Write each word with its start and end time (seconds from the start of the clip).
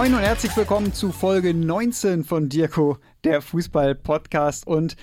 Moin 0.00 0.14
und 0.14 0.20
herzlich 0.20 0.56
willkommen 0.56 0.94
zu 0.94 1.12
Folge 1.12 1.52
19 1.52 2.24
von 2.24 2.48
Dirko, 2.48 2.96
der 3.22 3.42
Fußball-Podcast. 3.42 4.66
Und 4.66 4.96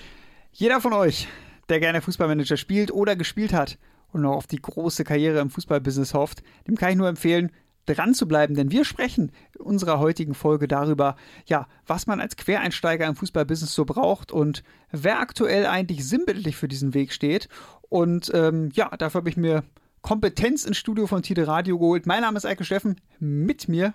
jeder 0.50 0.80
von 0.80 0.92
euch, 0.92 1.28
der 1.68 1.78
gerne 1.78 2.02
Fußballmanager 2.02 2.56
spielt 2.56 2.90
oder 2.90 3.14
gespielt 3.14 3.52
hat 3.52 3.78
und 4.08 4.22
noch 4.22 4.34
auf 4.34 4.48
die 4.48 4.60
große 4.60 5.04
Karriere 5.04 5.38
im 5.38 5.50
Fußballbusiness 5.50 6.14
hofft, 6.14 6.42
dem 6.66 6.74
kann 6.74 6.90
ich 6.90 6.96
nur 6.96 7.06
empfehlen, 7.06 7.52
dran 7.86 8.12
zu 8.12 8.26
bleiben, 8.26 8.56
denn 8.56 8.72
wir 8.72 8.84
sprechen 8.84 9.30
in 9.56 9.60
unserer 9.60 10.00
heutigen 10.00 10.34
Folge 10.34 10.66
darüber, 10.66 11.14
ja, 11.46 11.68
was 11.86 12.08
man 12.08 12.20
als 12.20 12.34
Quereinsteiger 12.34 13.06
im 13.06 13.14
Fußballbusiness 13.14 13.72
so 13.72 13.84
braucht 13.84 14.32
und 14.32 14.64
wer 14.90 15.20
aktuell 15.20 15.66
eigentlich 15.66 16.08
sinnbildlich 16.08 16.56
für 16.56 16.66
diesen 16.66 16.92
Weg 16.92 17.12
steht. 17.12 17.48
Und 17.82 18.32
ähm, 18.34 18.70
ja, 18.72 18.88
dafür 18.96 19.20
habe 19.20 19.30
ich 19.30 19.36
mir 19.36 19.62
Kompetenz 20.02 20.64
ins 20.64 20.76
Studio 20.76 21.06
von 21.06 21.22
Tide 21.22 21.46
Radio 21.46 21.78
geholt. 21.78 22.06
Mein 22.06 22.22
Name 22.22 22.36
ist 22.36 22.46
Eike 22.46 22.64
Steffen. 22.64 23.00
Mit 23.20 23.68
mir 23.68 23.94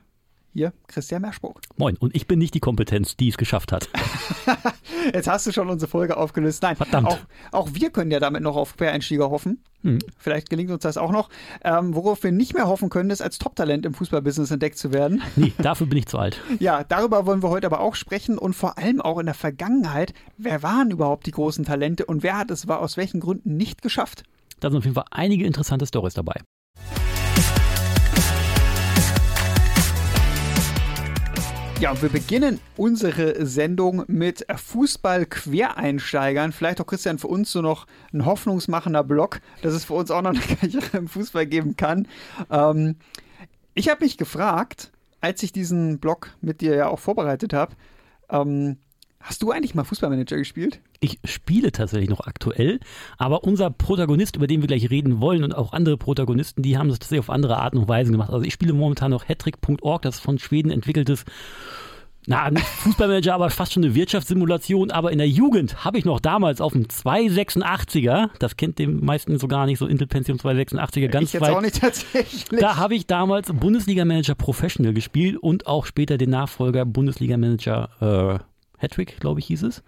hier 0.54 0.74
Christian 0.88 1.22
Merschburg. 1.22 1.60
Moin, 1.78 1.98
und 1.98 2.16
ich 2.16 2.28
bin 2.28 2.40
nicht 2.40 2.54
die 2.54 2.60
Kompetenz, 2.60 3.18
die 3.18 3.30
es 3.30 3.38
geschafft 3.38 3.72
hat. 3.72 3.90
Jetzt 5.14 5.28
hast 5.28 5.48
du 5.48 5.52
schon 5.52 5.70
unsere 5.70 5.90
Folge 5.90 6.18
aufgelöst. 6.18 6.62
Nein, 6.62 6.76
Verdammt. 6.76 7.08
Auch, 7.08 7.18
auch 7.52 7.70
wir 7.74 7.90
können 7.90 8.12
ja 8.12 8.20
damit 8.20 8.42
noch 8.44 8.56
auf 8.56 8.78
Quereinsteiger 8.78 9.30
hoffen. 9.30 9.62
Hm. 9.82 10.00
Vielleicht 10.18 10.50
gelingt 10.50 10.72
uns 10.72 10.84
das 10.84 10.98
auch 10.98 11.12
noch. 11.12 11.30
Ähm, 11.64 11.94
worauf 11.94 12.24
wir 12.24 12.32
nicht 12.32 12.54
mehr 12.54 12.68
hoffen 12.68 12.90
können, 12.90 13.10
ist 13.10 13.22
als 13.22 13.38
Top-Talent 13.38 13.86
im 13.86 13.94
Fußballbusiness 13.94 14.52
entdeckt 14.52 14.78
zu 14.78 14.94
werden. 14.94 15.22
Nee, 15.36 15.52
dafür 15.58 15.88
bin 15.88 15.98
ich 15.98 16.06
zu 16.06 16.18
alt. 16.18 16.40
Ja, 16.60 16.84
darüber 16.84 17.26
wollen 17.26 17.44
wir 17.44 17.50
heute 17.50 17.68
aber 17.68 17.82
auch 17.82 17.96
sprechen 17.96 18.38
und 18.38 18.54
vor 18.54 18.78
allem 18.78 19.02
auch 19.02 19.20
in 19.20 19.26
der 19.26 19.36
Vergangenheit. 19.36 20.14
Wer 20.38 20.64
waren 20.64 20.92
überhaupt 20.92 21.26
die 21.26 21.32
großen 21.32 21.66
Talente 21.66 22.06
und 22.06 22.24
wer 22.24 22.38
hat 22.38 22.52
es 22.52 22.68
aus 22.70 22.96
welchen 22.96 23.20
Gründen 23.20 23.58
nicht 23.58 23.82
geschafft? 23.82 24.24
Da 24.60 24.70
sind 24.70 24.78
auf 24.78 24.86
jeden 24.86 24.96
Fall 24.96 25.06
einige 25.12 25.46
interessante 25.46 25.86
Stories 25.86 26.14
dabei. 26.14 26.40
Ja, 31.84 31.92
und 31.92 32.02
wir 32.02 32.08
beginnen 32.08 32.62
unsere 32.78 33.46
Sendung 33.46 34.06
mit 34.08 34.46
Fußball-Quereinsteigern. 34.56 36.54
Vielleicht 36.54 36.80
auch, 36.80 36.88
Christian, 36.88 37.20
für 37.20 37.28
uns 37.28 37.52
so 37.52 37.62
noch 37.62 37.88
ein 38.14 38.26
hoffnungsmachender 38.26 39.04
Block, 39.04 39.42
dass 39.64 39.74
es 39.74 39.84
für 39.84 39.96
uns 39.96 40.10
auch 40.10 40.22
noch 40.22 40.30
eine 40.30 40.40
Karriere 40.56 40.96
im 40.98 41.10
Fußball 41.10 41.46
geben 41.46 41.76
kann. 41.76 42.08
Ähm, 42.50 42.96
ich 43.74 43.90
habe 43.90 44.06
mich 44.06 44.18
gefragt, 44.18 44.94
als 45.20 45.44
ich 45.44 45.52
diesen 45.52 46.00
Blog 46.00 46.30
mit 46.40 46.62
dir 46.62 46.74
ja 46.74 46.88
auch 46.88 47.00
vorbereitet 47.00 47.52
habe, 47.52 47.76
ähm, 48.30 48.78
Hast 49.24 49.42
du 49.42 49.52
eigentlich 49.52 49.74
mal 49.74 49.86
Fußballmanager 49.86 50.36
gespielt? 50.36 50.82
Ich 51.00 51.18
spiele 51.24 51.72
tatsächlich 51.72 52.10
noch 52.10 52.28
aktuell, 52.28 52.82
aber 53.18 53.46
unser 53.46 53.70
Protagonist, 53.70 54.36
über 54.36 54.48
den 54.48 54.60
wir 54.62 54.68
gleich 54.68 54.90
reden 54.90 55.22
wollen 55.22 55.46
und 55.46 55.56
auch 55.56 55.72
andere 55.72 55.96
Protagonisten, 55.98 56.62
die 56.62 56.78
haben 56.78 56.90
das 56.90 57.00
tatsächlich 57.00 57.22
auf 57.22 57.30
andere 57.30 57.58
Arten 57.58 57.78
und 57.78 57.88
Weisen 57.88 58.12
gemacht. 58.12 58.32
Also 58.32 58.46
ich 58.46 58.54
spiele 58.54 58.74
momentan 58.74 59.12
noch 59.12 59.28
hattrick.org, 59.28 60.02
das 60.02 60.20
von 60.20 60.40
Schweden 60.40 60.72
entwickeltes 60.72 61.24
na, 62.26 62.50
nicht 62.50 62.66
Fußballmanager, 62.66 63.34
aber 63.36 63.50
fast 63.50 63.74
schon 63.74 63.84
eine 63.84 63.96
Wirtschaftssimulation. 63.96 64.92
Aber 64.92 65.12
in 65.12 65.18
der 65.18 65.28
Jugend 65.28 65.84
habe 65.84 65.98
ich 65.98 66.06
noch 66.06 66.20
damals 66.20 66.62
auf 66.62 66.74
dem 66.74 66.86
286er, 66.86 68.30
das 68.40 68.56
kennt 68.58 68.80
den 68.80 69.04
meisten 69.04 69.38
so 69.40 69.48
gar 69.48 69.66
nicht, 69.66 69.80
so 69.80 69.88
Intel 69.88 70.08
Pentium 70.08 70.38
286er, 70.38 71.08
ganz 71.08 71.28
ich 71.28 71.34
jetzt 71.34 71.42
weit. 71.42 71.56
auch 71.56 71.62
nicht 71.62 71.82
tatsächlich. 71.82 72.46
Da 72.60 72.78
habe 72.78 72.96
ich 72.96 73.08
damals 73.08 73.52
Bundesliga-Manager 73.52 74.36
Professional 74.36 74.94
gespielt 74.94 75.38
und 75.38 75.68
auch 75.68 75.86
später 75.86 76.18
den 76.18 76.30
Nachfolger 76.30 76.86
Bundesliga-Manager 76.86 78.40
äh, 78.40 78.53
Hattrick, 78.84 79.20
glaube 79.20 79.40
ich, 79.40 79.48
hieß 79.48 79.64
es. 79.64 79.84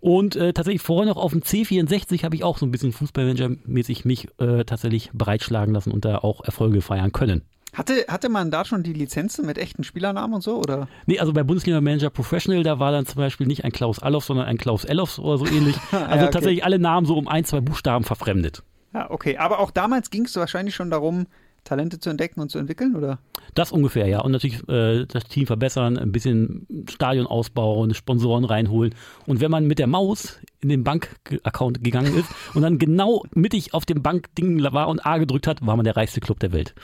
Und 0.00 0.34
äh, 0.36 0.52
tatsächlich 0.52 0.82
vorher 0.82 1.06
noch 1.06 1.20
auf 1.20 1.32
dem 1.32 1.42
C64 1.42 2.24
habe 2.24 2.34
ich 2.34 2.42
auch 2.42 2.58
so 2.58 2.66
ein 2.66 2.70
bisschen 2.70 2.92
Fußballmanager-mäßig 2.92 4.06
mich 4.06 4.28
äh, 4.38 4.64
tatsächlich 4.64 5.10
breitschlagen 5.12 5.74
lassen 5.74 5.92
und 5.92 6.04
da 6.04 6.18
auch 6.18 6.42
Erfolge 6.42 6.80
feiern 6.80 7.12
können. 7.12 7.42
Hatte, 7.72 8.06
hatte 8.08 8.28
man 8.28 8.50
da 8.50 8.64
schon 8.64 8.82
die 8.82 8.92
Lizenzen 8.92 9.46
mit 9.46 9.56
echten 9.56 9.84
Spielernamen 9.84 10.34
und 10.34 10.42
so? 10.42 10.56
Oder? 10.56 10.88
Nee, 11.06 11.20
also 11.20 11.32
bei 11.32 11.44
Bundesliga 11.44 11.80
Manager 11.80 12.10
Professional, 12.10 12.64
da 12.64 12.80
war 12.80 12.90
dann 12.90 13.06
zum 13.06 13.18
Beispiel 13.18 13.46
nicht 13.46 13.64
ein 13.64 13.70
Klaus 13.70 14.00
Allof, 14.00 14.24
sondern 14.24 14.46
ein 14.46 14.58
Klaus 14.58 14.84
Ellof 14.84 15.18
oder 15.18 15.38
so 15.38 15.46
ähnlich. 15.46 15.76
Also 15.92 16.02
ja, 16.02 16.22
okay. 16.22 16.30
tatsächlich 16.32 16.64
alle 16.64 16.78
Namen 16.78 17.06
so 17.06 17.16
um 17.16 17.28
ein, 17.28 17.44
zwei 17.44 17.60
Buchstaben 17.60 18.04
verfremdet. 18.04 18.62
Ja, 18.92 19.10
okay. 19.10 19.36
Aber 19.36 19.60
auch 19.60 19.70
damals 19.70 20.10
ging 20.10 20.24
es 20.24 20.34
wahrscheinlich 20.34 20.74
schon 20.74 20.90
darum, 20.90 21.26
Talente 21.64 21.98
zu 21.98 22.10
entdecken 22.10 22.40
und 22.40 22.50
zu 22.50 22.58
entwickeln, 22.58 22.96
oder? 22.96 23.18
Das 23.54 23.72
ungefähr, 23.72 24.06
ja. 24.06 24.20
Und 24.20 24.32
natürlich 24.32 24.66
äh, 24.68 25.06
das 25.06 25.24
Team 25.24 25.46
verbessern, 25.46 25.98
ein 25.98 26.12
bisschen 26.12 26.66
Stadion 26.88 27.26
ausbauen, 27.26 27.94
Sponsoren 27.94 28.44
reinholen. 28.44 28.94
Und 29.26 29.40
wenn 29.40 29.50
man 29.50 29.66
mit 29.66 29.78
der 29.78 29.86
Maus 29.86 30.40
in 30.60 30.68
den 30.68 30.84
Bankaccount 30.84 31.82
gegangen 31.82 32.14
ist 32.16 32.28
und 32.54 32.62
dann 32.62 32.78
genau 32.78 33.24
mittig 33.34 33.72
auf 33.72 33.86
dem 33.86 34.02
Bankding 34.02 34.62
war 34.62 34.88
und 34.88 35.04
A 35.06 35.18
gedrückt 35.18 35.46
hat, 35.46 35.64
war 35.64 35.76
man 35.76 35.84
der 35.84 35.96
reichste 35.96 36.20
Club 36.20 36.38
der 36.40 36.52
Welt. 36.52 36.74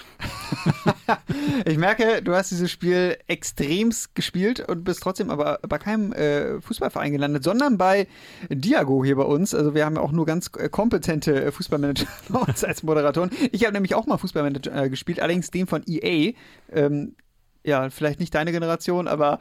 ich 1.66 1.76
merke, 1.76 2.22
du 2.22 2.34
hast 2.34 2.50
dieses 2.50 2.70
Spiel 2.70 3.18
extremst 3.26 4.14
gespielt 4.14 4.60
und 4.60 4.84
bist 4.84 5.02
trotzdem 5.02 5.30
aber 5.30 5.58
bei 5.68 5.78
keinem 5.78 6.12
äh, 6.12 6.60
Fußballverein 6.60 7.12
gelandet, 7.12 7.44
sondern 7.44 7.76
bei 7.76 8.08
Diago 8.48 9.04
hier 9.04 9.16
bei 9.16 9.24
uns. 9.24 9.54
Also 9.54 9.74
wir 9.74 9.84
haben 9.84 9.96
ja 9.96 10.00
auch 10.00 10.12
nur 10.12 10.24
ganz 10.24 10.50
äh, 10.58 10.68
kompetente 10.68 11.52
Fußballmanager 11.52 12.06
bei 12.30 12.40
uns 12.40 12.64
als 12.64 12.82
Moderatoren. 12.82 13.30
Ich 13.52 13.64
habe 13.64 13.74
nämlich 13.74 13.94
auch 13.94 14.06
mal 14.06 14.16
Fußballmanager 14.16 14.84
äh, 14.84 14.90
gespielt, 14.90 15.20
allerdings 15.20 15.50
den 15.50 15.66
von 15.66 15.82
EA. 15.86 16.32
Ähm, 16.72 17.16
ja, 17.62 17.90
vielleicht 17.90 18.20
nicht 18.20 18.34
deine 18.34 18.52
Generation, 18.52 19.08
aber 19.08 19.40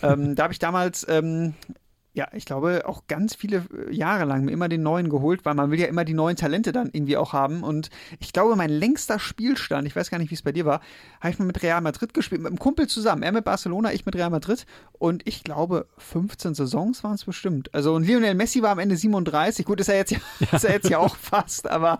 ähm, 0.00 0.36
da 0.36 0.44
habe 0.44 0.52
ich 0.52 0.60
damals 0.60 1.04
ähm, 1.08 1.54
ja, 2.14 2.28
ich 2.32 2.44
glaube, 2.44 2.82
auch 2.86 3.08
ganz 3.08 3.34
viele 3.34 3.64
äh, 3.88 3.92
Jahre 3.92 4.24
lang 4.24 4.46
immer 4.48 4.68
den 4.68 4.84
neuen 4.84 5.08
geholt, 5.08 5.44
weil 5.44 5.54
man 5.54 5.72
will 5.72 5.80
ja 5.80 5.86
immer 5.86 6.04
die 6.04 6.14
neuen 6.14 6.36
Talente 6.36 6.70
dann 6.70 6.90
irgendwie 6.92 7.16
auch 7.16 7.32
haben. 7.32 7.64
Und 7.64 7.90
ich 8.20 8.32
glaube, 8.32 8.54
mein 8.54 8.70
längster 8.70 9.18
Spielstand, 9.18 9.88
ich 9.88 9.96
weiß 9.96 10.10
gar 10.10 10.18
nicht, 10.18 10.30
wie 10.30 10.36
es 10.36 10.42
bei 10.42 10.52
dir 10.52 10.64
war, 10.64 10.80
habe 11.20 11.30
ich 11.30 11.38
mal 11.40 11.44
mit 11.44 11.60
Real 11.64 11.80
Madrid 11.80 12.14
gespielt, 12.14 12.40
mit 12.40 12.50
einem 12.50 12.60
Kumpel 12.60 12.86
zusammen. 12.86 13.24
Er 13.24 13.32
mit 13.32 13.44
Barcelona, 13.44 13.92
ich 13.92 14.06
mit 14.06 14.14
Real 14.14 14.30
Madrid. 14.30 14.64
Und 14.92 15.26
ich 15.26 15.42
glaube, 15.42 15.86
15 15.98 16.54
Saisons 16.54 17.02
waren 17.02 17.14
es 17.14 17.24
bestimmt. 17.24 17.74
Also, 17.74 17.92
und 17.94 18.06
Lionel 18.06 18.36
Messi 18.36 18.62
war 18.62 18.70
am 18.70 18.78
Ende 18.78 18.96
37. 18.96 19.66
Gut, 19.66 19.80
ist 19.80 19.88
er 19.88 19.96
jetzt 19.96 20.12
ja, 20.12 20.18
ist 20.52 20.64
er 20.64 20.74
jetzt 20.74 20.88
ja 20.88 20.98
auch 20.98 21.16
fast, 21.16 21.68
aber 21.68 21.98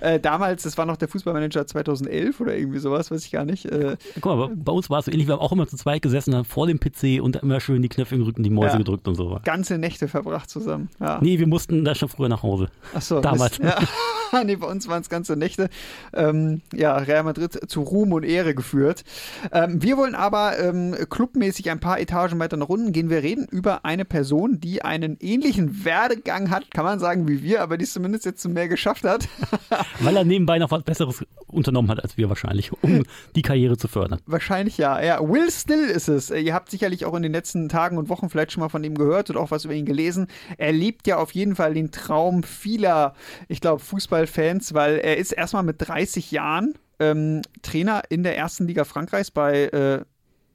äh, 0.00 0.20
damals, 0.20 0.64
das 0.64 0.76
war 0.76 0.84
noch 0.84 0.98
der 0.98 1.08
Fußballmanager 1.08 1.66
2011 1.66 2.38
oder 2.38 2.54
irgendwie 2.54 2.80
sowas, 2.80 3.10
weiß 3.10 3.24
ich 3.24 3.32
gar 3.32 3.46
nicht. 3.46 3.64
Äh, 3.64 3.96
Guck 4.20 4.36
mal, 4.36 4.50
bei 4.54 4.72
uns 4.72 4.90
war 4.90 4.98
es 4.98 5.06
so 5.06 5.10
ähnlich. 5.10 5.26
Wir 5.26 5.34
haben 5.34 5.40
auch 5.40 5.52
immer 5.52 5.66
zu 5.66 5.78
zweit 5.78 6.02
gesessen, 6.02 6.34
haben 6.34 6.44
vor 6.44 6.66
dem 6.66 6.78
PC 6.78 7.22
und 7.22 7.36
immer 7.36 7.60
schön 7.60 7.80
die 7.80 7.88
Knöpfe 7.88 8.14
im 8.14 8.22
Rücken, 8.22 8.42
die 8.42 8.50
Mäuse 8.50 8.72
ja. 8.72 8.78
gedrückt 8.78 9.08
und 9.08 9.14
so 9.14 9.40
ganze 9.54 9.78
Nächte 9.78 10.08
verbracht 10.08 10.50
zusammen. 10.50 10.88
Ja. 10.98 11.20
Nee, 11.22 11.38
wir 11.38 11.46
mussten 11.46 11.84
da 11.84 11.94
schon 11.94 12.08
früher 12.08 12.28
nach 12.28 12.42
Hause. 12.42 12.70
Ach 12.92 13.00
so. 13.00 13.20
Damals. 13.20 13.58
Ja. 13.58 13.78
nee, 14.44 14.56
bei 14.56 14.66
uns 14.66 14.88
waren 14.88 15.00
es 15.00 15.08
ganze 15.08 15.36
Nächte. 15.36 15.70
Ähm, 16.12 16.62
ja, 16.72 16.96
Real 16.96 17.22
Madrid 17.22 17.70
zu 17.70 17.82
Ruhm 17.82 18.12
und 18.12 18.24
Ehre 18.24 18.56
geführt. 18.56 19.04
Ähm, 19.52 19.80
wir 19.80 19.96
wollen 19.96 20.16
aber 20.16 20.58
ähm, 20.58 20.96
clubmäßig 21.08 21.70
ein 21.70 21.78
paar 21.78 22.00
Etagen 22.00 22.40
weiter 22.40 22.56
nach 22.56 22.68
unten 22.68 22.90
gehen. 22.90 23.10
Wir 23.10 23.22
reden 23.22 23.46
über 23.48 23.84
eine 23.84 24.04
Person, 24.04 24.58
die 24.58 24.82
einen 24.82 25.18
ähnlichen 25.20 25.84
Werdegang 25.84 26.50
hat, 26.50 26.72
kann 26.72 26.84
man 26.84 26.98
sagen, 26.98 27.28
wie 27.28 27.44
wir, 27.44 27.62
aber 27.62 27.78
die 27.78 27.84
es 27.84 27.92
zumindest 27.92 28.24
jetzt 28.24 28.42
zu 28.42 28.48
mehr 28.48 28.66
geschafft 28.66 29.04
hat. 29.04 29.28
Weil 30.00 30.16
er 30.16 30.24
nebenbei 30.24 30.58
noch 30.58 30.72
was 30.72 30.82
Besseres 30.82 31.24
unternommen 31.46 31.90
hat 31.92 32.02
als 32.02 32.16
wir 32.16 32.28
wahrscheinlich, 32.28 32.72
um 32.82 33.04
die 33.36 33.42
Karriere 33.42 33.76
zu 33.76 33.86
fördern. 33.86 34.20
Wahrscheinlich 34.26 34.78
ja. 34.78 35.00
Ja, 35.00 35.20
Will 35.20 35.48
Still 35.52 35.84
ist 35.84 36.08
es. 36.08 36.30
Ihr 36.30 36.54
habt 36.54 36.70
sicherlich 36.70 37.04
auch 37.04 37.14
in 37.14 37.22
den 37.22 37.30
letzten 37.30 37.68
Tagen 37.68 37.98
und 37.98 38.08
Wochen 38.08 38.28
vielleicht 38.28 38.50
schon 38.50 38.60
mal 38.60 38.68
von 38.68 38.82
ihm 38.82 38.96
gehört 38.96 39.30
und 39.30 39.36
auch 39.36 39.43
was 39.50 39.64
über 39.64 39.74
ihn 39.74 39.86
gelesen. 39.86 40.28
Er 40.58 40.72
liebt 40.72 41.06
ja 41.06 41.18
auf 41.18 41.32
jeden 41.32 41.56
Fall 41.56 41.74
den 41.74 41.90
Traum 41.90 42.42
vieler, 42.42 43.14
ich 43.48 43.60
glaube, 43.60 43.80
Fußballfans, 43.80 44.74
weil 44.74 44.98
er 44.98 45.16
ist 45.16 45.32
erstmal 45.32 45.62
mit 45.62 45.76
30 45.78 46.30
Jahren 46.30 46.74
ähm, 46.98 47.42
Trainer 47.62 48.02
in 48.08 48.22
der 48.22 48.36
ersten 48.36 48.66
Liga 48.66 48.84
Frankreichs 48.84 49.30
bei 49.30 49.64
äh, 49.64 50.04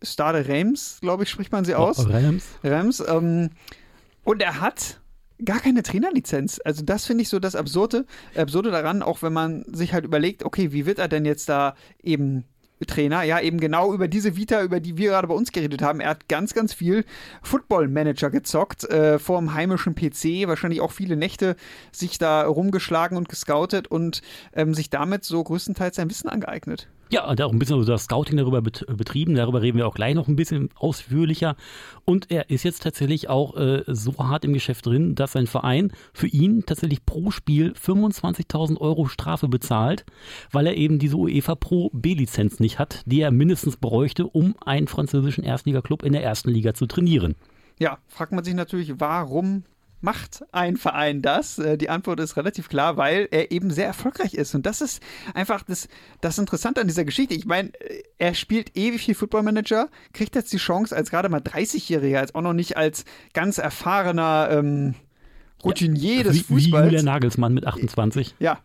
Stade 0.01 0.47
Reims, 0.47 0.99
glaube 1.01 1.23
ich, 1.23 1.29
spricht 1.29 1.51
man 1.51 1.65
sie 1.65 1.75
aus. 1.75 1.99
Oh, 1.99 2.09
Reims. 2.09 2.45
Reims. 2.63 3.03
Ähm, 3.05 3.49
und 4.23 4.41
er 4.41 4.61
hat 4.61 4.99
gar 5.43 5.59
keine 5.59 5.83
Trainerlizenz. 5.83 6.59
Also 6.63 6.83
das 6.83 7.05
finde 7.05 7.23
ich 7.23 7.29
so 7.29 7.39
das 7.39 7.55
Absurde, 7.55 8.05
Absurde 8.35 8.71
daran, 8.71 9.01
auch 9.01 9.21
wenn 9.21 9.33
man 9.33 9.63
sich 9.73 9.93
halt 9.93 10.05
überlegt, 10.05 10.43
okay, 10.43 10.71
wie 10.71 10.85
wird 10.85 10.99
er 10.99 11.07
denn 11.07 11.25
jetzt 11.25 11.49
da 11.49 11.75
eben 12.03 12.45
Trainer, 12.85 13.23
ja, 13.23 13.39
eben 13.39 13.59
genau 13.59 13.93
über 13.93 14.07
diese 14.07 14.35
Vita, 14.35 14.63
über 14.63 14.79
die 14.79 14.97
wir 14.97 15.11
gerade 15.11 15.27
bei 15.27 15.33
uns 15.33 15.51
geredet 15.51 15.81
haben. 15.81 15.99
Er 15.99 16.09
hat 16.09 16.27
ganz, 16.27 16.53
ganz 16.53 16.73
viel 16.73 17.05
Football 17.41 17.87
Manager 17.87 18.29
gezockt, 18.29 18.83
äh, 18.85 19.19
vor 19.19 19.39
dem 19.39 19.53
heimischen 19.53 19.95
PC, 19.95 20.47
wahrscheinlich 20.47 20.81
auch 20.81 20.91
viele 20.91 21.15
Nächte 21.15 21.55
sich 21.91 22.17
da 22.17 22.43
rumgeschlagen 22.43 23.17
und 23.17 23.29
gescoutet 23.29 23.87
und 23.87 24.21
ähm, 24.53 24.73
sich 24.73 24.89
damit 24.89 25.23
so 25.23 25.43
größtenteils 25.43 25.97
sein 25.97 26.09
Wissen 26.09 26.29
angeeignet. 26.29 26.87
Ja, 27.11 27.27
und 27.27 27.41
auch 27.41 27.51
ein 27.51 27.57
bisschen 27.57 27.83
das 27.85 28.03
Scouting 28.03 28.37
darüber 28.37 28.61
betrieben. 28.61 29.33
Darüber 29.33 29.63
reden 29.63 29.77
wir 29.77 29.87
auch 29.87 29.95
gleich 29.95 30.13
noch 30.13 30.27
ein 30.27 30.35
bisschen 30.35 30.69
ausführlicher. 30.75 31.55
Und 32.05 32.29
er 32.29 32.51
ist 32.51 32.63
jetzt 32.63 32.83
tatsächlich 32.83 33.29
auch 33.29 33.57
äh, 33.57 33.83
so 33.87 34.15
hart 34.19 34.45
im 34.45 34.53
Geschäft 34.53 34.85
drin, 34.85 35.15
dass 35.15 35.31
sein 35.31 35.47
Verein 35.47 35.91
für 36.13 36.27
ihn 36.27 36.65
tatsächlich 36.67 37.05
pro 37.05 37.31
Spiel 37.31 37.71
25.000 37.71 38.77
Euro 38.77 39.07
Strafe 39.07 39.47
bezahlt, 39.47 40.05
weil 40.51 40.67
er 40.67 40.75
eben 40.75 40.99
diese 40.99 41.17
UEFA 41.17 41.55
Pro 41.55 41.89
B-Lizenz 41.93 42.59
nicht 42.59 42.77
hat, 42.77 43.01
die 43.07 43.21
er 43.21 43.31
mindestens 43.31 43.77
bräuchte, 43.77 44.27
um 44.27 44.55
einen 44.63 44.87
französischen 44.87 45.43
Erstligaklub 45.43 46.03
in 46.03 46.13
der 46.13 46.23
ersten 46.23 46.51
Liga 46.51 46.75
zu 46.75 46.85
trainieren. 46.85 47.35
Ja, 47.79 47.97
fragt 48.07 48.33
man 48.33 48.43
sich 48.43 48.53
natürlich, 48.53 48.99
warum 48.99 49.63
macht 50.01 50.43
ein 50.51 50.77
Verein 50.77 51.21
das? 51.21 51.59
Äh, 51.59 51.77
die 51.77 51.89
Antwort 51.89 52.19
ist 52.19 52.37
relativ 52.37 52.69
klar, 52.69 52.97
weil 52.97 53.27
er 53.31 53.51
eben 53.51 53.71
sehr 53.71 53.87
erfolgreich 53.87 54.33
ist. 54.33 54.55
Und 54.55 54.65
das 54.65 54.81
ist 54.81 55.01
einfach 55.33 55.63
das, 55.63 55.87
das 56.21 56.37
Interessante 56.37 56.81
an 56.81 56.87
dieser 56.87 57.05
Geschichte. 57.05 57.33
Ich 57.33 57.45
meine, 57.45 57.69
äh, 57.79 58.03
er 58.17 58.33
spielt 58.33 58.75
ewig 58.77 59.01
viel 59.05 59.15
Footballmanager, 59.15 59.89
kriegt 60.13 60.35
jetzt 60.35 60.53
die 60.53 60.57
Chance 60.57 60.95
als 60.95 61.09
gerade 61.09 61.29
mal 61.29 61.41
30-Jähriger, 61.41 62.19
als 62.19 62.35
auch 62.35 62.41
noch 62.41 62.53
nicht 62.53 62.77
als 62.77 63.05
ganz 63.33 63.57
erfahrener 63.57 64.49
ähm, 64.51 64.95
Routinier 65.63 66.17
ja, 66.17 66.23
des 66.23 66.35
wie, 66.35 66.39
Fußballs. 66.39 66.83
Wie 66.83 66.87
Julian 66.87 67.05
Nagelsmann 67.05 67.53
mit 67.53 67.65
28. 67.65 68.35
Ja, 68.39 68.59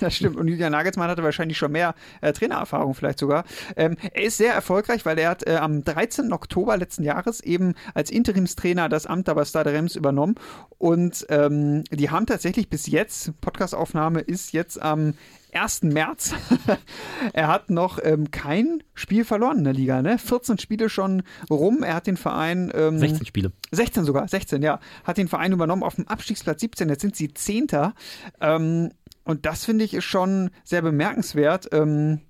das 0.00 0.16
stimmt. 0.16 0.36
Und 0.36 0.48
Julian 0.48 0.72
Nagelsmann 0.72 1.08
hatte 1.08 1.22
wahrscheinlich 1.22 1.56
schon 1.56 1.72
mehr 1.72 1.94
äh, 2.20 2.32
Trainererfahrung 2.32 2.94
vielleicht 2.94 3.18
sogar. 3.18 3.44
Ähm, 3.76 3.96
er 4.12 4.22
ist 4.22 4.36
sehr 4.36 4.52
erfolgreich, 4.52 5.06
weil 5.06 5.18
er 5.18 5.30
hat 5.30 5.46
äh, 5.46 5.56
am 5.56 5.82
13. 5.82 6.32
Oktober 6.32 6.76
letzten 6.76 7.04
Jahres 7.04 7.40
eben 7.40 7.74
als 7.94 8.10
Interimstrainer 8.10 8.88
das 8.88 9.06
Amt 9.06 9.28
der 9.28 9.44
Stade 9.44 9.72
Rems 9.72 9.96
übernommen. 9.96 10.34
Und 10.78 11.26
ähm, 11.30 11.84
die 11.90 12.10
haben 12.10 12.26
tatsächlich 12.26 12.68
bis 12.68 12.86
jetzt, 12.86 13.40
Podcastaufnahme 13.40 14.20
ist 14.20 14.52
jetzt 14.52 14.80
am 14.80 15.14
1. 15.54 15.82
März. 15.84 16.34
er 17.32 17.48
hat 17.48 17.70
noch 17.70 17.98
ähm, 18.02 18.30
kein 18.30 18.82
Spiel 18.94 19.24
verloren 19.24 19.58
in 19.58 19.64
der 19.64 19.72
Liga, 19.72 20.02
ne? 20.02 20.18
14 20.18 20.58
Spiele 20.58 20.88
schon 20.88 21.22
rum. 21.50 21.82
Er 21.82 21.94
hat 21.94 22.06
den 22.06 22.16
Verein. 22.16 22.70
Ähm, 22.74 22.98
16 22.98 23.26
Spiele. 23.26 23.52
16 23.70 24.04
sogar, 24.04 24.28
16, 24.28 24.62
ja. 24.62 24.80
Hat 25.04 25.18
den 25.18 25.28
Verein 25.28 25.52
übernommen 25.52 25.82
auf 25.82 25.96
dem 25.96 26.08
Abstiegsplatz 26.08 26.60
17. 26.60 26.88
Jetzt 26.88 27.02
sind 27.02 27.16
sie 27.16 27.32
Zehnter. 27.32 27.94
Ähm, 28.40 28.90
und 29.24 29.46
das 29.46 29.64
finde 29.64 29.84
ich 29.84 29.94
ist 29.94 30.04
schon 30.04 30.50
sehr 30.64 30.82
bemerkenswert. 30.82 31.68
Ähm, 31.72 32.20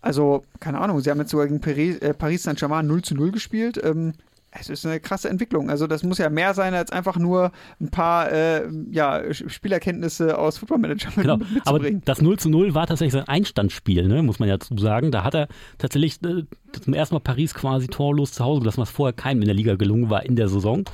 also, 0.00 0.42
keine 0.60 0.78
Ahnung, 0.78 1.00
sie 1.00 1.10
haben 1.10 1.18
jetzt 1.18 1.30
sogar 1.30 1.46
gegen 1.46 1.60
Paris, 1.60 1.98
äh, 1.98 2.14
Paris 2.14 2.44
Saint-Germain 2.44 2.86
0 2.86 3.02
zu 3.02 3.14
0 3.14 3.32
gespielt. 3.32 3.80
Es 4.50 4.70
ist 4.70 4.86
eine 4.86 4.98
krasse 4.98 5.28
Entwicklung. 5.28 5.68
Also 5.68 5.86
das 5.86 6.02
muss 6.02 6.18
ja 6.18 6.30
mehr 6.30 6.54
sein 6.54 6.74
als 6.74 6.90
einfach 6.90 7.16
nur 7.16 7.52
ein 7.80 7.90
paar 7.90 8.32
äh, 8.32 8.66
ja, 8.90 9.22
Spielerkenntnisse 9.32 10.38
aus 10.38 10.58
Football 10.58 10.78
Manager 10.78 11.10
genau. 11.14 11.36
mitzubringen. 11.36 11.62
Aber 11.66 11.90
das 12.04 12.22
0 12.22 12.38
zu 12.38 12.48
0 12.48 12.74
war 12.74 12.86
tatsächlich 12.86 13.12
sein 13.12 13.28
Einstandsspiel, 13.28 14.08
ne? 14.08 14.22
muss 14.22 14.38
man 14.38 14.48
ja 14.48 14.58
zu 14.58 14.76
sagen. 14.78 15.10
Da 15.10 15.22
hat 15.22 15.34
er 15.34 15.48
tatsächlich 15.76 16.22
äh, 16.24 16.44
zum 16.72 16.94
ersten 16.94 17.14
Mal 17.14 17.20
Paris 17.20 17.52
quasi 17.52 17.88
torlos 17.88 18.32
zu 18.32 18.44
Hause 18.44 18.60
gelassen, 18.60 18.80
was 18.80 18.90
vorher 18.90 19.12
keinem 19.12 19.42
in 19.42 19.48
der 19.48 19.54
Liga 19.54 19.74
gelungen 19.74 20.08
war 20.08 20.24
in 20.24 20.36
der 20.36 20.48
Saison. 20.48 20.84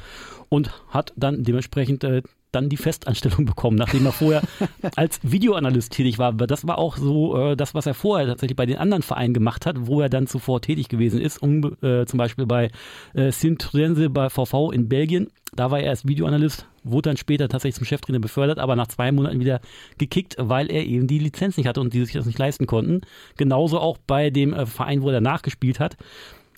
Und 0.48 0.70
hat 0.88 1.12
dann 1.16 1.44
dementsprechend 1.44 2.04
äh, 2.04 2.22
dann 2.54 2.68
die 2.68 2.76
Festanstellung 2.76 3.44
bekommen, 3.46 3.76
nachdem 3.76 4.06
er 4.06 4.12
vorher 4.12 4.42
als 4.96 5.20
Videoanalyst 5.22 5.92
tätig 5.92 6.18
war. 6.18 6.32
Das 6.32 6.66
war 6.66 6.78
auch 6.78 6.96
so 6.96 7.36
äh, 7.36 7.56
das, 7.56 7.74
was 7.74 7.86
er 7.86 7.94
vorher 7.94 8.26
tatsächlich 8.26 8.56
bei 8.56 8.66
den 8.66 8.78
anderen 8.78 9.02
Vereinen 9.02 9.34
gemacht 9.34 9.66
hat, 9.66 9.86
wo 9.86 10.00
er 10.00 10.08
dann 10.08 10.26
zuvor 10.26 10.60
tätig 10.60 10.88
gewesen 10.88 11.20
ist, 11.20 11.42
um 11.42 11.76
äh, 11.82 12.06
zum 12.06 12.18
Beispiel 12.18 12.46
bei 12.46 12.70
äh, 13.14 13.30
Sint-Trudense 13.30 14.10
bei 14.10 14.30
VV 14.30 14.70
in 14.72 14.88
Belgien. 14.88 15.28
Da 15.54 15.70
war 15.70 15.78
er 15.78 15.90
als 15.90 16.06
Videoanalyst, 16.06 16.66
wurde 16.82 17.10
dann 17.10 17.16
später 17.16 17.48
tatsächlich 17.48 17.76
zum 17.76 17.86
Cheftrainer 17.86 18.18
befördert, 18.18 18.58
aber 18.58 18.74
nach 18.74 18.88
zwei 18.88 19.12
Monaten 19.12 19.38
wieder 19.38 19.60
gekickt, 19.98 20.34
weil 20.38 20.70
er 20.70 20.84
eben 20.84 21.06
die 21.06 21.20
Lizenz 21.20 21.56
nicht 21.56 21.68
hatte 21.68 21.80
und 21.80 21.94
die 21.94 22.04
sich 22.04 22.14
das 22.14 22.26
nicht 22.26 22.38
leisten 22.38 22.66
konnten. 22.66 23.02
Genauso 23.36 23.78
auch 23.78 23.98
bei 23.98 24.30
dem 24.30 24.52
äh, 24.52 24.66
Verein, 24.66 25.02
wo 25.02 25.10
er 25.10 25.20
nachgespielt 25.20 25.78
hat. 25.78 25.96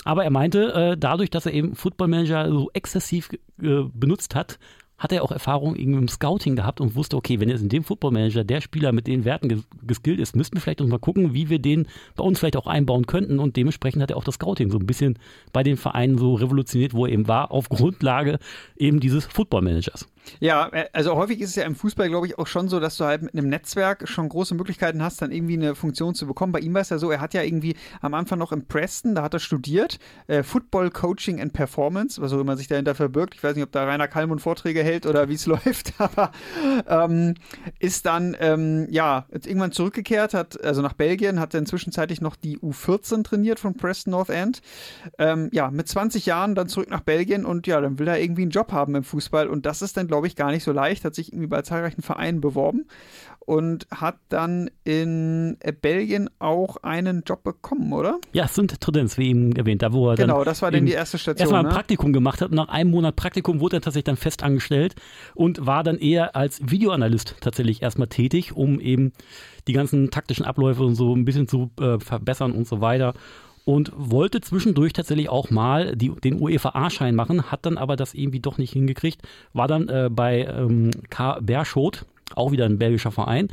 Aber 0.05 0.23
er 0.23 0.31
meinte, 0.31 0.73
äh, 0.73 0.97
dadurch, 0.97 1.31
dass 1.31 1.47
er 1.47 1.53
eben 1.53 1.75
Football 1.75 2.09
Manager 2.09 2.49
so 2.49 2.71
exzessiv 2.73 3.29
äh, 3.61 3.83
benutzt 3.93 4.37
hat, 4.37 4.59
hat 4.99 5.13
er 5.13 5.23
auch 5.23 5.31
Erfahrung 5.31 5.77
im 5.77 6.09
Scouting 6.09 6.57
gehabt 6.57 6.81
und 6.81 6.95
wusste, 6.95 7.17
okay, 7.17 7.39
wenn 7.39 7.49
jetzt 7.49 7.63
in 7.63 7.69
dem 7.69 7.85
Football 7.85 8.13
Manager 8.13 8.45
der 8.45 8.61
Spieler 8.61 8.93
mit 8.93 9.07
den 9.07 9.25
Werten 9.25 9.65
geskillt 9.87 10.21
ist, 10.21 10.35
müssten 10.35 10.57
wir 10.57 10.63
vielleicht 10.63 10.81
uns 10.81 10.91
mal 10.91 10.99
gucken, 10.99 11.35
wie 11.35 11.51
wir 11.51 11.59
den 11.59 11.87
bei 12.15 12.25
uns 12.25 12.39
vielleicht 12.39 12.57
auch 12.57 12.67
einbauen 12.67 13.07
könnten. 13.07 13.39
Und 13.39 13.57
dementsprechend 13.57 14.03
hat 14.03 14.11
er 14.11 14.17
auch 14.17 14.25
das 14.25 14.37
Scouting 14.37 14.71
so 14.71 14.79
ein 14.79 14.87
bisschen 14.87 15.19
bei 15.53 15.63
den 15.63 15.77
Vereinen 15.77 16.17
so 16.17 16.35
revolutioniert, 16.35 16.95
wo 16.95 17.07
er 17.07 17.13
eben 17.13 17.29
war, 17.29 17.51
auf 17.51 17.69
Grundlage 17.69 18.39
eben 18.77 19.01
dieses 19.01 19.27
Football 19.27 19.63
Managers. 19.63 20.09
Ja, 20.41 20.69
äh, 20.73 20.87
also 20.93 21.17
häufig 21.17 21.41
ist 21.41 21.51
es 21.51 21.57
ja 21.57 21.65
im 21.65 21.75
Fußball, 21.75 22.09
glaube 22.09 22.27
ich, 22.27 22.39
auch 22.39 22.47
schon 22.47 22.69
so, 22.69 22.81
dass 22.81 22.97
du 22.97 23.05
halt 23.05 23.23
mit 23.23 23.35
einem 23.35 23.49
Netzwerk 23.49 24.09
schon 24.09 24.29
große 24.29 24.55
Möglichkeiten 24.55 25.03
hast, 25.03 25.23
dann 25.23 25.33
irgendwie 25.33 25.55
eine 25.55 25.75
Funktion 25.75 26.15
zu 26.15 26.27
bekommen. 26.27 26.53
Bei 26.53 26.61
ihm 26.61 26.75
war 26.75 26.81
es 26.81 26.91
ja 26.91 26.99
so, 26.99 27.11
er 27.11 27.21
hat 27.21 27.35
ja 27.35 27.43
irgendwie 27.43 27.75
am 28.01 28.15
Anfang 28.15 28.39
noch 28.39 28.53
in 28.53 28.67
Preston, 28.67 29.15
da 29.15 29.23
hat 29.23 29.35
er 29.35 29.41
studiert, 29.41 29.99
äh, 30.27 30.43
Football 30.43 30.91
Coaching 30.91 31.41
and 31.41 31.53
Performance, 31.53 32.21
was 32.21 32.33
auch 32.33 32.41
immer 32.41 32.57
sich 32.57 32.69
dahinter 32.69 32.95
verbirgt. 32.95 33.35
Ich 33.35 33.43
weiß 33.43 33.55
nicht, 33.55 33.65
ob 33.65 33.73
da 33.73 33.85
Rainer 33.85 34.09
Kallmund 34.09 34.41
Vorträge 34.41 34.83
hält 34.83 35.07
oder 35.07 35.29
wie 35.29 35.35
es 35.35 35.47
läuft, 35.47 35.95
aber 35.99 36.33
ähm, 36.87 37.35
ist 37.79 38.07
dann, 38.07 38.37
ähm, 38.41 38.87
ja, 38.91 39.27
irgendwann 39.31 39.73
zurückgekehrt, 39.73 40.35
hat, 40.35 40.63
also 40.65 40.83
nach 40.83 40.95
Belgien, 40.95 41.41
hat 41.41 41.55
dann 41.55 41.67
zwischenzeitlich 41.67 42.21
noch 42.21 42.37
die 42.37 42.59
U14 42.59 43.25
trainiert 43.25 43.61
von 43.61 43.77
Preston 43.77 44.11
North 44.11 44.31
End. 44.31 44.61
Ähm, 45.19 45.49
ja, 45.53 45.71
mit 45.71 45.89
20 45.89 46.27
Jahren 46.27 46.55
dann 46.55 46.69
zurück 46.69 46.91
nach 46.91 47.01
Belgien 47.01 47.45
und 47.45 47.67
ja, 47.67 47.81
dann 47.81 47.99
will 47.99 48.09
er 48.09 48.21
irgendwie 48.21 48.43
einen 48.43 48.51
Job 48.51 48.73
haben 48.73 48.95
im 48.95 49.05
Fußball 49.05 49.49
und 49.49 49.67
das 49.67 49.83
ist 49.83 49.97
dann, 49.97 50.07
glaube 50.07 50.16
glaube 50.17 50.29
ich, 50.29 50.35
gar 50.35 50.51
nicht 50.51 50.65
so 50.65 50.73
leicht, 50.73 51.05
hat 51.05 51.15
sich 51.15 51.31
irgendwie 51.31 51.47
bei 51.47 51.61
zahlreichen 51.61 52.01
Vereinen 52.01 52.41
beworben 52.41 52.87
und 53.41 53.87
hat 53.91 54.17
dann 54.31 54.71
in 54.83 55.59
Belgien 55.83 56.31
auch 56.39 56.79
einen 56.79 57.23
Job 57.27 57.45
bekommen, 57.45 57.93
oder? 57.93 58.19
Ja, 58.33 58.49
sind 58.49 58.81
Tudens, 58.81 59.19
wie 59.19 59.29
eben 59.29 59.55
erwähnt, 59.55 59.83
da 59.83 59.93
wo 59.93 60.09
er 60.09 60.17
Genau, 60.17 60.43
das 60.43 60.63
war 60.63 60.71
dann 60.71 60.87
die 60.87 60.93
erste 60.93 61.19
Station. 61.19 61.43
Erstmal 61.43 61.61
ein 61.61 61.67
ne? 61.67 61.73
Praktikum 61.73 62.15
gemacht 62.15 62.41
hat 62.41 62.49
und 62.49 62.57
nach 62.57 62.69
einem 62.69 62.93
Monat 62.93 63.15
Praktikum 63.15 63.61
wurde 63.61 63.77
er 63.77 63.83
tatsächlich 63.83 64.05
dann 64.05 64.17
fest 64.17 64.43
angestellt 64.43 64.95
und 65.35 65.67
war 65.67 65.85
dann 65.85 65.99
eher 65.99 66.35
als 66.35 66.61
Videoanalyst 66.63 67.37
tatsächlich 67.41 67.83
erstmal 67.83 68.09
tätig, 68.09 68.57
um 68.57 68.81
eben 68.81 69.13
die 69.69 69.75
ganzen 69.75 70.11
taktischen 70.11 70.47
Abläufe 70.47 70.83
und 70.83 70.95
so 70.95 71.15
ein 71.15 71.27
bisschen 71.27 71.47
zu 71.47 71.71
äh, 71.79 71.99
verbessern 72.01 72.53
und 72.53 72.67
so 72.67 72.81
weiter 72.81 73.13
und 73.67 73.91
wollte 73.97 74.41
zwischendurch 74.41 74.93
tatsächlich 74.93 75.29
auch 75.29 75.51
mal 75.51 75.97
die, 75.97 76.11
den 76.11 76.41
UEFA-A-Schein 76.41 77.17
machen, 77.17 77.51
hat 77.51 77.67
dann 77.67 77.79
aber 77.79 77.97
das 77.97 78.15
irgendwie 78.15 78.39
doch 78.39 78.59
nicht 78.59 78.73
hingekriegt, 78.73 79.23
war 79.53 79.67
dann 79.67 79.89
äh, 79.89 80.09
bei 80.09 80.45
ähm, 80.45 80.93
K. 81.11 81.41
Berschot, 81.41 82.07
auch 82.37 82.53
wieder 82.53 82.65
ein 82.65 82.79
belgischer 82.79 83.11
Verein, 83.11 83.49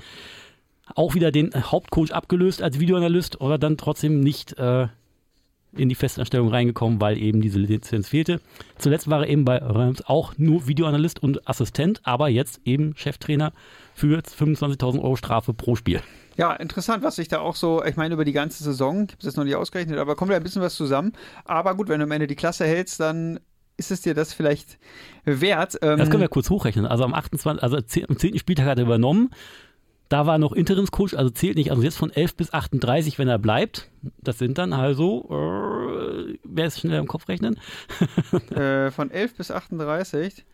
auch 0.93 1.15
wieder 1.15 1.31
den 1.31 1.51
Hauptcoach 1.55 2.11
abgelöst 2.11 2.61
als 2.61 2.79
Videoanalyst, 2.79 3.41
oder 3.41 3.57
dann 3.57 3.75
trotzdem 3.75 4.19
nicht 4.19 4.55
äh, 4.59 4.87
in 5.75 5.89
die 5.89 5.95
Festanstellung 5.95 6.49
reingekommen, 6.49 7.01
weil 7.01 7.17
eben 7.17 7.41
diese 7.41 7.57
Lizenz 7.57 8.09
fehlte. 8.09 8.39
Zuletzt 8.77 9.09
war 9.09 9.21
er 9.21 9.29
eben 9.29 9.45
bei 9.45 9.57
Reims 9.57 10.05
auch 10.05 10.33
nur 10.37 10.67
Videoanalyst 10.67 11.23
und 11.23 11.49
Assistent, 11.49 12.01
aber 12.03 12.29
jetzt 12.29 12.61
eben 12.65 12.95
Cheftrainer 12.95 13.51
für 13.95 14.19
25.000 14.19 15.01
Euro 15.01 15.15
Strafe 15.15 15.55
pro 15.55 15.75
Spiel. 15.75 16.01
Ja, 16.35 16.53
interessant, 16.53 17.03
was 17.03 17.15
sich 17.15 17.27
da 17.27 17.39
auch 17.39 17.55
so, 17.55 17.83
ich 17.83 17.95
meine, 17.95 18.13
über 18.13 18.25
die 18.25 18.31
ganze 18.31 18.63
Saison, 18.63 19.05
ich 19.05 19.11
habe 19.11 19.19
es 19.19 19.25
jetzt 19.25 19.37
noch 19.37 19.43
nicht 19.43 19.55
ausgerechnet, 19.55 19.99
aber 19.99 20.15
kommt 20.15 20.31
ja 20.31 20.37
ein 20.37 20.43
bisschen 20.43 20.61
was 20.61 20.75
zusammen. 20.75 21.13
Aber 21.45 21.75
gut, 21.75 21.89
wenn 21.89 21.99
du 21.99 22.05
am 22.05 22.11
Ende 22.11 22.27
die 22.27 22.35
Klasse 22.35 22.65
hältst, 22.65 22.99
dann 22.99 23.39
ist 23.77 23.91
es 23.91 24.01
dir 24.01 24.13
das 24.13 24.33
vielleicht 24.33 24.77
wert. 25.25 25.77
Ähm 25.81 25.97
das 25.97 26.09
können 26.09 26.21
wir 26.21 26.29
kurz 26.29 26.49
hochrechnen. 26.49 26.85
Also 26.85 27.03
am 27.03 27.13
28, 27.13 27.63
also 27.63 27.77
am 27.77 28.17
10. 28.17 28.39
Spieltag 28.39 28.65
hat 28.65 28.77
er 28.77 28.85
übernommen. 28.85 29.31
Da 30.09 30.27
war 30.27 30.37
noch 30.37 30.51
Interimscoach, 30.51 31.17
also 31.17 31.31
zählt 31.31 31.55
nicht. 31.55 31.71
Also 31.71 31.81
jetzt 31.81 31.97
von 31.97 32.11
11 32.11 32.35
bis 32.35 32.53
38, 32.53 33.17
wenn 33.17 33.27
er 33.27 33.39
bleibt. 33.39 33.89
Das 34.21 34.37
sind 34.37 34.57
dann 34.57 34.73
also, 34.73 35.27
äh, 35.31 36.37
wer 36.43 36.67
ist 36.67 36.79
schnell 36.79 36.99
im 36.99 37.07
Kopf 37.07 37.27
rechnen? 37.27 37.59
äh, 38.51 38.91
von 38.91 39.09
11 39.09 39.35
bis 39.35 39.49
38. 39.49 40.45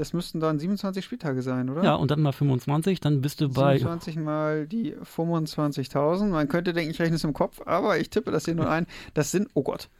Das 0.00 0.14
müssten 0.14 0.40
dann 0.40 0.58
27 0.58 1.04
Spieltage 1.04 1.42
sein, 1.42 1.68
oder? 1.68 1.84
Ja, 1.84 1.94
und 1.94 2.10
dann 2.10 2.22
mal 2.22 2.32
25, 2.32 3.00
dann 3.00 3.20
bist 3.20 3.42
du 3.42 3.50
bei. 3.50 3.76
27 3.76 4.16
mal 4.16 4.66
die 4.66 4.94
25.000. 4.94 6.28
Man 6.28 6.48
könnte 6.48 6.72
denken, 6.72 6.90
ich 6.90 6.98
rechne 7.02 7.16
es 7.16 7.24
im 7.24 7.34
Kopf, 7.34 7.60
aber 7.66 7.98
ich 7.98 8.08
tippe 8.08 8.30
das 8.30 8.46
hier 8.46 8.54
nur 8.54 8.70
ein. 8.70 8.86
Das 9.12 9.30
sind, 9.30 9.50
oh 9.52 9.62
Gott, 9.62 9.90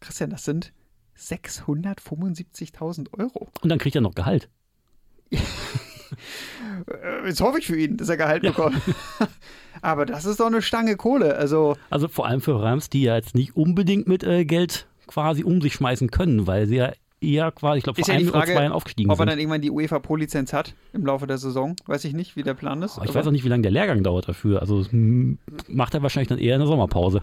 Christian, 0.00 0.30
das 0.30 0.46
sind 0.46 0.72
675.000 1.18 3.12
Euro. 3.18 3.50
Und 3.60 3.68
dann 3.68 3.78
kriegt 3.78 3.94
er 3.94 4.00
noch 4.00 4.14
Gehalt. 4.14 4.48
Jetzt 7.26 7.42
hoffe 7.42 7.58
ich 7.58 7.66
für 7.66 7.76
ihn, 7.76 7.98
dass 7.98 8.08
er 8.08 8.16
Gehalt 8.16 8.44
ja. 8.44 8.52
bekommt. 8.52 8.80
aber 9.82 10.06
das 10.06 10.24
ist 10.24 10.40
doch 10.40 10.46
eine 10.46 10.62
Stange 10.62 10.96
Kohle. 10.96 11.36
Also, 11.36 11.76
also 11.90 12.08
vor 12.08 12.26
allem 12.26 12.40
für 12.40 12.58
Rams, 12.58 12.88
die 12.88 13.02
ja 13.02 13.16
jetzt 13.16 13.34
nicht 13.34 13.54
unbedingt 13.54 14.08
mit 14.08 14.24
äh, 14.24 14.46
Geld 14.46 14.86
quasi 15.06 15.44
um 15.44 15.60
sich 15.60 15.74
schmeißen 15.74 16.10
können, 16.10 16.46
weil 16.46 16.66
sie 16.66 16.76
ja 16.76 16.92
eher 17.22 17.50
quasi, 17.52 17.78
ich 17.78 17.84
glaube, 17.84 18.02
vor 18.02 18.12
ja 18.12 18.18
ein 18.18 18.26
Frage, 18.26 18.36
oder 18.36 18.54
zwei 18.54 18.62
Jahren 18.62 18.72
aufgestiegen 18.72 19.10
ob 19.10 19.16
sind. 19.16 19.22
Ob 19.22 19.28
er 19.28 19.30
dann 19.30 19.38
irgendwann 19.38 19.60
die 19.60 19.70
UEFA 19.70 19.98
Pro-Lizenz 19.98 20.52
hat 20.52 20.74
im 20.92 21.06
Laufe 21.06 21.26
der 21.26 21.38
Saison, 21.38 21.76
weiß 21.86 22.04
ich 22.04 22.12
nicht, 22.12 22.36
wie 22.36 22.42
der 22.42 22.54
Plan 22.54 22.82
ist. 22.82 22.98
Oh, 22.98 23.04
ich 23.04 23.14
weiß 23.14 23.26
auch 23.26 23.30
nicht, 23.30 23.44
wie 23.44 23.48
lange 23.48 23.62
der 23.62 23.70
Lehrgang 23.70 24.02
dauert 24.02 24.28
dafür. 24.28 24.60
Also 24.60 24.84
macht 24.90 25.94
er 25.94 26.02
wahrscheinlich 26.02 26.28
dann 26.28 26.38
eher 26.38 26.56
eine 26.56 26.66
Sommerpause. 26.66 27.22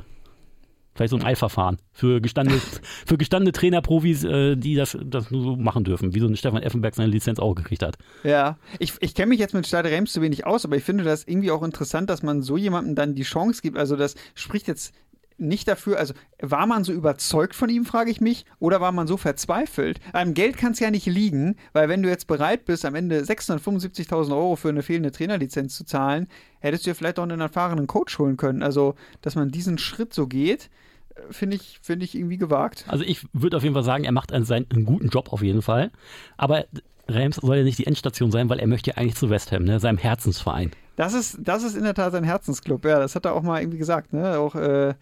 Vielleicht 0.95 1.11
so 1.11 1.17
ein 1.17 1.23
Eilverfahren 1.23 1.77
für 1.93 2.19
gestandene, 2.19 2.59
für 3.05 3.17
gestandene 3.17 3.53
Trainerprofis, 3.53 4.25
äh, 4.25 4.57
die 4.57 4.75
das, 4.75 4.97
das 5.01 5.31
nur 5.31 5.41
so 5.41 5.55
machen 5.55 5.85
dürfen, 5.85 6.13
wie 6.13 6.19
so 6.19 6.27
ein 6.27 6.35
Stefan 6.35 6.61
Effenberg 6.61 6.95
seine 6.95 7.09
Lizenz 7.09 7.39
auch 7.39 7.55
gekriegt 7.55 7.83
hat. 7.83 7.97
Ja, 8.23 8.57
ich, 8.79 8.93
ich 8.99 9.15
kenne 9.15 9.27
mich 9.27 9.39
jetzt 9.39 9.53
mit 9.53 9.65
Stade 9.65 9.89
Reims 9.89 10.11
zu 10.11 10.21
wenig 10.21 10.45
aus, 10.45 10.65
aber 10.65 10.75
ich 10.75 10.83
finde 10.83 11.05
das 11.05 11.23
irgendwie 11.25 11.51
auch 11.51 11.63
interessant, 11.63 12.09
dass 12.09 12.21
man 12.21 12.41
so 12.41 12.57
jemandem 12.57 12.95
dann 12.95 13.15
die 13.15 13.23
Chance 13.23 13.61
gibt. 13.61 13.77
Also 13.77 13.95
das 13.95 14.15
spricht 14.35 14.67
jetzt 14.67 14.93
nicht 15.39 15.67
dafür, 15.67 15.97
also 15.97 16.13
war 16.41 16.65
man 16.67 16.83
so 16.83 16.91
überzeugt 16.93 17.55
von 17.55 17.69
ihm, 17.69 17.85
frage 17.85 18.11
ich 18.11 18.21
mich, 18.21 18.45
oder 18.59 18.81
war 18.81 18.91
man 18.91 19.07
so 19.07 19.17
verzweifelt? 19.17 19.99
Am 20.13 20.33
Geld 20.33 20.57
kann 20.57 20.73
es 20.73 20.79
ja 20.79 20.91
nicht 20.91 21.05
liegen, 21.05 21.55
weil 21.73 21.89
wenn 21.89 22.03
du 22.03 22.09
jetzt 22.09 22.27
bereit 22.27 22.65
bist, 22.65 22.85
am 22.85 22.95
Ende 22.95 23.21
675.000 23.21 24.31
Euro 24.31 24.55
für 24.55 24.69
eine 24.69 24.83
fehlende 24.83 25.11
Trainerlizenz 25.11 25.75
zu 25.75 25.85
zahlen, 25.85 26.27
hättest 26.59 26.85
du 26.85 26.91
ja 26.91 26.93
vielleicht 26.93 27.19
auch 27.19 27.23
einen 27.23 27.41
erfahrenen 27.41 27.87
Coach 27.87 28.17
holen 28.19 28.37
können. 28.37 28.63
Also, 28.63 28.95
dass 29.21 29.35
man 29.35 29.49
diesen 29.49 29.77
Schritt 29.77 30.13
so 30.13 30.27
geht, 30.27 30.69
äh, 31.15 31.21
finde 31.31 31.55
ich, 31.55 31.79
find 31.81 32.03
ich 32.03 32.15
irgendwie 32.15 32.37
gewagt. 32.37 32.85
Also 32.87 33.03
ich 33.03 33.25
würde 33.33 33.57
auf 33.57 33.63
jeden 33.63 33.75
Fall 33.75 33.83
sagen, 33.83 34.03
er 34.03 34.11
macht 34.11 34.31
einen, 34.31 34.45
seinen, 34.45 34.67
einen 34.71 34.85
guten 34.85 35.09
Job 35.09 35.31
auf 35.31 35.41
jeden 35.41 35.61
Fall. 35.61 35.91
Aber 36.37 36.65
Reims 37.09 37.37
soll 37.37 37.57
ja 37.57 37.63
nicht 37.63 37.79
die 37.79 37.87
Endstation 37.87 38.31
sein, 38.31 38.49
weil 38.49 38.59
er 38.59 38.67
möchte 38.67 38.91
ja 38.91 38.97
eigentlich 38.97 39.15
zu 39.15 39.29
West 39.29 39.51
Ham, 39.51 39.63
ne? 39.63 39.79
seinem 39.79 39.97
Herzensverein. 39.97 40.71
Das 40.95 41.13
ist, 41.13 41.37
das 41.39 41.63
ist 41.63 41.75
in 41.75 41.83
der 41.83 41.93
Tat 41.93 42.11
sein 42.11 42.23
Herzensclub, 42.23 42.83
ja. 42.85 42.99
Das 42.99 43.15
hat 43.15 43.25
er 43.25 43.33
auch 43.33 43.41
mal 43.41 43.61
irgendwie 43.61 43.77
gesagt, 43.77 44.11
ne? 44.11 44.37
Auch, 44.37 44.55
äh, 44.55 44.95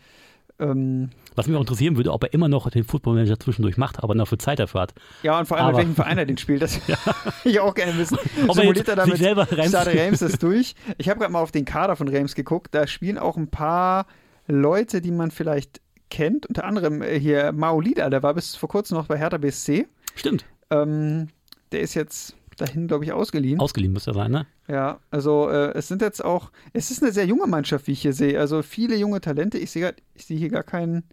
ähm, 0.60 1.10
Was 1.36 1.48
mich 1.48 1.56
auch 1.56 1.62
interessieren 1.62 1.98
würde, 1.98 2.12
ob 2.12 2.24
er 2.24 2.34
immer 2.34 2.48
noch 2.48 2.70
den 2.70 2.84
Footballmanager 2.84 3.40
zwischendurch 3.40 3.78
macht, 3.78 4.04
aber 4.04 4.16
noch 4.16 4.28
für 4.28 4.38
Zeit 4.38 4.60
dafür 4.60 4.82
hat. 4.82 4.94
Ja, 5.24 5.38
und 5.40 5.46
vor 5.48 5.58
allem, 5.58 5.68
Aber- 5.68 5.78
welchem 5.78 5.96
Verein 5.96 6.18
er 6.18 6.26
den 6.26 6.38
spielt, 6.38 6.62
das 6.62 6.80
ja. 6.88 6.98
ich 7.44 7.60
auch 7.60 7.74
gerne 7.76 7.98
wissen. 7.98 8.18
Ob 8.18 8.50
er 8.50 8.54
Simuliert 8.56 8.78
jetzt 8.78 8.90
er 8.90 8.96
damit 8.96 9.18
selber 9.18 9.46
Stade 9.46 9.92
Reims 9.98 10.20
das 10.20 10.40
durch? 10.40 10.76
Ich 10.98 11.10
habe 11.10 11.20
gerade 11.20 11.32
mal 11.32 11.42
auf 11.42 11.52
den 11.52 11.66
Kader 11.66 11.96
von 11.96 12.08
Reims 12.08 12.34
geguckt. 12.36 12.74
Da 12.74 12.88
spielen 12.88 13.18
auch 13.18 13.38
ein 13.38 13.50
paar 13.50 14.08
Leute, 14.48 15.02
die 15.02 15.12
man 15.12 15.32
vielleicht 15.32 15.82
kennt. 16.10 16.46
Unter 16.48 16.64
anderem 16.64 17.02
äh, 17.02 17.20
hier 17.20 17.52
Maolida, 17.52 18.10
der 18.10 18.24
war 18.24 18.34
bis 18.34 18.56
vor 18.56 18.70
kurzem 18.70 18.98
noch 18.98 19.08
bei 19.08 19.18
Hertha 19.18 19.38
BSC. 19.38 19.88
Stimmt. 20.16 20.46
Ähm, 20.70 21.28
der 21.72 21.82
ist 21.82 21.94
jetzt 21.94 22.36
dahin, 22.58 22.88
glaube 22.88 23.04
ich, 23.04 23.12
ausgeliehen. 23.14 23.60
Ausgeliehen 23.60 23.94
müsste 23.94 24.12
er 24.12 24.16
sein, 24.16 24.32
ne? 24.32 24.48
Ja, 24.68 25.00
also 25.12 25.50
äh, 25.50 25.72
es 25.78 25.88
sind 25.88 26.02
jetzt 26.02 26.24
auch, 26.24 26.52
es 26.74 26.92
ist 26.92 27.02
eine 27.02 27.14
sehr 27.14 27.26
junge 27.26 27.48
Mannschaft, 27.48 27.88
wie 27.88 27.94
ich 27.94 28.02
hier 28.02 28.14
sehe. 28.14 28.40
Also 28.40 28.62
viele 28.62 28.96
junge 28.98 29.22
Talente. 29.22 29.58
Ich 29.58 29.72
sehe 29.72 29.96
sehe 30.16 30.38
hier 30.38 30.50
gar 30.50 30.64
keinen 30.64 31.04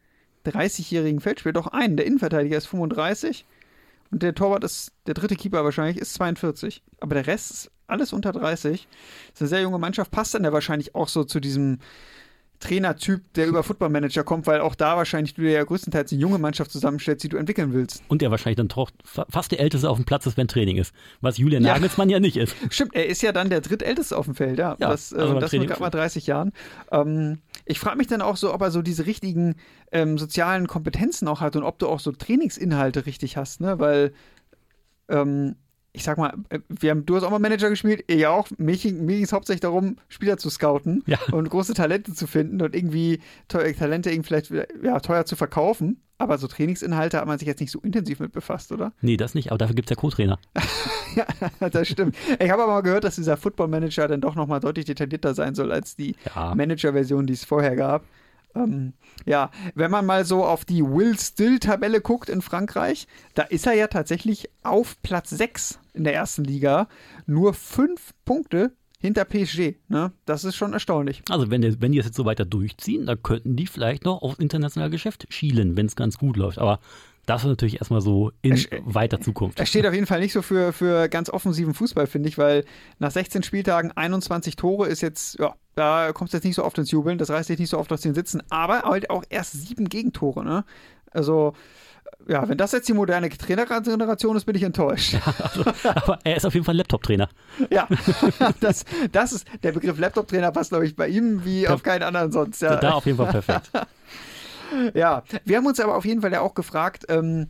30-jährigen 0.44 1.20
Feldspieler, 1.20 1.52
doch 1.52 1.68
einen. 1.68 1.96
Der 1.96 2.06
Innenverteidiger 2.06 2.56
ist 2.56 2.66
35 2.66 3.46
und 4.10 4.22
der 4.22 4.34
Torwart 4.34 4.64
ist, 4.64 4.92
der 5.06 5.14
dritte 5.14 5.36
Keeper 5.36 5.64
wahrscheinlich, 5.64 5.98
ist 5.98 6.14
42. 6.14 6.82
Aber 7.00 7.14
der 7.14 7.26
Rest 7.26 7.50
ist 7.52 7.70
alles 7.86 8.12
unter 8.12 8.32
30. 8.32 8.88
Das 9.28 9.34
ist 9.34 9.42
eine 9.42 9.48
sehr 9.48 9.62
junge 9.62 9.78
Mannschaft, 9.78 10.10
passt 10.10 10.34
dann 10.34 10.44
ja 10.44 10.52
wahrscheinlich 10.52 10.94
auch 10.94 11.08
so 11.08 11.24
zu 11.24 11.38
diesem 11.38 11.78
Trainertyp, 12.60 13.20
der 13.34 13.46
über 13.46 13.62
Footballmanager 13.62 14.24
kommt, 14.24 14.46
weil 14.46 14.60
auch 14.60 14.74
da 14.74 14.96
wahrscheinlich 14.96 15.34
du 15.34 15.42
dir 15.42 15.50
ja 15.50 15.64
größtenteils 15.64 16.12
eine 16.12 16.20
junge 16.20 16.38
Mannschaft 16.38 16.70
zusammenstellst, 16.70 17.22
die 17.22 17.28
du 17.28 17.36
entwickeln 17.36 17.74
willst. 17.74 18.02
Und 18.08 18.22
der 18.22 18.30
wahrscheinlich 18.30 18.56
dann 18.56 18.68
doch 18.68 18.90
fa- 19.04 19.26
fast 19.28 19.52
der 19.52 19.60
Älteste 19.60 19.90
auf 19.90 19.96
dem 19.98 20.06
Platz 20.06 20.24
ist, 20.26 20.36
wenn 20.36 20.48
Training 20.48 20.76
ist. 20.78 20.94
Was 21.20 21.36
Julian 21.36 21.62
Ja. 21.62 21.74
Nagelsmann 21.74 22.08
ja 22.08 22.20
nicht 22.20 22.36
ist. 22.36 22.54
Stimmt, 22.70 22.94
er 22.94 23.06
ist 23.06 23.20
ja 23.22 23.32
dann 23.32 23.50
der 23.50 23.60
drittälteste 23.60 24.16
auf 24.16 24.24
dem 24.24 24.34
Feld, 24.34 24.58
ja. 24.58 24.76
Ja, 24.78 24.90
das 24.90 25.12
äh, 25.12 25.16
also 25.18 25.38
das 25.40 25.52
mit 25.52 25.66
gerade 25.68 25.80
mal 25.80 25.90
30 25.90 26.26
Jahren. 26.26 26.52
Ähm, 26.90 27.38
ich 27.66 27.78
frage 27.78 27.98
mich 27.98 28.06
dann 28.06 28.22
auch 28.22 28.36
so, 28.36 28.54
ob 28.54 28.62
er 28.62 28.70
so 28.70 28.80
diese 28.82 29.04
richtigen 29.06 29.56
ähm, 29.92 30.16
sozialen 30.16 30.66
Kompetenzen 30.66 31.28
auch 31.28 31.40
hat 31.40 31.56
und 31.56 31.64
ob 31.64 31.78
du 31.78 31.88
auch 31.88 32.00
so 32.00 32.12
Trainingsinhalte 32.12 33.04
richtig 33.06 33.36
hast, 33.36 33.60
ne? 33.60 33.78
Weil, 33.78 34.12
ähm, 35.08 35.56
ich 35.96 36.02
sag 36.04 36.18
mal, 36.18 36.34
äh, 36.50 36.58
wir 36.68 36.90
haben, 36.90 37.06
du 37.06 37.14
hast 37.16 37.22
auch 37.22 37.30
mal 37.30 37.38
Manager 37.38 37.70
gespielt, 37.70 38.04
ich 38.08 38.26
auch. 38.26 38.48
Mir, 38.58 38.76
ging- 38.76 39.06
mir 39.06 39.14
ging 39.14 39.24
es 39.24 39.32
hauptsächlich 39.32 39.60
darum, 39.62 39.96
Spieler 40.08 40.36
zu 40.36 40.50
scouten 40.50 41.02
Ja. 41.06 41.18
und 41.32 41.48
große 41.48 41.72
Talente 41.72 42.12
zu 42.12 42.26
finden 42.26 42.60
und 42.60 42.74
irgendwie 42.74 43.20
teuer, 43.48 43.72
Talente 43.74 44.10
irgendwie 44.10 44.26
vielleicht 44.26 44.50
ja, 44.82 45.00
teuer 45.00 45.24
zu 45.24 45.36
verkaufen. 45.36 46.00
Aber 46.18 46.38
so 46.38 46.46
Trainingsinhalte 46.46 47.18
hat 47.18 47.26
man 47.26 47.38
sich 47.38 47.46
jetzt 47.48 47.60
nicht 47.60 47.72
so 47.72 47.80
intensiv 47.80 48.20
mit 48.20 48.32
befasst, 48.32 48.70
oder? 48.70 48.92
Nee, 49.00 49.16
das 49.16 49.34
nicht, 49.34 49.50
aber 49.50 49.58
dafür 49.58 49.74
gibt 49.74 49.90
es 49.90 49.96
ja 49.96 50.00
Co-Trainer. 50.00 50.38
Ja, 51.16 51.68
das 51.70 51.86
stimmt. 51.86 52.16
Ich 52.40 52.50
habe 52.50 52.64
aber 52.64 52.72
mal 52.72 52.80
gehört, 52.80 53.04
dass 53.04 53.14
dieser 53.14 53.36
Football 53.36 53.68
Manager 53.68 54.08
dann 54.08 54.20
doch 54.20 54.34
nochmal 54.34 54.58
deutlich 54.58 54.84
detaillierter 54.86 55.32
sein 55.32 55.54
soll 55.54 55.70
als 55.70 55.94
die 55.94 56.16
Ja. 56.34 56.56
Manager-Version, 56.56 57.28
die 57.28 57.34
es 57.34 57.44
vorher 57.44 57.76
gab. 57.76 58.04
Ähm, 58.54 58.92
ja, 59.26 59.50
wenn 59.74 59.90
man 59.90 60.06
mal 60.06 60.24
so 60.24 60.44
auf 60.44 60.64
die 60.64 60.82
Will 60.82 61.18
Still-Tabelle 61.18 62.00
guckt 62.00 62.28
in 62.28 62.42
Frankreich, 62.42 63.06
da 63.34 63.42
ist 63.42 63.66
er 63.66 63.74
ja 63.74 63.88
tatsächlich 63.88 64.48
auf 64.62 65.00
Platz 65.02 65.30
6 65.30 65.80
in 65.92 66.04
der 66.04 66.14
ersten 66.14 66.44
Liga. 66.44 66.88
Nur 67.26 67.54
fünf 67.54 68.14
Punkte 68.24 68.72
hinter 68.98 69.24
PSG. 69.24 69.74
Ne? 69.88 70.12
Das 70.24 70.44
ist 70.44 70.56
schon 70.56 70.72
erstaunlich. 70.72 71.22
Also 71.28 71.50
wenn, 71.50 71.62
wenn 71.82 71.92
die 71.92 71.98
das 71.98 72.06
jetzt 72.06 72.16
so 72.16 72.24
weiter 72.24 72.44
durchziehen, 72.44 73.06
dann 73.06 73.22
könnten 73.22 73.54
die 73.54 73.66
vielleicht 73.66 74.04
noch 74.04 74.22
aufs 74.22 74.38
internationale 74.38 74.90
Geschäft 74.90 75.26
schielen, 75.28 75.76
wenn 75.76 75.86
es 75.86 75.96
ganz 75.96 76.16
gut 76.16 76.36
läuft. 76.36 76.58
Aber 76.58 76.80
das 77.26 77.42
ist 77.42 77.48
natürlich 77.48 77.78
erstmal 77.78 78.00
so 78.00 78.32
in 78.42 78.54
weiter 78.84 79.20
Zukunft. 79.20 79.58
Er 79.58 79.66
steht 79.66 79.86
auf 79.86 79.94
jeden 79.94 80.06
Fall 80.06 80.20
nicht 80.20 80.32
so 80.32 80.42
für, 80.42 80.72
für 80.72 81.08
ganz 81.08 81.30
offensiven 81.30 81.74
Fußball, 81.74 82.06
finde 82.06 82.28
ich, 82.28 82.38
weil 82.38 82.64
nach 82.98 83.10
16 83.10 83.42
Spieltagen 83.42 83.92
21 83.92 84.56
Tore 84.56 84.88
ist 84.88 85.00
jetzt, 85.00 85.38
ja, 85.38 85.54
da 85.74 86.12
kommst 86.12 86.32
du 86.32 86.36
jetzt 86.36 86.44
nicht 86.44 86.56
so 86.56 86.64
oft 86.64 86.78
ins 86.78 86.90
Jubeln, 86.90 87.18
das 87.18 87.30
reißt 87.30 87.48
dich 87.48 87.58
nicht 87.58 87.70
so 87.70 87.78
oft 87.78 87.92
aus 87.92 88.02
den 88.02 88.14
Sitzen, 88.14 88.42
aber 88.50 88.82
halt 88.82 89.10
auch 89.10 89.24
erst 89.28 89.52
sieben 89.52 89.88
Gegentore, 89.88 90.44
ne? 90.44 90.64
Also, 91.10 91.54
ja, 92.28 92.48
wenn 92.48 92.58
das 92.58 92.72
jetzt 92.72 92.88
die 92.88 92.92
moderne 92.92 93.28
Trainergeneration 93.28 94.36
ist, 94.36 94.44
bin 94.44 94.56
ich 94.56 94.62
enttäuscht. 94.62 95.16
Aber 95.84 96.18
er 96.24 96.36
ist 96.36 96.46
auf 96.46 96.54
jeden 96.54 96.64
Fall 96.64 96.76
Laptop-Trainer. 96.76 97.28
Ja, 97.70 97.86
das, 98.60 98.84
das 99.12 99.32
ist, 99.32 99.46
der 99.62 99.72
Begriff 99.72 99.98
Laptop-Trainer 99.98 100.50
passt, 100.52 100.70
glaube 100.70 100.86
ich, 100.86 100.96
bei 100.96 101.08
ihm 101.08 101.44
wie 101.44 101.68
auf 101.68 101.82
keinen 101.82 102.02
anderen 102.02 102.32
sonst. 102.32 102.62
Ja. 102.62 102.76
Da 102.76 102.92
auf 102.92 103.06
jeden 103.06 103.18
Fall 103.18 103.30
perfekt. 103.30 103.70
Ja, 104.94 105.22
wir 105.44 105.56
haben 105.56 105.66
uns 105.66 105.80
aber 105.80 105.96
auf 105.96 106.04
jeden 106.04 106.20
Fall 106.20 106.32
ja 106.32 106.40
auch 106.40 106.54
gefragt, 106.54 107.04
ähm, 107.08 107.48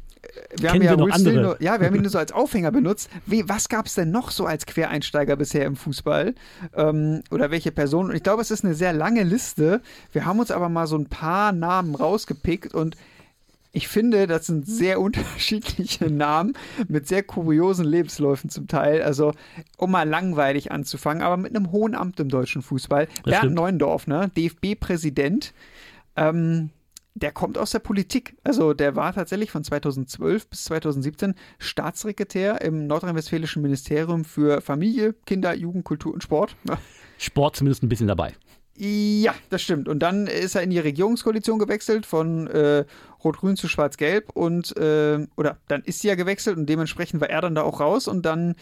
wir 0.59 0.71
haben 0.71 0.81
Kennen 0.81 0.85
ja 0.85 0.91
wir 0.93 0.97
noch 0.97 1.07
Will 1.07 1.13
andere? 1.13 1.43
nur, 1.43 1.63
ja, 1.63 1.81
wir 1.81 1.87
haben 1.87 1.95
ihn 1.95 2.03
nur 2.03 2.11
so 2.11 2.19
als 2.19 2.33
Aufhänger 2.33 2.71
benutzt. 2.71 3.11
Wie, 3.27 3.49
was 3.49 3.69
gab 3.69 3.87
es 3.87 3.95
denn 3.95 4.11
noch 4.11 4.31
so 4.31 4.47
als 4.47 4.67
Quereinsteiger 4.67 5.37
bisher 5.37 5.67
im 5.67 5.77
Fußball? 5.77 6.35
Ähm, 6.75 7.23
oder 7.31 7.51
welche 7.51 7.73
Personen? 7.73 8.11
Und 8.11 8.17
ich 8.17 8.23
glaube, 8.23 8.43
es 8.43 8.51
ist 8.51 8.65
eine 8.65 8.75
sehr 8.75 8.93
lange 8.93 9.23
Liste. 9.23 9.81
Wir 10.13 10.25
haben 10.25 10.39
uns 10.39 10.51
aber 10.51 10.69
mal 10.69 10.87
so 10.87 10.97
ein 10.97 11.07
paar 11.07 11.53
Namen 11.53 11.95
rausgepickt 11.95 12.75
und 12.75 12.97
ich 13.73 13.89
finde, 13.89 14.27
das 14.27 14.47
sind 14.47 14.67
sehr 14.67 15.01
unterschiedliche 15.01 16.07
Namen 16.07 16.55
mit 16.89 17.09
sehr 17.09 17.23
kuriosen 17.23 17.85
Lebensläufen 17.85 18.49
zum 18.49 18.69
Teil. 18.69 19.03
Also, 19.03 19.33
um 19.77 19.91
mal 19.91 20.09
langweilig 20.09 20.71
anzufangen, 20.73 21.23
aber 21.23 21.37
mit 21.37 21.55
einem 21.55 21.73
hohen 21.73 21.95
Amt 21.95 22.21
im 22.21 22.29
deutschen 22.29 22.63
Fußball. 22.63 23.09
Bernd 23.25 23.39
stimmt. 23.39 23.55
Neuendorf, 23.55 24.07
ne? 24.07 24.31
DFB-Präsident. 24.37 25.53
Ähm, 26.17 26.71
der 27.15 27.33
kommt 27.33 27.57
aus 27.59 27.71
der 27.71 27.79
Politik. 27.79 28.37
Also 28.43 28.75
der 28.75 28.97
war 28.97 29.13
tatsächlich 29.13 29.51
von 29.51 29.63
2012 29.63 30.49
bis 30.49 30.65
2017 30.65 31.35
Staatssekretär 31.59 32.61
im 32.61 32.87
nordrhein-westfälischen 32.87 33.63
Ministerium 33.63 34.25
für 34.25 34.61
Familie, 34.61 35.15
Kinder, 35.25 35.55
Jugend, 35.55 35.85
Kultur 35.85 36.13
und 36.13 36.23
Sport. 36.23 36.57
Sport 37.19 37.57
zumindest 37.57 37.83
ein 37.83 37.89
bisschen 37.89 38.09
dabei. 38.09 38.35
Ja, 38.77 39.35
das 39.51 39.63
stimmt. 39.63 39.89
Und 39.89 40.01
dann 40.01 40.27
ist 40.27 40.57
er 40.57 40.63
in 40.63 40.71
die 40.71 40.81
Regierungskoalition 40.81 41.61
gewechselt 41.61 42.07
von 42.07 42.49
äh, 42.49 42.85
Rot-Grün 43.23 43.57
zu 43.57 43.69
Schwarz-Gelb 43.69 44.31
und 44.31 44.77
äh, 44.77 45.25
oder 45.37 45.59
dann 45.69 45.83
ist 45.83 46.01
sie 46.01 46.09
ja 46.09 46.17
gewechselt 46.17 46.57
und 46.57 46.67
dementsprechend 46.67 47.21
war 47.21 47.31
er 47.31 47.41
dann 47.41 47.55
da 47.55 47.63
auch 47.63 47.79
raus 47.79 48.09
und 48.09 48.27
dann 48.27 48.57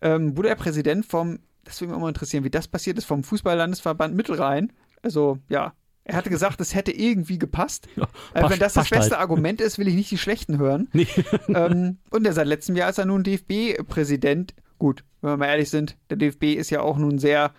ähm, 0.00 0.36
wurde 0.36 0.48
er 0.48 0.56
Präsident 0.56 1.06
vom, 1.06 1.38
das 1.62 1.80
würde 1.80 1.92
mich 1.92 1.96
auch 1.96 2.02
mal 2.02 2.08
interessieren, 2.08 2.42
wie 2.42 2.50
das 2.50 2.66
passiert 2.66 2.98
ist, 2.98 3.04
vom 3.04 3.22
Fußballlandesverband 3.22 4.16
Mittelrhein. 4.16 4.72
Also 5.02 5.38
ja, 5.48 5.72
er 6.04 6.16
hatte 6.16 6.30
gesagt, 6.30 6.60
es 6.60 6.74
hätte 6.74 6.92
irgendwie 6.92 7.38
gepasst. 7.38 7.88
Ja, 7.96 8.04
Äh, 8.34 8.40
passt- 8.40 8.52
wenn 8.52 8.58
das 8.60 8.72
das 8.74 8.74
passt 8.74 8.90
beste 8.90 9.10
halt. 9.12 9.20
Argument 9.22 9.60
ist, 9.60 9.78
will 9.78 9.88
ich 9.88 9.94
nicht 9.94 10.10
die 10.10 10.18
schlechten 10.18 10.58
hören. 10.58 10.88
Nee. 10.92 11.06
ähm, 11.48 11.98
und 12.10 12.26
er 12.26 12.32
seit 12.32 12.46
letztem 12.46 12.76
Jahr 12.76 12.90
ist 12.90 12.98
er 12.98 13.06
nun 13.06 13.22
DFB-Präsident. 13.24 14.54
Gut, 14.78 15.04
wenn 15.20 15.30
wir 15.30 15.36
mal 15.38 15.46
ehrlich 15.46 15.70
sind, 15.70 15.96
der 16.10 16.16
DFB 16.16 16.54
ist 16.54 16.70
ja 16.70 16.80
auch 16.80 16.98
nun 16.98 17.18
sehr 17.18 17.52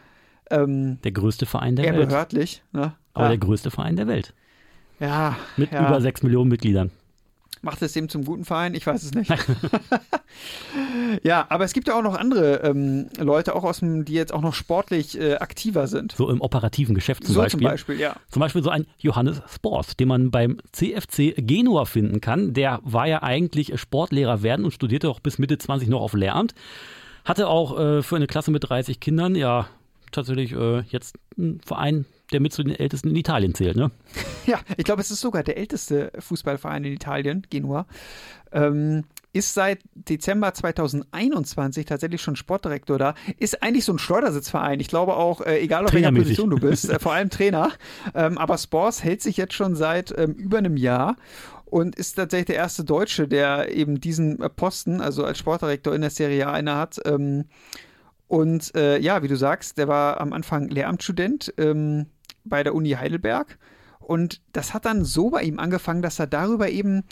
ähm, 0.52 1.00
Der 1.04 1.12
größte 1.12 1.46
Verein 1.46 1.76
der 1.76 1.86
Welt. 1.96 2.10
behördlich. 2.10 2.62
Ne? 2.72 2.94
Aber 3.14 3.26
Ah, 3.26 3.30
der 3.30 3.38
größte 3.38 3.72
Verein 3.72 3.96
der 3.96 4.08
Welt. 4.08 4.34
ja, 5.00 5.38
Mit 5.58 5.72
ja. 5.72 5.88
über 5.88 6.02
sechs 6.02 6.22
Millionen 6.22 6.50
Mitgliedern. 6.50 6.92
Macht 7.66 7.82
es 7.82 7.94
dem 7.94 8.10
zum 8.10 8.24
guten 8.26 8.46
Verein? 8.46 8.76
Ich 8.76 8.86
weiß 8.86 9.02
es 9.02 9.14
nicht. 9.16 9.28
ja, 11.24 11.48
aber 11.50 11.64
es 11.64 11.74
gibt 11.74 11.88
ja 11.88 11.98
auch 11.98 12.04
noch 12.04 12.16
andere 12.16 12.58
ähm, 12.58 13.08
Leute, 13.18 13.56
auch 13.56 13.64
aus 13.64 13.80
dem, 13.80 14.06
die 14.06 14.14
jetzt 14.14 14.32
auch 14.32 14.42
noch 14.42 14.54
sportlich 14.54 15.20
äh, 15.20 15.38
aktiver 15.38 15.88
sind. 15.88 16.12
So 16.12 16.30
im 16.30 16.42
operativen 16.42 16.94
Geschäft 16.94 17.26
zum 17.26 17.34
so 17.34 17.42
Beispiel. 17.42 17.62
zum 17.62 17.70
Beispiel, 17.72 18.00
ja. 18.00 18.16
Zum 18.30 18.40
Beispiel 18.40 18.62
so 18.62 18.70
ein 18.70 18.86
Johannes 19.00 19.42
Spors, 19.52 19.98
den 19.98 20.10
man 20.10 20.30
beim 20.30 20.58
CFC 20.74 21.34
Genua 21.38 21.86
finden 21.86 22.22
kann. 22.22 22.54
Der 22.54 22.82
war 22.84 23.08
ja 23.08 23.24
eigentlich 23.24 23.80
Sportlehrer 23.80 24.44
werden 24.44 24.64
und 24.64 24.72
studierte 24.72 25.10
auch 25.10 25.20
bis 25.20 25.40
Mitte 25.40 25.58
20 25.58 25.90
noch 25.90 26.02
auf 26.02 26.14
Lehramt. 26.14 26.54
Hatte 27.26 27.48
auch 27.48 27.80
äh, 27.80 28.04
für 28.04 28.16
eine 28.16 28.28
Klasse 28.28 28.52
mit 28.52 28.70
30 28.70 29.00
Kindern, 29.00 29.34
ja, 29.34 29.68
tatsächlich 30.12 30.52
äh, 30.52 30.82
jetzt 30.82 31.18
ein 31.36 31.62
Verein, 31.66 32.06
der 32.32 32.40
mit 32.40 32.54
zu 32.54 32.64
den 32.64 32.76
ältesten 32.76 33.10
in 33.10 33.16
Italien 33.16 33.54
zählt, 33.54 33.76
ne? 33.76 33.92
Ja, 34.46 34.60
ich 34.78 34.84
glaube, 34.84 35.02
es 35.02 35.10
ist 35.10 35.22
sogar 35.22 35.44
der 35.44 35.58
älteste 35.58 36.12
Fußballverein 36.20 36.84
in 36.84 36.94
Italien, 36.94 37.46
Genua. 37.50 37.88
Ähm, 38.52 39.06
ist 39.34 39.54
seit 39.54 39.80
Dezember 39.96 40.54
2021 40.54 41.86
tatsächlich 41.86 42.22
schon 42.22 42.38
Sportdirektor 42.38 42.98
da. 42.98 43.16
Ist 43.38 43.62
eigentlich 43.62 43.84
so 43.84 43.92
ein 43.92 44.00
Schleudersitzverein. 44.00 44.80
Ich 44.80 44.88
glaube 44.88 45.18
auch, 45.18 45.42
äh, 45.42 45.60
egal 45.60 45.86
auf 45.86 45.94
welcher. 45.94 46.12
Position 46.12 46.50
du 46.52 46.58
bist, 46.58 46.90
äh, 46.90 47.00
vor 47.00 47.12
allem 47.12 47.30
Trainer. 47.30 47.72
Ähm, 48.14 48.38
aber 48.38 48.58
Spors 48.58 49.04
hält 49.04 49.22
sich 49.22 49.36
jetzt 49.36 49.54
schon 49.54 49.76
seit 49.76 50.18
ähm, 50.18 50.34
über 50.34 50.60
einem 50.60 50.78
Jahr 50.78 51.18
und 51.66 51.96
ist 51.96 52.14
tatsächlich 52.14 52.46
der 52.46 52.56
erste 52.56 52.86
Deutsche, 52.86 53.28
der 53.28 53.76
eben 53.76 54.00
diesen 54.00 54.42
äh, 54.42 54.50
Posten, 54.50 55.02
also 55.02 55.26
als 55.26 55.38
Sportdirektor 55.40 55.94
in 55.94 56.02
der 56.02 56.12
Serie 56.12 56.48
A 56.48 56.58
inne 56.58 56.78
hat. 56.78 57.02
Ähm, 57.04 57.46
und 58.28 58.74
äh, 58.76 58.98
ja, 59.00 59.22
wie 59.22 59.28
du 59.28 59.36
sagst, 59.36 59.78
der 59.78 59.90
war 59.90 60.22
am 60.22 60.32
Anfang 60.32 60.70
Lehramtsstudent 60.70 61.54
ähm, 61.58 62.06
bei 62.46 62.64
der 62.64 62.76
Uni 62.76 62.92
Heidelberg. 62.92 63.58
Und 64.00 64.42
das 64.54 64.74
hat 64.74 64.86
dann 64.86 65.04
so 65.04 65.32
bei 65.32 65.42
ihm 65.42 65.60
angefangen, 65.60 66.02
dass 66.02 66.20
er 66.20 66.28
darüber 66.28 66.70
eben 66.70 67.04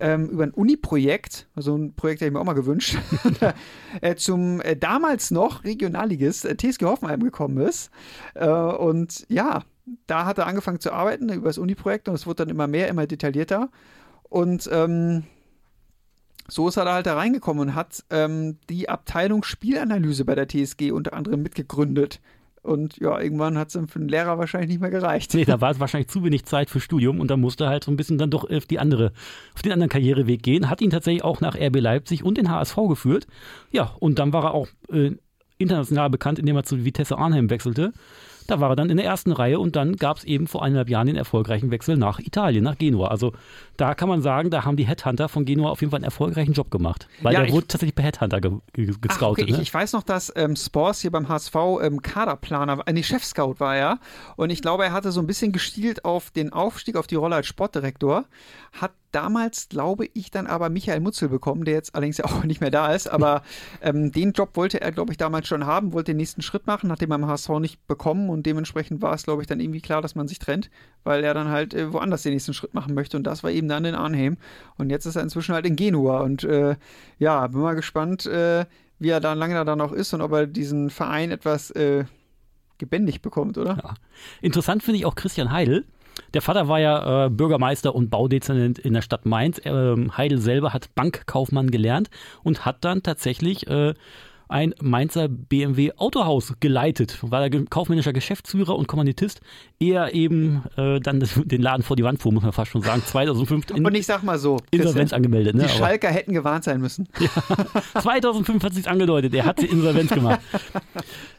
ähm, 0.00 0.28
über 0.28 0.44
ein 0.44 0.50
Uni-Projekt, 0.50 1.48
also 1.54 1.76
ein 1.76 1.94
Projekt, 1.94 2.20
das 2.20 2.26
ich 2.26 2.32
mir 2.32 2.40
auch 2.40 2.44
mal 2.44 2.52
gewünscht, 2.52 2.98
äh, 4.00 4.16
zum 4.16 4.60
äh, 4.60 4.76
damals 4.76 5.30
noch 5.30 5.64
Regionalligist 5.64 6.44
äh, 6.44 6.56
TSG 6.56 6.84
Hoffenheim 6.84 7.22
gekommen 7.22 7.58
ist. 7.58 7.90
Äh, 8.34 8.48
und 8.48 9.24
ja, 9.28 9.62
da 10.06 10.26
hat 10.26 10.38
er 10.38 10.46
angefangen 10.46 10.80
zu 10.80 10.92
arbeiten 10.92 11.28
über 11.30 11.48
das 11.48 11.58
Uni-Projekt 11.58 12.08
und 12.08 12.14
es 12.14 12.26
wurde 12.26 12.44
dann 12.44 12.50
immer 12.50 12.66
mehr, 12.66 12.88
immer 12.88 13.06
detaillierter. 13.06 13.70
Und 14.24 14.68
ähm, 14.72 15.24
so 16.48 16.68
ist 16.68 16.76
er 16.76 16.84
da 16.84 16.94
halt 16.94 17.06
da 17.06 17.14
reingekommen 17.14 17.68
und 17.68 17.74
hat 17.74 18.04
ähm, 18.10 18.58
die 18.68 18.88
Abteilung 18.88 19.44
Spielanalyse 19.44 20.24
bei 20.24 20.34
der 20.34 20.48
TSG 20.48 20.90
unter 20.90 21.12
anderem 21.14 21.42
mitgegründet. 21.42 22.20
Und 22.62 22.98
ja, 22.98 23.20
irgendwann 23.20 23.58
hat 23.58 23.74
es 23.74 23.90
für 23.90 23.98
den 23.98 24.08
Lehrer 24.08 24.38
wahrscheinlich 24.38 24.70
nicht 24.70 24.80
mehr 24.80 24.90
gereicht. 24.90 25.34
Nee, 25.34 25.44
da 25.44 25.60
war 25.60 25.72
es 25.72 25.80
wahrscheinlich 25.80 26.08
zu 26.08 26.22
wenig 26.22 26.44
Zeit 26.44 26.70
für 26.70 26.80
Studium 26.80 27.20
und 27.20 27.28
da 27.30 27.36
musste 27.36 27.68
halt 27.68 27.82
so 27.82 27.90
ein 27.90 27.96
bisschen 27.96 28.18
dann 28.18 28.30
doch 28.30 28.48
auf 28.48 28.66
die 28.66 28.78
andere, 28.78 29.12
auf 29.54 29.62
den 29.62 29.72
anderen 29.72 29.90
Karriereweg 29.90 30.42
gehen. 30.42 30.70
Hat 30.70 30.80
ihn 30.80 30.90
tatsächlich 30.90 31.24
auch 31.24 31.40
nach 31.40 31.56
RB 31.56 31.80
Leipzig 31.80 32.24
und 32.24 32.38
den 32.38 32.50
HSV 32.50 32.76
geführt. 32.88 33.26
Ja, 33.72 33.94
und 33.98 34.18
dann 34.20 34.32
war 34.32 34.44
er 34.44 34.54
auch 34.54 34.68
äh, 34.92 35.12
international 35.58 36.10
bekannt, 36.10 36.38
indem 36.38 36.56
er 36.56 36.62
zu 36.62 36.84
Vitesse 36.84 37.18
Arnhem 37.18 37.50
wechselte. 37.50 37.92
Da 38.46 38.60
war 38.60 38.70
er 38.70 38.76
dann 38.76 38.90
in 38.90 38.96
der 38.96 39.06
ersten 39.06 39.32
Reihe 39.32 39.58
und 39.58 39.76
dann 39.76 39.96
gab 39.96 40.18
es 40.18 40.24
eben 40.24 40.46
vor 40.46 40.62
eineinhalb 40.62 40.88
Jahren 40.88 41.06
den 41.06 41.16
erfolgreichen 41.16 41.70
Wechsel 41.70 41.96
nach 41.96 42.18
Italien, 42.18 42.64
nach 42.64 42.78
Genua. 42.78 43.08
Also 43.08 43.32
da 43.76 43.94
kann 43.94 44.08
man 44.08 44.22
sagen, 44.22 44.50
da 44.50 44.64
haben 44.64 44.76
die 44.76 44.86
Headhunter 44.86 45.28
von 45.28 45.44
Genua 45.44 45.70
auf 45.70 45.80
jeden 45.80 45.90
Fall 45.90 45.98
einen 45.98 46.04
erfolgreichen 46.04 46.52
Job 46.52 46.70
gemacht. 46.70 47.08
Weil 47.20 47.34
ja, 47.34 47.42
der 47.42 47.52
wurde 47.52 47.66
tatsächlich 47.66 47.94
bei 47.94 48.02
Headhunter 48.02 48.40
ge 48.40 48.52
ge 48.72 48.94
gescoutet. 49.00 49.44
okay. 49.44 49.52
ne? 49.52 49.56
ich, 49.56 49.62
ich, 49.62 49.74
weiß 49.74 49.92
noch, 49.92 50.02
dass 50.02 50.32
ähm, 50.36 50.56
Spors 50.56 51.00
hier 51.00 51.10
beim 51.10 51.28
HSV 51.28 51.54
ähm, 51.82 52.02
Kaderplaner, 52.02 52.82
äh, 52.86 52.92
nee, 52.92 53.02
Chefscout 53.02 53.56
war 53.58 53.76
er. 53.76 53.98
Und 54.36 54.50
ich 54.50 54.62
glaube, 54.62 54.84
er 54.84 54.92
hatte 54.92 55.12
so 55.12 55.20
ein 55.20 55.26
bisschen 55.26 55.52
gestielt 55.52 56.04
auf 56.04 56.30
den 56.30 56.52
Aufstieg, 56.52 56.96
auf 56.96 57.06
die 57.06 57.16
Rolle 57.16 57.36
als 57.36 57.46
Sportdirektor. 57.46 58.24
Hat 58.72 58.92
damals, 59.12 59.68
glaube 59.68 60.08
ich, 60.14 60.30
dann 60.30 60.46
aber 60.46 60.70
Michael 60.70 61.00
Mutzel 61.00 61.28
bekommen, 61.28 61.64
der 61.64 61.74
jetzt 61.74 61.94
allerdings 61.94 62.20
auch 62.22 62.44
nicht 62.44 62.60
mehr 62.60 62.70
da 62.70 62.92
ist. 62.92 63.08
Aber 63.08 63.42
ähm, 63.82 64.10
den 64.12 64.32
Job 64.32 64.56
wollte 64.56 64.80
er, 64.80 64.92
glaube 64.92 65.12
ich, 65.12 65.18
damals 65.18 65.46
schon 65.46 65.66
haben, 65.66 65.92
wollte 65.92 66.12
den 66.12 66.16
nächsten 66.16 66.42
Schritt 66.42 66.66
machen, 66.66 66.90
hat 66.90 67.00
den 67.00 67.08
beim 67.08 67.26
HSV 67.26 67.48
nicht 67.60 67.86
bekommen 67.86 68.30
und 68.30 68.46
dementsprechend 68.46 69.02
war 69.02 69.14
es, 69.14 69.24
glaube 69.24 69.42
ich, 69.42 69.48
dann 69.48 69.60
irgendwie 69.60 69.80
klar, 69.80 70.02
dass 70.02 70.14
man 70.14 70.28
sich 70.28 70.38
trennt, 70.38 70.70
weil 71.04 71.22
er 71.22 71.34
dann 71.34 71.48
halt 71.48 71.74
äh, 71.74 71.92
woanders 71.92 72.22
den 72.22 72.32
nächsten 72.32 72.54
Schritt 72.54 72.74
machen 72.74 72.94
möchte 72.94 73.16
und 73.16 73.24
das 73.24 73.44
war 73.44 73.50
eben 73.50 73.68
dann 73.68 73.84
in 73.84 73.94
Arnhem. 73.94 74.36
Und 74.76 74.90
jetzt 74.90 75.06
ist 75.06 75.16
er 75.16 75.22
inzwischen 75.22 75.54
halt 75.54 75.66
in 75.66 75.76
Genua 75.76 76.20
und 76.20 76.44
äh, 76.44 76.76
ja, 77.18 77.46
bin 77.46 77.60
mal 77.60 77.74
gespannt, 77.74 78.26
äh, 78.26 78.66
wie 78.98 79.10
er 79.10 79.20
dann 79.20 79.38
lange 79.38 79.64
da 79.64 79.76
noch 79.76 79.92
ist 79.92 80.14
und 80.14 80.20
ob 80.20 80.32
er 80.32 80.46
diesen 80.46 80.88
Verein 80.88 81.30
etwas 81.30 81.70
äh, 81.72 82.04
gebändigt 82.78 83.22
bekommt, 83.22 83.58
oder? 83.58 83.78
Ja. 83.82 83.94
Interessant 84.40 84.82
finde 84.82 84.98
ich 84.98 85.06
auch 85.06 85.14
Christian 85.14 85.50
Heidel. 85.52 85.84
Der 86.34 86.42
Vater 86.42 86.68
war 86.68 86.80
ja 86.80 87.26
äh, 87.26 87.30
Bürgermeister 87.30 87.94
und 87.94 88.10
Baudezernent 88.10 88.78
in 88.78 88.94
der 88.94 89.02
Stadt 89.02 89.26
Mainz. 89.26 89.60
Ähm, 89.64 90.16
Heidel 90.16 90.38
selber 90.38 90.72
hat 90.72 90.94
Bankkaufmann 90.94 91.70
gelernt 91.70 92.10
und 92.42 92.64
hat 92.64 92.84
dann 92.84 93.02
tatsächlich 93.02 93.66
äh, 93.66 93.94
ein 94.52 94.74
Mainzer 94.80 95.28
BMW 95.28 95.92
Autohaus 95.96 96.54
geleitet. 96.60 97.18
War 97.22 97.48
der 97.48 97.64
kaufmännischer 97.64 98.12
Geschäftsführer 98.12 98.76
und 98.76 98.86
Kommanditist, 98.86 99.40
eher 99.80 100.14
eben 100.14 100.62
äh, 100.76 101.00
dann 101.00 101.20
das, 101.20 101.40
den 101.42 101.62
Laden 101.62 101.82
vor 101.82 101.96
die 101.96 102.04
Wand 102.04 102.20
fuhr, 102.20 102.32
muss 102.32 102.42
man 102.42 102.52
fast 102.52 102.70
schon 102.70 102.82
sagen. 102.82 103.02
2005 103.04 103.70
in, 103.70 103.86
und 103.86 103.94
ich 103.94 104.04
sag 104.04 104.22
mal 104.22 104.38
so, 104.38 104.58
Insolvenz 104.70 105.14
angemeldet. 105.14 105.56
Ne? 105.56 105.62
Die 105.62 105.68
Schalker 105.70 106.08
Aber, 106.08 106.16
hätten 106.16 106.34
gewarnt 106.34 106.64
sein 106.64 106.80
müssen. 106.80 107.08
Ja, 107.22 108.00
2005 108.00 108.62
hat 108.62 108.74
sich 108.74 108.88
angedeutet, 108.88 109.32
er 109.34 109.46
hat 109.46 109.60
sie 109.60 109.66
Insolvenz 109.66 110.10
gemacht. 110.10 110.40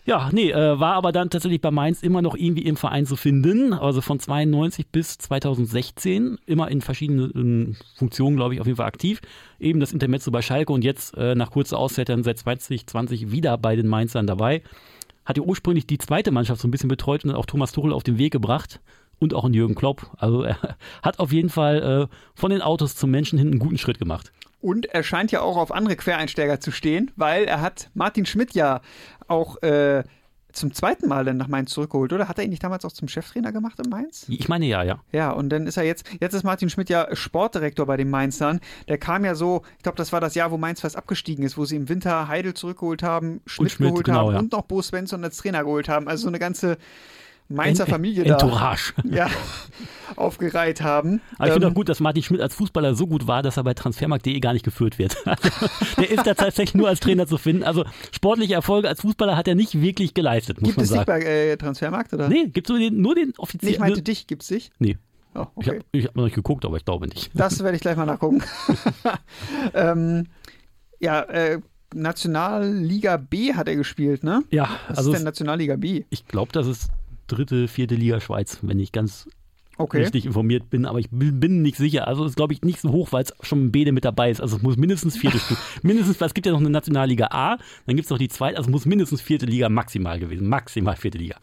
Ja, 0.05 0.29
nee, 0.33 0.51
äh, 0.51 0.79
war 0.79 0.95
aber 0.95 1.13
dann 1.13 1.29
tatsächlich 1.29 1.61
bei 1.61 1.71
Mainz 1.71 2.03
immer 2.03 2.21
noch 2.21 2.35
irgendwie 2.35 2.63
im 2.63 2.75
Verein 2.75 3.05
zu 3.05 3.15
finden. 3.15 3.73
Also 3.73 4.01
von 4.01 4.19
92 4.19 4.87
bis 4.87 5.17
2016 5.17 6.39
immer 6.45 6.69
in 6.69 6.81
verschiedenen 6.81 7.77
Funktionen, 7.95 8.35
glaube 8.35 8.53
ich, 8.53 8.59
auf 8.59 8.67
jeden 8.67 8.75
Fall 8.75 8.87
aktiv. 8.87 9.21
Eben 9.61 9.79
das 9.79 9.93
Intermezzo 9.93 10.29
bei 10.29 10.41
Schalke 10.41 10.73
und 10.73 10.83
jetzt 10.83 11.15
äh, 11.17 11.35
nach 11.35 11.51
kurzer 11.51 11.77
Auszeit 11.77 12.09
dann 12.09 12.23
seit 12.23 12.37
2020 12.37 13.31
wieder 13.31 13.57
bei 13.57 13.77
den 13.77 13.87
Mainzern 13.87 14.27
dabei. 14.27 14.61
Hat 15.23 15.37
ja 15.37 15.43
ursprünglich 15.43 15.87
die 15.87 15.99
zweite 15.99 16.31
Mannschaft 16.31 16.59
so 16.59 16.67
ein 16.67 16.71
bisschen 16.71 16.89
betreut 16.89 17.23
und 17.23 17.31
auch 17.31 17.45
Thomas 17.45 17.71
Tuchel 17.71 17.93
auf 17.93 18.03
den 18.03 18.17
Weg 18.17 18.33
gebracht 18.33 18.81
und 19.19 19.33
auch 19.33 19.45
einen 19.45 19.53
Jürgen 19.53 19.75
Klopp. 19.75 20.11
Also 20.17 20.43
er 20.43 20.57
hat 21.01 21.19
auf 21.19 21.31
jeden 21.31 21.49
Fall 21.49 22.09
äh, 22.11 22.15
von 22.35 22.51
den 22.51 22.61
Autos 22.61 22.97
zum 22.97 23.09
Menschen 23.09 23.39
hin 23.39 23.47
einen 23.51 23.59
guten 23.59 23.77
Schritt 23.77 23.99
gemacht. 23.99 24.33
Und 24.63 24.85
er 24.85 25.03
scheint 25.03 25.33
ja 25.33 25.41
auch 25.41 25.57
auf 25.57 25.73
andere 25.73 25.97
Quereinsteiger 25.97 26.61
zu 26.61 26.71
stehen, 26.71 27.11
weil 27.17 27.43
er 27.43 27.59
hat 27.59 27.89
Martin 27.93 28.25
Schmidt 28.25 28.53
ja 28.53 28.79
auch 29.27 29.61
äh, 29.61 30.03
zum 30.53 30.71
zweiten 30.71 31.09
Mal 31.09 31.25
dann 31.25 31.35
nach 31.35 31.49
Mainz 31.49 31.71
zurückgeholt, 31.71 32.13
oder? 32.13 32.29
Hat 32.29 32.37
er 32.37 32.45
ihn 32.45 32.49
nicht 32.49 32.63
damals 32.63 32.85
auch 32.85 32.93
zum 32.93 33.09
Cheftrainer 33.09 33.51
gemacht 33.51 33.77
in 33.83 33.89
Mainz? 33.89 34.25
Ich 34.29 34.47
meine 34.47 34.65
ja, 34.65 34.81
ja. 34.81 35.01
Ja, 35.11 35.31
und 35.31 35.49
dann 35.49 35.67
ist 35.67 35.75
er 35.75 35.83
jetzt, 35.83 36.05
jetzt 36.21 36.33
ist 36.33 36.43
Martin 36.43 36.69
Schmidt 36.69 36.89
ja 36.89 37.13
Sportdirektor 37.13 37.85
bei 37.85 37.97
den 37.97 38.09
Mainzern. 38.09 38.61
Der 38.87 38.97
kam 38.97 39.25
ja 39.25 39.35
so, 39.35 39.63
ich 39.75 39.83
glaube, 39.83 39.97
das 39.97 40.13
war 40.13 40.21
das 40.21 40.33
Jahr, 40.33 40.51
wo 40.51 40.57
Mainz 40.57 40.79
fast 40.79 40.95
abgestiegen 40.95 41.43
ist, 41.43 41.57
wo 41.57 41.65
sie 41.65 41.75
im 41.75 41.89
Winter 41.89 42.29
Heidel 42.29 42.53
zurückgeholt 42.53 43.03
haben, 43.03 43.41
Schmidt, 43.45 43.71
Schmidt 43.71 43.89
geholt 43.89 44.05
genau, 44.05 44.27
haben 44.27 44.33
ja. 44.33 44.39
und 44.39 44.53
noch 44.53 44.61
Bo 44.61 44.81
Svensson 44.81 45.25
als 45.25 45.35
Trainer 45.35 45.65
geholt 45.65 45.89
haben. 45.89 46.07
Also 46.07 46.23
so 46.23 46.27
eine 46.29 46.39
ganze 46.39 46.77
Mainzer 47.49 47.85
Familie 47.85 48.23
da 48.23 48.33
Entourage. 48.33 48.93
Ja, 49.03 49.29
aufgereiht 50.15 50.81
haben. 50.81 51.21
Aber 51.37 51.47
ich 51.47 51.53
finde 51.53 51.67
ähm, 51.67 51.73
auch 51.73 51.75
gut, 51.75 51.89
dass 51.89 51.99
Martin 51.99 52.23
Schmidt 52.23 52.41
als 52.41 52.55
Fußballer 52.55 52.95
so 52.95 53.07
gut 53.07 53.27
war, 53.27 53.41
dass 53.41 53.57
er 53.57 53.63
bei 53.63 53.73
transfermarkt.de 53.73 54.39
gar 54.39 54.53
nicht 54.53 54.65
geführt 54.65 54.99
wird. 54.99 55.17
der 55.97 56.09
ist 56.09 56.25
da 56.25 56.33
tatsächlich 56.33 56.75
nur 56.75 56.87
als 56.87 56.99
Trainer 56.99 57.27
zu 57.27 57.37
finden. 57.37 57.63
Also 57.63 57.85
sportliche 58.11 58.53
Erfolge 58.53 58.87
als 58.87 59.01
Fußballer 59.01 59.35
hat 59.35 59.47
er 59.47 59.55
nicht 59.55 59.81
wirklich 59.81 60.13
geleistet, 60.13 60.61
muss 60.61 60.69
gibt 60.69 60.77
man 60.77 60.85
sagen. 60.85 61.05
Gibt 61.05 61.09
es 61.09 61.15
nicht 61.15 61.25
bei 61.25 61.51
äh, 61.51 61.57
Transfermarkt? 61.57 62.13
Oder? 62.13 62.29
Nee, 62.29 62.47
gibt 62.47 62.67
es 62.67 62.69
nur 62.69 62.79
den, 62.79 63.01
nur 63.01 63.15
den 63.15 63.33
offiziellen. 63.37 63.71
Nee, 63.71 63.75
ich 63.75 63.79
meinte 63.79 64.01
dich, 64.01 64.27
gibt 64.27 64.43
es 64.43 64.49
dich? 64.49 64.71
Nee. 64.79 64.97
Oh, 65.35 65.47
okay. 65.55 65.79
Ich 65.91 66.01
habe 66.01 66.09
hab 66.09 66.15
noch 66.15 66.23
nicht 66.25 66.35
geguckt, 66.35 66.63
aber 66.65 66.77
ich 66.77 66.85
glaube 66.85 67.07
nicht. 67.07 67.31
Das 67.33 67.63
werde 67.63 67.75
ich 67.75 67.81
gleich 67.81 67.97
mal 67.97 68.05
nachgucken. 68.05 68.43
ähm, 69.73 70.27
ja, 70.99 71.21
äh, 71.21 71.59
Nationalliga 71.93 73.17
B 73.17 73.53
hat 73.53 73.67
er 73.67 73.75
gespielt, 73.75 74.23
ne? 74.23 74.43
Ja, 74.51 74.69
Was 74.87 74.99
also 74.99 75.11
ist 75.11 75.17
denn 75.17 75.25
Nationalliga 75.25 75.75
B? 75.75 76.05
Ich 76.09 76.27
glaube, 76.27 76.51
das 76.51 76.67
ist 76.67 76.89
dritte, 77.27 77.67
vierte 77.67 77.95
Liga 77.95 78.19
Schweiz, 78.19 78.59
wenn 78.61 78.79
ich 78.79 78.91
ganz 78.91 79.27
okay. 79.77 79.99
richtig 79.99 80.25
informiert 80.25 80.69
bin, 80.69 80.85
aber 80.85 80.99
ich 80.99 81.07
bin 81.11 81.61
nicht 81.61 81.77
sicher. 81.77 82.07
Also 82.07 82.25
ist, 82.25 82.35
glaube 82.35 82.53
ich, 82.53 82.61
nicht 82.61 82.79
so 82.79 82.91
hoch, 82.91 83.11
weil 83.11 83.23
es 83.23 83.33
schon 83.41 83.65
ein 83.65 83.71
Bede 83.71 83.91
mit 83.91 84.05
dabei 84.05 84.29
ist. 84.29 84.41
Also 84.41 84.57
es 84.57 84.61
muss 84.61 84.77
mindestens 84.77 85.17
vierte 85.17 85.39
Stufe. 85.39 85.61
mindestens, 85.81 86.19
weil 86.19 86.27
es 86.27 86.33
gibt 86.33 86.45
ja 86.45 86.51
noch 86.51 86.59
eine 86.59 86.69
Nationalliga 86.69 87.27
A, 87.31 87.57
dann 87.85 87.95
gibt 87.95 88.05
es 88.05 88.09
noch 88.09 88.17
die 88.17 88.29
zweite, 88.29 88.57
also 88.57 88.67
es 88.67 88.71
muss 88.71 88.85
mindestens 88.85 89.21
vierte 89.21 89.45
Liga 89.45 89.69
maximal 89.69 90.19
gewesen. 90.19 90.47
Maximal 90.47 90.95
vierte 90.95 91.17
Liga. 91.17 91.37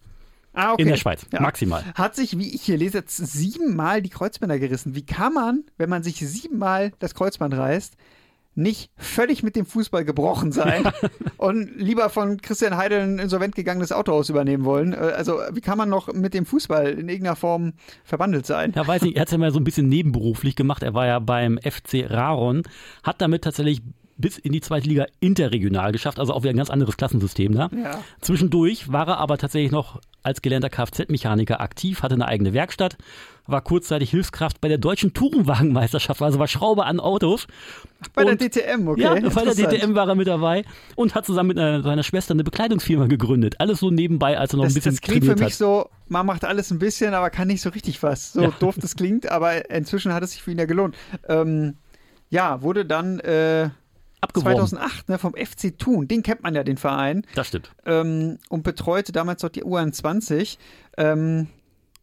Ah, 0.53 0.73
okay. 0.73 0.83
In 0.83 0.89
der 0.89 0.97
Schweiz, 0.97 1.27
ja. 1.33 1.41
maximal. 1.41 1.85
Hat 1.95 2.17
sich, 2.17 2.37
wie 2.37 2.53
ich 2.53 2.63
hier 2.63 2.77
lese, 2.77 2.99
jetzt 2.99 3.17
siebenmal 3.17 4.03
die 4.03 4.09
Kreuzbänder 4.09 4.59
gerissen. 4.59 4.97
Wie 4.97 5.07
kann 5.07 5.33
man, 5.33 5.65
wenn 5.79 5.89
man 5.89 6.03
sich 6.03 6.17
siebenmal 6.17 6.93
das 6.99 7.15
Kreuzband 7.15 7.55
reißt, 7.55 7.97
nicht 8.61 8.91
völlig 8.97 9.43
mit 9.43 9.57
dem 9.57 9.67
Fußball 9.67 10.05
gebrochen 10.05 10.53
sein 10.53 10.85
und 11.37 11.71
lieber 11.77 12.11
von 12.11 12.41
Christian 12.41 12.77
Heidel 12.77 13.01
ein 13.01 13.19
insolvent 13.19 13.55
gegangenes 13.55 13.93
Autohaus 13.93 14.29
übernehmen 14.29 14.65
wollen. 14.65 14.93
Äh, 14.93 14.97
also 14.97 15.41
wie 15.53 15.61
kann 15.61 15.79
man 15.79 15.89
noch 15.89 16.13
mit 16.13 16.35
dem 16.35 16.47
Fußball 16.47 16.91
in 16.91 17.09
irgendeiner 17.09 17.37
Form 17.37 17.73
verbandelt 18.05 18.47
sein? 18.47 18.73
Ja, 18.75 18.87
weiß 18.87 19.03
nicht, 19.03 19.17
er 19.17 19.23
hat 19.23 19.29
es 19.29 19.33
ja 19.33 19.39
mal 19.39 19.53
so 19.53 19.59
ein 19.59 19.65
bisschen 19.65 19.89
nebenberuflich 19.89 20.57
gemacht. 20.57 20.83
Er 20.83 20.95
war 20.95 21.07
ja 21.07 21.19
beim 21.19 21.59
FC 21.59 22.05
Raron, 22.09 22.63
hat 23.03 23.21
damit 23.21 23.43
tatsächlich 23.43 23.83
bis 24.21 24.39
in 24.39 24.53
die 24.53 24.61
zweite 24.61 24.89
Liga 24.89 25.07
interregional 25.21 25.93
geschafft, 25.93 26.19
also 26.19 26.33
auch 26.35 26.43
wieder 26.43 26.53
ein 26.53 26.57
ganz 26.57 26.71
anderes 26.71 26.97
Klassensystem 26.97 27.55
da. 27.55 27.71
Ja. 27.75 28.01
Zwischendurch 28.21 28.93
war 28.93 29.09
er 29.09 29.19
aber 29.19 29.39
tatsächlich 29.39 29.73
noch 29.73 30.01
als 30.23 30.43
gelernter 30.43 30.69
Kfz-Mechaniker 30.69 31.61
aktiv, 31.61 32.03
hatte 32.03 32.15
eine 32.15 32.29
eigene 32.29 32.53
Werkstatt, 32.53 32.99
war 33.51 33.63
kurzzeitig 33.63 34.11
Hilfskraft 34.11 34.61
bei 34.61 34.69
der 34.69 34.79
deutschen 34.79 35.13
Tourenwagenmeisterschaft, 35.13 36.23
also 36.23 36.39
war 36.39 36.49
Schrauber 36.49 36.87
an 36.87 37.01
Autos. 37.01 37.47
Bei 38.15 38.25
der 38.25 38.37
DTM, 38.37 38.89
okay. 38.89 39.03
Ja, 39.03 39.15
bei 39.15 39.45
der 39.45 39.55
DTM 39.55 39.95
war 39.95 40.09
er 40.09 40.15
mit 40.15 40.27
dabei 40.27 40.65
und 40.97 41.15
hat 41.15 41.27
zusammen 41.27 41.49
mit 41.49 41.59
einer, 41.59 41.83
seiner 41.83 42.03
Schwester 42.03 42.35
eine 42.35 42.45
Bekleidungsfirma 42.45 43.07
gegründet. 43.07 43.57
Alles 43.59 43.81
so 43.81 43.91
nebenbei, 43.91 44.39
als 44.39 44.55
er 44.55 44.59
noch 44.59 44.65
das, 44.65 44.73
ein 44.73 44.75
bisschen 44.77 44.93
Das 44.93 45.01
klingt 45.01 45.25
für 45.25 45.35
mich 45.35 45.45
hat. 45.45 45.53
so, 45.53 45.91
man 46.09 46.27
macht 46.27 46.45
alles 46.45 46.71
ein 46.71 46.79
bisschen, 46.79 47.15
aber 47.15 47.31
kann 47.31 47.49
nicht 47.49 47.61
so 47.61 47.71
richtig 47.71 48.03
was. 48.03 48.33
So 48.33 48.43
ja. 48.43 48.53
doof 48.59 48.77
das 48.81 48.97
klingt, 48.97 49.31
aber 49.31 49.71
inzwischen 49.71 50.15
hat 50.15 50.23
es 50.23 50.33
sich 50.33 50.43
für 50.43 50.51
ihn 50.51 50.59
ja 50.59 50.67
gelohnt. 50.67 50.97
Ähm, 51.29 51.77
ja, 52.31 52.63
wurde 52.63 52.85
dann 52.85 53.21
äh, 53.21 53.71
Abgeworben. 54.21 54.67
2008 54.67 55.09
ne, 55.09 55.19
vom 55.19 55.35
FC 55.35 55.77
Thun, 55.79 56.07
den 56.07 56.23
kennt 56.23 56.43
man 56.43 56.55
ja, 56.55 56.63
den 56.63 56.77
Verein. 56.77 57.27
Das 57.35 57.49
stimmt. 57.49 57.71
Ähm, 57.87 58.39
und 58.49 58.63
betreute 58.63 59.13
damals 59.13 59.41
dort 59.41 59.57
die 59.57 59.65
U21. 59.65 60.59
Ähm, 60.99 61.49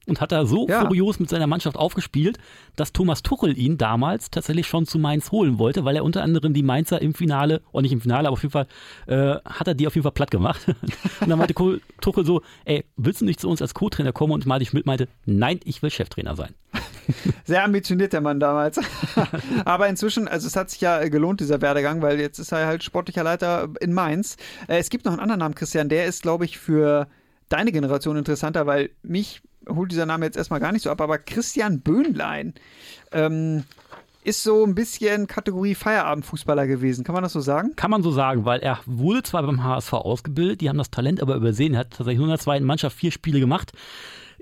und 0.07 0.21
hat 0.21 0.31
da 0.31 0.45
so 0.45 0.67
ja. 0.67 0.81
furios 0.81 1.19
mit 1.19 1.29
seiner 1.29 1.47
Mannschaft 1.47 1.77
aufgespielt, 1.77 2.37
dass 2.75 2.93
Thomas 2.93 3.21
Tuchel 3.21 3.57
ihn 3.57 3.77
damals 3.77 4.31
tatsächlich 4.31 4.67
schon 4.67 4.85
zu 4.85 4.97
Mainz 4.97 5.31
holen 5.31 5.59
wollte, 5.59 5.85
weil 5.85 5.95
er 5.95 6.03
unter 6.03 6.23
anderem 6.23 6.53
die 6.53 6.63
Mainzer 6.63 7.01
im 7.01 7.13
Finale, 7.13 7.61
oder 7.71 7.83
nicht 7.83 7.91
im 7.91 8.01
Finale, 8.01 8.27
aber 8.27 8.33
auf 8.33 8.41
jeden 8.41 8.51
Fall, 8.51 8.67
äh, 9.07 9.35
hat 9.45 9.67
er 9.67 9.75
die 9.75 9.85
auf 9.85 9.95
jeden 9.95 10.03
Fall 10.03 10.11
platt 10.13 10.31
gemacht. 10.31 10.61
und 11.19 11.29
dann 11.29 11.37
meinte 11.37 11.53
Tuchel 11.53 12.25
so, 12.25 12.41
ey, 12.65 12.85
willst 12.95 13.21
du 13.21 13.25
nicht 13.25 13.39
zu 13.39 13.49
uns 13.49 13.61
als 13.61 13.73
Co-Trainer 13.73 14.13
kommen? 14.13 14.33
Und 14.33 14.45
Martin 14.45 14.67
Schmidt 14.67 14.85
meinte, 14.85 15.07
nein, 15.25 15.59
ich 15.65 15.81
will 15.81 15.91
Cheftrainer 15.91 16.35
sein. 16.35 16.53
Sehr 17.45 17.63
ambitioniert 17.63 18.13
der 18.13 18.21
Mann 18.21 18.39
damals. 18.39 18.79
aber 19.65 19.87
inzwischen, 19.87 20.27
also 20.27 20.47
es 20.47 20.55
hat 20.55 20.69
sich 20.69 20.81
ja 20.81 21.07
gelohnt, 21.07 21.39
dieser 21.39 21.61
Werdegang, 21.61 22.01
weil 22.01 22.19
jetzt 22.19 22.39
ist 22.39 22.51
er 22.51 22.65
halt 22.65 22.83
sportlicher 22.83 23.23
Leiter 23.23 23.69
in 23.79 23.93
Mainz. 23.93 24.37
Äh, 24.67 24.77
es 24.77 24.89
gibt 24.89 25.05
noch 25.05 25.13
einen 25.13 25.21
anderen 25.21 25.39
Namen, 25.39 25.55
Christian, 25.55 25.89
der 25.89 26.05
ist, 26.05 26.21
glaube 26.21 26.45
ich, 26.45 26.57
für 26.57 27.07
deine 27.49 27.71
Generation 27.71 28.17
interessanter, 28.17 28.65
weil 28.65 28.89
mich 29.03 29.41
holt 29.69 29.91
dieser 29.91 30.05
Name 30.05 30.25
jetzt 30.25 30.37
erstmal 30.37 30.59
gar 30.59 30.71
nicht 30.71 30.83
so 30.83 30.89
ab, 30.89 31.01
aber 31.01 31.17
Christian 31.17 31.81
Böhnlein 31.81 32.53
ähm, 33.11 33.63
ist 34.23 34.43
so 34.43 34.65
ein 34.65 34.75
bisschen 34.75 35.27
Kategorie 35.27 35.73
Feierabendfußballer 35.73 36.67
gewesen. 36.67 37.05
Kann 37.05 37.13
man 37.13 37.23
das 37.23 37.33
so 37.33 37.39
sagen? 37.39 37.73
Kann 37.75 37.91
man 37.91 38.03
so 38.03 38.11
sagen, 38.11 38.43
weil 38.43 38.59
er 38.59 38.79
wurde 38.85 39.23
zwar 39.23 39.43
beim 39.43 39.63
HSV 39.63 39.93
ausgebildet, 39.93 40.61
die 40.61 40.69
haben 40.69 40.77
das 40.77 40.91
Talent 40.91 41.21
aber 41.21 41.35
übersehen. 41.35 41.73
Er 41.73 41.81
hat 41.81 41.91
tatsächlich 41.91 42.17
nur 42.17 42.27
in 42.27 42.31
der 42.31 42.39
zweiten 42.39 42.65
Mannschaft 42.65 42.97
vier 42.97 43.11
Spiele 43.11 43.39
gemacht. 43.39 43.71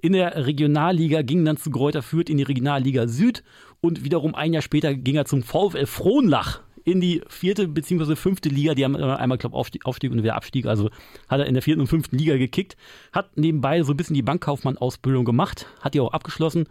In 0.01 0.13
der 0.13 0.45
Regionalliga 0.45 1.21
ging 1.21 1.45
dann 1.45 1.57
zu 1.57 1.69
Gräuter 1.69 2.01
Fürth 2.01 2.29
in 2.29 2.37
die 2.37 2.43
Regionalliga 2.43 3.07
Süd 3.07 3.43
und 3.79 4.03
wiederum 4.03 4.33
ein 4.33 4.53
Jahr 4.53 4.61
später 4.61 4.93
ging 4.93 5.15
er 5.15 5.25
zum 5.25 5.43
VfL 5.43 5.85
Frohnlach 5.85 6.61
in 6.85 7.01
die 7.01 7.21
vierte 7.27 7.67
bzw. 7.67 8.15
fünfte 8.15 8.47
Liga. 8.47 8.75
Die 8.75 8.85
haben 8.85 8.95
einmal, 8.95 9.37
glaube 9.37 9.57
ich, 9.73 9.85
Aufstieg, 9.85 10.11
und 10.11 10.23
wieder 10.23 10.35
Abstieg. 10.35 10.67
Also 10.67 10.89
hat 11.27 11.39
er 11.39 11.47
in 11.47 11.55
der 11.55 11.63
vierten 11.63 11.81
und 11.81 11.87
fünften 11.87 12.17
Liga 12.17 12.37
gekickt. 12.37 12.77
Hat 13.11 13.35
nebenbei 13.35 13.81
so 13.83 13.91
ein 13.91 13.97
bisschen 13.97 14.13
die 14.13 14.21
Bankkaufmann-Ausbildung 14.21 15.25
gemacht. 15.25 15.67
Hat 15.81 15.95
die 15.95 15.99
auch 15.99 16.13
abgeschlossen 16.13 16.67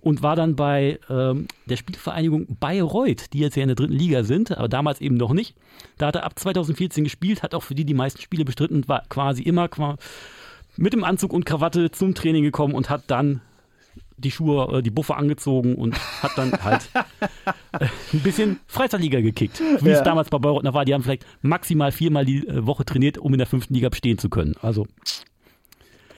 und 0.00 0.22
war 0.22 0.36
dann 0.36 0.54
bei 0.54 1.00
ähm, 1.10 1.48
der 1.66 1.76
Spielvereinigung 1.76 2.46
Bayreuth, 2.60 3.32
die 3.32 3.40
jetzt 3.40 3.56
ja 3.56 3.62
in 3.62 3.68
der 3.68 3.74
dritten 3.74 3.92
Liga 3.92 4.22
sind, 4.22 4.56
aber 4.56 4.68
damals 4.68 5.00
eben 5.00 5.16
noch 5.16 5.32
nicht. 5.32 5.56
Da 5.98 6.06
hat 6.06 6.14
er 6.14 6.22
ab 6.22 6.38
2014 6.38 7.02
gespielt, 7.02 7.42
hat 7.42 7.54
auch 7.54 7.64
für 7.64 7.74
die 7.74 7.84
die 7.84 7.92
meisten 7.92 8.20
Spiele 8.20 8.44
bestritten 8.44 8.86
war 8.86 9.02
quasi 9.08 9.42
immer 9.42 9.68
mit 10.76 10.92
dem 10.92 11.02
Anzug 11.02 11.32
und 11.32 11.44
Krawatte 11.44 11.90
zum 11.90 12.14
Training 12.14 12.44
gekommen 12.44 12.74
und 12.74 12.88
hat 12.88 13.02
dann 13.08 13.40
die 14.18 14.30
Schuhe, 14.30 14.78
äh, 14.78 14.82
die 14.82 14.90
Buffer 14.90 15.16
angezogen 15.16 15.74
und 15.74 15.96
hat 16.22 16.32
dann 16.36 16.52
halt 16.64 16.88
äh, 17.72 17.86
ein 18.12 18.20
bisschen 18.20 18.60
Freizeitliga 18.66 19.20
gekickt. 19.20 19.60
Wie 19.80 19.90
ja. 19.90 19.98
es 19.98 20.02
damals 20.02 20.30
bei 20.30 20.38
Bayreuth 20.38 20.64
war. 20.72 20.84
Die 20.84 20.94
haben 20.94 21.02
vielleicht 21.02 21.26
maximal 21.42 21.92
viermal 21.92 22.24
die 22.24 22.46
äh, 22.46 22.66
Woche 22.66 22.84
trainiert, 22.84 23.18
um 23.18 23.32
in 23.32 23.38
der 23.38 23.46
fünften 23.46 23.74
Liga 23.74 23.88
bestehen 23.88 24.18
zu 24.18 24.28
können. 24.28 24.54
Also 24.62 24.86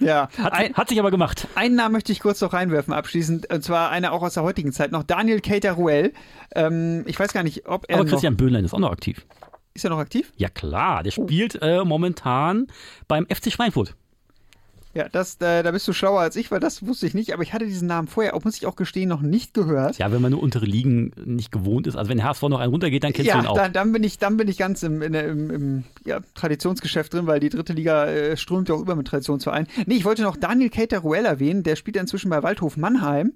ja, 0.00 0.28
hat, 0.38 0.52
ein, 0.52 0.74
hat, 0.74 0.88
sich 0.88 1.00
aber 1.00 1.11
gemacht. 1.11 1.48
Einen 1.56 1.74
Namen 1.74 1.92
möchte 1.92 2.12
ich 2.12 2.20
kurz 2.20 2.40
noch 2.40 2.52
reinwerfen, 2.52 2.94
abschließend, 2.94 3.52
und 3.52 3.64
zwar 3.64 3.90
einer 3.90 4.12
auch 4.12 4.22
aus 4.22 4.34
der 4.34 4.44
heutigen 4.44 4.72
Zeit 4.72 4.92
noch, 4.92 5.02
Daniel 5.02 5.40
Cater-Ruel. 5.40 6.12
Ähm, 6.54 7.02
ich 7.06 7.18
weiß 7.18 7.32
gar 7.32 7.42
nicht, 7.42 7.66
ob 7.66 7.87
er. 7.88 7.96
Aber 7.98 8.08
Christian 8.08 8.37
Böhnlein 8.37 8.64
ist 8.64 8.74
auch 8.74 8.78
noch 8.78 8.92
aktiv. 8.92 9.26
Ist 9.74 9.84
er 9.84 9.90
noch 9.90 9.98
aktiv? 9.98 10.32
Ja, 10.37 10.48
klar. 10.48 11.02
Der 11.02 11.11
spielt 11.11 11.61
äh, 11.62 11.84
momentan 11.84 12.66
beim 13.06 13.26
FC 13.26 13.52
Schweinfurt. 13.52 13.94
Ja, 14.94 15.09
das, 15.09 15.37
äh, 15.40 15.62
da 15.62 15.70
bist 15.70 15.87
du 15.87 15.92
schlauer 15.92 16.20
als 16.20 16.35
ich, 16.37 16.51
weil 16.51 16.61
das 16.61 16.87
wusste 16.87 17.07
ich 17.07 17.14
nicht. 17.14 17.35
Aber 17.35 17.42
ich 17.42 17.53
hatte 17.53 17.66
diesen 17.66 17.87
Namen 17.87 18.09
vorher, 18.09 18.35
auch 18.35 18.44
muss 18.44 18.57
ich 18.57 18.66
auch 18.66 18.77
gestehen, 18.77 19.09
noch 19.09 19.20
nicht 19.20 19.53
gehört. 19.53 19.98
Ja, 19.98 20.11
wenn 20.11 20.22
man 20.22 20.33
nur 20.33 20.42
untere 20.42 20.64
Ligen 20.64 21.12
nicht 21.24 21.53
gewohnt 21.53 21.87
ist. 21.87 21.96
Also 21.96 22.09
wenn 22.09 22.18
der 22.18 22.27
HSV 22.27 22.42
noch 22.44 22.59
einen 22.59 22.72
runtergeht, 22.72 23.05
dann 23.05 23.12
kennst 23.12 23.29
ja, 23.29 23.37
du 23.37 23.42
ihn 23.42 23.46
auch. 23.46 23.57
Dann, 23.57 23.72
dann 23.72 23.92
bin 23.92 24.03
ich, 24.03 24.18
dann 24.18 24.37
bin 24.37 24.48
ich 24.48 24.57
ganz 24.57 24.83
im, 24.83 25.03
in, 25.03 25.14
im, 25.14 25.51
im 25.51 25.85
ja, 26.05 26.20
Traditionsgeschäft 26.35 27.12
drin, 27.12 27.27
weil 27.27 27.38
die 27.38 27.51
dritte 27.51 27.74
Liga 27.74 28.07
äh, 28.07 28.37
strömt 28.37 28.68
ja 28.68 28.74
auch 28.74 28.81
über 28.81 28.96
mit 28.96 29.07
Traditionsvereinen. 29.07 29.68
Nee, 29.87 29.96
ich 29.96 30.05
wollte 30.05 30.22
noch 30.22 30.37
Daniel 30.37 30.70
Cater-Ruel 30.70 31.27
erwähnen. 31.27 31.62
Der 31.62 31.77
spielt 31.77 31.96
ja 31.96 32.03
inzwischen 32.03 32.31
bei 32.31 32.42
Waldhof 32.42 32.77
Mannheim. 32.77 33.33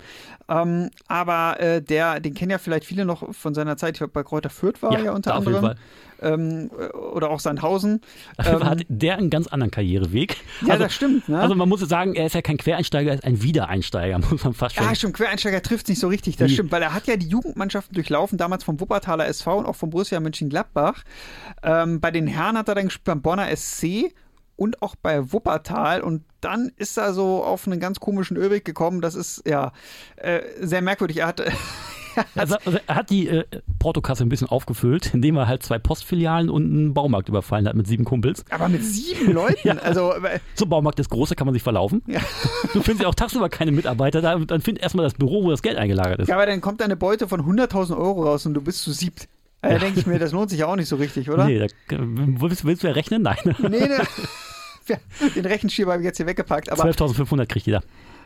Ähm, 0.49 0.91
aber 1.07 1.61
äh, 1.61 1.83
der, 1.83 2.21
den 2.21 2.35
kennen 2.35 2.51
ja 2.51 2.59
vielleicht 2.59 2.87
viele 2.87 3.05
noch 3.05 3.35
von 3.35 3.55
seiner 3.55 3.77
Zeit. 3.77 3.95
Ich 3.95 3.99
glaube, 3.99 4.13
bei 4.13 4.23
Kräuter 4.23 4.51
Fürth 4.51 4.83
war 4.83 4.93
ja, 4.93 4.99
er 4.99 5.05
ja 5.05 5.13
unter 5.13 5.35
anderem 5.35 5.75
ähm, 6.23 6.71
oder 7.13 7.31
auch 7.31 7.41
Sandhausen. 7.41 8.01
Ähm, 8.45 8.65
hat 8.65 8.83
der 8.89 9.19
einen 9.19 9.31
ganz 9.31 9.47
anderen 9.47 9.71
Karriereweg. 9.71 10.37
Ja, 10.63 10.73
also, 10.73 10.85
das 10.85 10.95
stimmt. 10.95 11.29
Ne? 11.29 11.39
Also 11.43 11.55
man 11.55 11.69
muss 11.69 11.81
sagen, 11.81 12.15
er 12.15 12.27
ist 12.27 12.35
ja 12.35 12.43
kein 12.43 12.57
Quereinsteiger, 12.57 13.11
er 13.11 13.15
ist 13.17 13.25
ein 13.25 13.43
Wiedereinsteiger, 13.43 14.19
muss 14.31 14.45
man 14.45 14.55
fast 14.55 14.77
schon. 14.77 14.85
Ja, 14.85 14.95
stimmt, 14.95 15.15
Quereinsteiger 15.15 15.63
trifft 15.63 15.87
es 15.87 15.91
nicht 15.91 16.01
so 16.01 16.09
richtig, 16.09 16.37
das 16.37 16.51
Wie? 16.51 16.55
stimmt, 16.55 16.73
weil 16.73 16.83
er 16.83 16.95
hat 16.95 17.07
ja 17.07 17.17
die 17.17 17.29
Jugendmannschaften 17.29 17.95
durchlaufen, 17.95 18.39
damals 18.39 18.65
vom 18.65 18.81
Wuppertaler 18.81 19.27
SV 19.27 19.59
und 19.59 19.67
auch 19.67 19.77
vom 19.77 19.91
Borussia 19.91 20.21
Mönchengladbach. 20.21 21.03
Ähm, 21.63 22.01
bei 22.01 22.11
den 22.11 22.27
Herren 22.27 22.57
hat 22.57 22.69
er 22.69 22.75
dann 22.75 22.85
gespielt 22.85 23.05
beim 23.05 23.23
Bonner 23.23 23.55
SC 23.55 24.13
und 24.57 24.83
auch 24.83 24.95
bei 24.95 25.33
Wuppertal 25.33 26.03
und 26.03 26.23
dann 26.41 26.71
ist 26.77 26.97
er 26.97 27.15
so 27.15 27.43
auf 27.43 27.67
einen 27.67 27.81
ganz 27.81 28.01
komischen 28.01 28.37
Ölweg 28.37 28.65
gekommen. 28.65 29.01
Das 29.01 29.15
ist 29.15 29.43
ja 29.47 29.73
äh, 30.17 30.41
sehr 30.61 30.83
merkwürdig. 30.83 31.19
Er 31.19 31.27
hat 31.27 31.41
also, 32.35 32.57
also, 32.65 32.79
er 32.87 32.95
hat 32.95 33.11
die 33.11 33.29
äh, 33.29 33.45
Portokasse 33.79 34.25
ein 34.25 34.29
bisschen 34.29 34.49
aufgefüllt, 34.49 35.15
indem 35.15 35.37
er 35.37 35.49
halt 35.49 35.63
zwei 35.63 35.79
Postfilialen 35.79 36.51
und 36.51 36.65
einen 36.65 36.95
Baumarkt 36.95 37.29
überfallen 37.29 37.67
hat 37.69 37.75
mit 37.75 37.87
sieben 37.87 38.05
Kumpels. 38.05 38.45
Aber 38.51 38.69
mit 38.69 38.85
sieben 38.85 39.33
Leuten? 39.33 39.67
ja. 39.67 39.77
Also, 39.77 40.13
äh, 40.15 40.41
so 40.55 40.65
ein 40.65 40.69
Baumarkt 40.69 41.01
ist 41.01 41.11
groß, 41.11 41.31
da 41.31 41.35
kann 41.35 41.47
man 41.47 41.55
sich 41.55 41.63
verlaufen. 41.63 42.03
Ja. 42.07 42.21
Du 42.73 42.83
findest 42.83 43.03
ja 43.03 43.09
auch 43.09 43.15
tagsüber 43.15 43.49
keine 43.49 43.73
Mitarbeiter, 43.73 44.21
da, 44.21 44.39
dann 44.39 44.61
find 44.61 44.81
erstmal 44.81 45.05
das 45.05 45.15
Büro, 45.15 45.45
wo 45.45 45.51
das 45.51 45.63
Geld 45.63 45.77
eingelagert 45.77 46.21
ist. 46.21 46.29
Ja, 46.29 46.37
aber 46.37 46.47
dann 46.47 46.61
kommt 46.61 46.83
eine 46.83 46.97
Beute 46.97 47.29
von 47.29 47.41
100.000 47.41 47.97
Euro 47.97 48.25
raus 48.25 48.47
und 48.47 48.55
du 48.55 48.61
bist 48.61 48.83
zu 48.83 48.93
siebt. 48.93 49.29
Da 49.63 49.71
ja. 49.71 49.79
denke 49.79 50.01
ich 50.01 50.07
mir, 50.07 50.19
das 50.19 50.33
lohnt 50.33 50.51
sich 50.51 50.59
ja 50.59 50.67
auch 50.67 50.77
nicht 50.77 50.89
so 50.89 50.97
richtig, 50.97 51.31
oder? 51.31 51.45
Nee, 51.47 51.59
da, 51.59 51.67
willst, 52.01 52.65
willst 52.65 52.83
du 52.83 52.89
ja 52.89 52.95
rechnen? 52.95 53.23
Nein. 53.23 53.37
Nee, 53.59 53.89
nee. 53.89 54.97
Den 55.37 55.47
Rechenschieber 55.47 55.93
habe 55.93 56.03
ich 56.03 56.07
jetzt 56.07 56.17
hier 56.17 56.27
weggepackt. 56.27 56.71
12.500 56.73 57.47
kriegt 57.47 57.67
jeder. 57.67 57.83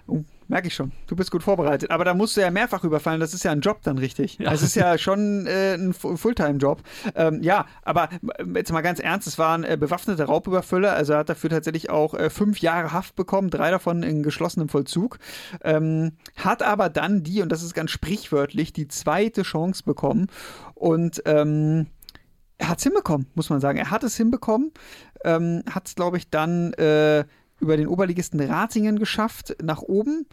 Oh, 0.09 0.23
merke 0.49 0.69
ich 0.69 0.75
schon. 0.75 0.92
Du 1.09 1.16
bist 1.16 1.31
gut 1.31 1.42
vorbereitet. 1.42 1.90
Aber 1.90 2.05
da 2.05 2.14
musst 2.14 2.37
du 2.37 2.40
ja 2.40 2.51
mehrfach 2.51 2.85
überfallen. 2.85 3.19
Das 3.19 3.35
ist 3.35 3.42
ja 3.42 3.51
ein 3.51 3.61
Job 3.61 3.83
dann 3.83 3.99
richtig. 3.99 4.38
Ja. 4.38 4.51
Das 4.51 4.62
ist 4.62 4.77
ja 4.77 4.99
schon 4.99 5.47
äh, 5.47 5.75
ein 5.75 5.92
Fulltime-Job. 5.92 6.83
Ähm, 7.14 7.42
ja, 7.42 7.66
aber 7.83 8.09
äh, 8.38 8.45
jetzt 8.55 8.73
mal 8.73 8.83
ganz 8.83 9.01
ernst, 9.01 9.27
es 9.27 9.38
waren 9.38 9.64
äh, 9.64 9.77
bewaffnete 9.79 10.25
Raubüberfüller. 10.25 10.92
Also 10.92 11.14
er 11.14 11.21
hat 11.21 11.29
dafür 11.29 11.51
tatsächlich 11.51 11.90
auch 11.90 12.14
äh, 12.14 12.31
fünf 12.31 12.61
Jahre 12.61 12.92
Haft 12.92 13.16
bekommen, 13.16 13.51
drei 13.51 13.71
davon 13.71 14.03
in 14.03 14.23
geschlossenem 14.23 14.69
Vollzug. 14.69 15.19
Ähm, 15.62 16.12
hat 16.37 16.62
aber 16.62 16.88
dann 16.88 17.25
die, 17.25 17.42
und 17.42 17.51
das 17.51 17.62
ist 17.62 17.75
ganz 17.75 17.90
sprichwörtlich, 17.90 18.73
die 18.73 18.87
zweite 18.88 19.42
Chance 19.42 19.83
bekommen. 19.85 20.29
Und 20.75 21.23
ähm, 21.27 21.87
er 22.59 22.69
hat 22.69 22.79
es 22.79 22.85
hinbekommen, 22.85 23.27
muss 23.35 23.51
man 23.51 23.61
sagen. 23.61 23.79
Er 23.79 23.90
hat 23.90 24.05
es 24.05 24.16
hinbekommen. 24.16 24.73
Ähm, 25.25 25.62
hat 25.69 25.88
es, 25.88 25.95
glaube 25.95 26.16
ich, 26.16 26.31
dann 26.31 26.73
äh, 26.75 27.25
über 27.61 27.77
den 27.77 27.88
Oberligisten 27.88 28.40
Ratingen 28.40 28.99
geschafft, 28.99 29.57
nach 29.62 29.83
oben 29.83 30.27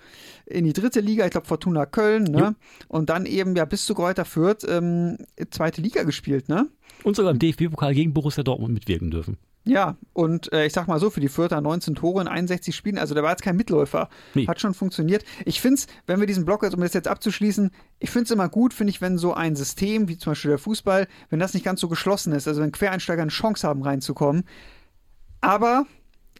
in 0.46 0.66
die 0.66 0.74
dritte 0.74 1.00
Liga, 1.00 1.26
ich 1.26 1.32
glaube 1.32 1.48
Fortuna 1.48 1.86
Köln, 1.86 2.24
ne? 2.24 2.56
Und 2.88 3.10
dann 3.10 3.26
eben 3.26 3.56
ja 3.56 3.66
bis 3.66 3.86
zu 3.86 3.96
Kräuter 3.96 4.26
Fürth 4.26 4.66
ähm, 4.68 5.18
zweite 5.52 5.82
Liga 5.82 6.04
gespielt, 6.04 6.50
ne? 6.50 6.68
Und 7.04 7.16
sogar 7.16 7.32
im 7.32 7.40
DFB-Pokal 7.40 7.94
gegen 7.94 8.14
Borussia 8.14 8.44
Dortmund 8.44 8.74
mitwirken 8.74 9.12
dürfen. 9.12 9.38
Ja, 9.66 9.96
und 10.12 10.52
äh, 10.52 10.66
ich 10.66 10.74
sag 10.74 10.88
mal 10.88 11.00
so, 11.00 11.10
für 11.10 11.22
die 11.22 11.30
Fürther 11.30 11.62
19 11.62 11.96
Tore 11.96 12.22
in 12.22 12.28
61 12.28 12.76
Spielen, 12.76 12.98
also 12.98 13.14
der 13.14 13.24
war 13.24 13.32
jetzt 13.32 13.44
kein 13.44 13.56
Mitläufer. 13.56 14.10
Nee. 14.34 14.46
Hat 14.46 14.60
schon 14.60 14.74
funktioniert. 14.74 15.24
Ich 15.46 15.62
finde 15.62 15.76
es, 15.76 15.88
wenn 16.06 16.20
wir 16.20 16.28
diesen 16.28 16.44
Block 16.44 16.64
jetzt, 16.64 16.76
um 16.76 16.82
das 16.82 16.94
jetzt 16.94 17.08
abzuschließen, 17.08 17.72
ich 18.00 18.10
finde 18.10 18.26
es 18.26 18.32
immer 18.32 18.50
gut, 18.50 18.74
finde 18.74 18.92
ich, 18.92 19.00
wenn 19.00 19.18
so 19.18 19.34
ein 19.34 19.56
System, 19.56 20.10
wie 20.10 20.18
zum 20.18 20.32
Beispiel 20.32 20.50
der 20.50 20.58
Fußball, 20.58 21.08
wenn 21.30 21.40
das 21.40 21.54
nicht 21.54 21.64
ganz 21.64 21.80
so 21.80 21.88
geschlossen 21.88 22.34
ist, 22.34 22.48
also 22.48 22.62
wenn 22.62 22.74
Quereinsteiger 22.74 23.22
eine 23.22 23.32
Chance 23.32 23.66
haben 23.66 23.84
reinzukommen. 23.84 24.44
Aber 25.40 25.86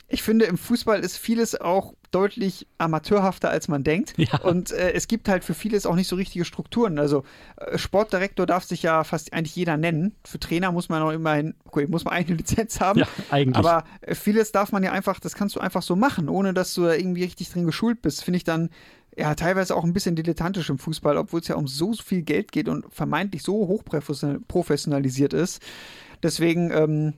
ich 0.08 0.22
finde, 0.22 0.46
im 0.46 0.58
Fußball 0.58 1.00
ist 1.00 1.18
vieles 1.18 1.60
auch 1.60 1.94
deutlich 2.12 2.68
amateurhafter, 2.78 3.50
als 3.50 3.68
man 3.68 3.84
denkt. 3.84 4.14
Ja. 4.18 4.40
Und 4.42 4.72
äh, 4.72 4.94
es 4.94 5.08
gibt 5.08 5.28
halt 5.28 5.44
für 5.44 5.54
vieles 5.54 5.86
auch 5.86 5.96
nicht 5.96 6.08
so 6.08 6.16
richtige 6.16 6.46
Strukturen. 6.46 7.00
Also 7.00 7.24
äh, 7.58 7.78
Sportdirektor 7.78 8.46
darf 8.46 8.64
sich 8.64 8.84
ja 8.84 9.04
fast 9.04 9.34
eigentlich 9.34 9.56
jeder 9.56 9.78
nennen. 9.78 10.14
Für 10.24 10.40
Trainer 10.40 10.72
muss 10.72 10.90
man 10.90 11.02
auch 11.02 11.12
immerhin, 11.12 11.56
okay, 11.66 11.88
muss 11.88 12.06
man 12.06 12.14
eine 12.14 12.36
Lizenz 12.36 12.80
haben. 12.80 13.00
Ja, 13.00 13.08
eigentlich. 13.32 13.58
Aber 13.58 13.86
äh, 14.02 14.14
vieles 14.14 14.52
darf 14.52 14.72
man 14.72 14.84
ja 14.84 14.92
einfach, 14.92 15.20
das 15.20 15.34
kannst 15.34 15.56
du 15.56 15.60
einfach 15.60 15.82
so 15.82 15.96
machen, 15.96 16.30
ohne 16.30 16.54
dass 16.54 16.74
du 16.76 16.84
da 16.84 16.94
irgendwie 16.94 17.24
richtig 17.24 17.50
drin 17.50 17.66
geschult 17.66 18.02
bist. 18.02 18.24
Finde 18.24 18.38
ich 18.38 18.44
dann 18.44 18.70
ja 19.18 19.34
teilweise 19.36 19.76
auch 19.76 19.84
ein 19.84 19.94
bisschen 19.94 20.16
dilettantisch 20.16 20.70
im 20.70 20.78
Fußball, 20.78 21.18
obwohl 21.18 21.40
es 21.40 21.48
ja 21.48 21.56
um 21.56 21.68
so 21.68 21.94
viel 21.94 22.22
Geld 22.22 22.52
geht 22.52 22.70
und 22.70 22.86
vermeintlich 22.94 23.42
so 23.44 23.68
hochprofessionalisiert 23.68 25.34
ist. 25.34 25.62
Deswegen, 26.22 26.72
ähm, 26.72 27.14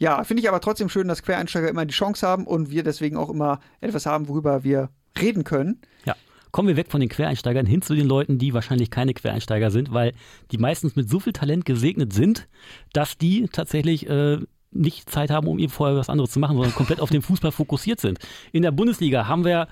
ja, 0.00 0.24
finde 0.24 0.42
ich 0.42 0.48
aber 0.48 0.60
trotzdem 0.60 0.88
schön, 0.88 1.08
dass 1.08 1.22
Quereinsteiger 1.22 1.68
immer 1.68 1.84
die 1.84 1.94
Chance 1.94 2.26
haben 2.26 2.46
und 2.46 2.70
wir 2.70 2.82
deswegen 2.82 3.16
auch 3.16 3.28
immer 3.28 3.60
etwas 3.80 4.06
haben, 4.06 4.28
worüber 4.28 4.64
wir 4.64 4.88
reden 5.20 5.44
können. 5.44 5.80
Ja. 6.06 6.16
Kommen 6.52 6.68
wir 6.68 6.76
weg 6.76 6.90
von 6.90 7.00
den 7.00 7.10
Quereinsteigern 7.10 7.66
hin 7.66 7.82
zu 7.82 7.94
den 7.94 8.06
Leuten, 8.06 8.38
die 8.38 8.54
wahrscheinlich 8.54 8.90
keine 8.90 9.14
Quereinsteiger 9.14 9.70
sind, 9.70 9.92
weil 9.92 10.14
die 10.50 10.58
meistens 10.58 10.96
mit 10.96 11.08
so 11.08 11.20
viel 11.20 11.34
Talent 11.34 11.64
gesegnet 11.66 12.12
sind, 12.12 12.48
dass 12.92 13.18
die 13.18 13.46
tatsächlich 13.52 14.08
äh, 14.08 14.38
nicht 14.72 15.10
Zeit 15.10 15.30
haben, 15.30 15.46
um 15.46 15.58
ihr 15.58 15.68
vorher 15.68 15.96
was 15.96 16.08
anderes 16.08 16.30
zu 16.30 16.40
machen, 16.40 16.56
sondern 16.56 16.74
komplett 16.74 17.00
auf 17.00 17.10
den 17.10 17.22
Fußball 17.22 17.52
fokussiert 17.52 18.00
sind. 18.00 18.18
In 18.52 18.62
der 18.62 18.70
Bundesliga 18.70 19.28
haben 19.28 19.44
wir 19.44 19.68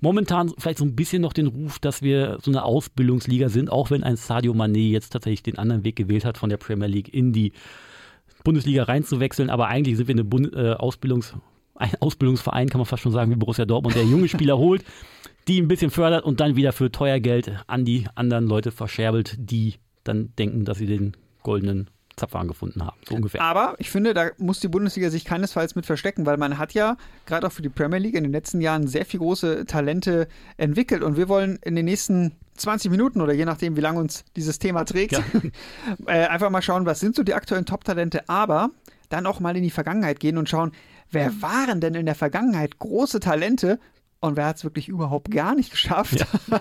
momentan 0.00 0.52
vielleicht 0.58 0.78
so 0.78 0.84
ein 0.84 0.94
bisschen 0.94 1.22
noch 1.22 1.32
den 1.32 1.46
Ruf, 1.46 1.78
dass 1.78 2.02
wir 2.02 2.38
so 2.42 2.50
eine 2.50 2.64
Ausbildungsliga 2.64 3.48
sind, 3.48 3.72
auch 3.72 3.90
wenn 3.90 4.02
ein 4.02 4.16
Sadio 4.16 4.52
Mané 4.52 4.90
jetzt 4.90 5.10
tatsächlich 5.10 5.42
den 5.42 5.58
anderen 5.58 5.84
Weg 5.84 5.96
gewählt 5.96 6.24
hat 6.24 6.36
von 6.36 6.50
der 6.50 6.58
Premier 6.58 6.88
League 6.88 7.12
in 7.12 7.32
die 7.32 7.52
Bundesliga 8.44 8.84
reinzuwechseln, 8.84 9.50
aber 9.50 9.68
eigentlich 9.68 9.96
sind 9.96 10.08
wir 10.08 10.14
eine 10.14 10.24
Bund 10.24 10.54
äh, 10.54 10.72
Ausbildungs 10.72 11.34
ein 11.80 11.94
Ausbildungsverein, 12.00 12.68
kann 12.68 12.78
man 12.78 12.86
fast 12.86 13.02
schon 13.02 13.12
sagen, 13.12 13.30
wie 13.30 13.36
Borussia 13.36 13.64
Dortmund, 13.64 13.96
der 13.96 14.04
junge 14.04 14.28
Spieler 14.28 14.58
holt, 14.58 14.84
die 15.48 15.60
ein 15.60 15.68
bisschen 15.68 15.90
fördert 15.90 16.24
und 16.24 16.40
dann 16.40 16.56
wieder 16.56 16.72
für 16.72 16.92
teuer 16.92 17.20
Geld 17.20 17.52
an 17.66 17.84
die 17.84 18.06
anderen 18.14 18.46
Leute 18.46 18.70
verscherbelt, 18.70 19.36
die 19.38 19.76
dann 20.04 20.34
denken, 20.38 20.64
dass 20.64 20.78
sie 20.78 20.86
den 20.86 21.16
goldenen 21.42 21.88
Zapfhahn 22.20 22.48
gefunden 22.48 22.84
haben, 22.84 22.96
so 23.08 23.14
ungefähr. 23.14 23.40
Aber 23.40 23.74
ich 23.78 23.90
finde, 23.90 24.14
da 24.14 24.30
muss 24.38 24.60
die 24.60 24.68
Bundesliga 24.68 25.10
sich 25.10 25.24
keinesfalls 25.24 25.74
mit 25.74 25.86
verstecken, 25.86 26.26
weil 26.26 26.36
man 26.36 26.58
hat 26.58 26.72
ja 26.72 26.96
gerade 27.26 27.46
auch 27.46 27.52
für 27.52 27.62
die 27.62 27.68
Premier 27.68 27.98
League 27.98 28.14
in 28.14 28.22
den 28.22 28.32
letzten 28.32 28.60
Jahren 28.60 28.86
sehr 28.86 29.04
viel 29.04 29.20
große 29.20 29.66
Talente 29.66 30.28
entwickelt 30.56 31.02
und 31.02 31.16
wir 31.16 31.28
wollen 31.28 31.58
in 31.62 31.74
den 31.74 31.84
nächsten 31.84 32.32
20 32.56 32.90
Minuten 32.90 33.20
oder 33.20 33.32
je 33.32 33.44
nachdem, 33.44 33.76
wie 33.76 33.80
lange 33.80 33.98
uns 34.00 34.24
dieses 34.36 34.58
Thema 34.58 34.84
trägt, 34.84 35.12
ja. 35.12 35.24
äh, 36.06 36.26
einfach 36.26 36.50
mal 36.50 36.62
schauen, 36.62 36.86
was 36.86 37.00
sind 37.00 37.16
so 37.16 37.22
die 37.22 37.34
aktuellen 37.34 37.66
Top-Talente, 37.66 38.28
aber 38.28 38.70
dann 39.08 39.26
auch 39.26 39.40
mal 39.40 39.56
in 39.56 39.62
die 39.62 39.70
Vergangenheit 39.70 40.20
gehen 40.20 40.38
und 40.38 40.48
schauen, 40.48 40.72
wer 41.10 41.42
waren 41.42 41.80
denn 41.80 41.94
in 41.94 42.06
der 42.06 42.14
Vergangenheit 42.14 42.78
große 42.78 43.20
Talente 43.20 43.80
und 44.20 44.36
wer 44.36 44.46
hat 44.46 44.56
es 44.56 44.64
wirklich 44.64 44.88
überhaupt 44.88 45.30
gar 45.30 45.54
nicht 45.54 45.70
geschafft? 45.70 46.26
Ja. 46.50 46.60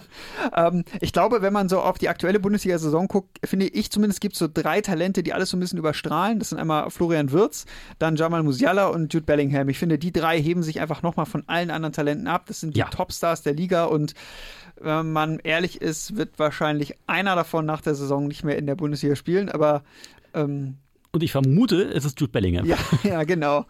ähm, 0.67 0.85
ich 1.01 1.11
glaube, 1.11 1.41
wenn 1.41 1.51
man 1.51 1.67
so 1.67 1.81
auf 1.81 1.97
die 1.97 2.07
aktuelle 2.07 2.39
Bundesliga-Saison 2.39 3.07
guckt, 3.07 3.37
finde 3.43 3.67
ich 3.67 3.91
zumindest 3.91 4.21
gibt 4.21 4.33
es 4.33 4.39
so 4.39 4.47
drei 4.51 4.79
Talente, 4.81 5.23
die 5.23 5.33
alles 5.33 5.49
so 5.49 5.57
ein 5.57 5.59
bisschen 5.59 5.77
überstrahlen. 5.77 6.39
Das 6.39 6.49
sind 6.49 6.57
einmal 6.57 6.89
Florian 6.89 7.31
Wirz, 7.31 7.65
dann 7.99 8.15
Jamal 8.15 8.43
Musiala 8.43 8.87
und 8.87 9.13
Jude 9.13 9.25
Bellingham. 9.25 9.67
Ich 9.67 9.77
finde, 9.77 9.99
die 9.99 10.13
drei 10.13 10.41
heben 10.41 10.63
sich 10.63 10.79
einfach 10.79 11.01
nochmal 11.01 11.25
von 11.25 11.43
allen 11.47 11.69
anderen 11.69 11.93
Talenten 11.93 12.27
ab. 12.27 12.45
Das 12.47 12.61
sind 12.61 12.75
die 12.75 12.79
ja. 12.79 12.87
Topstars 12.87 13.41
der 13.41 13.53
Liga 13.53 13.85
und 13.85 14.13
wenn 14.81 15.11
man 15.11 15.39
ehrlich 15.39 15.81
ist, 15.81 16.15
wird 16.15 16.39
wahrscheinlich 16.39 16.95
einer 17.05 17.35
davon 17.35 17.65
nach 17.65 17.81
der 17.81 17.95
Saison 17.95 18.27
nicht 18.27 18.45
mehr 18.45 18.57
in 18.57 18.65
der 18.65 18.75
Bundesliga 18.75 19.17
spielen, 19.17 19.49
aber 19.49 19.83
ähm, 20.33 20.77
und 21.11 21.23
ich 21.23 21.31
vermute, 21.31 21.83
es 21.83 22.05
ist 22.05 22.19
Jude 22.19 22.31
Bellingham. 22.31 22.65
Ja, 22.65 22.77
ja 23.03 23.23
genau. 23.23 23.65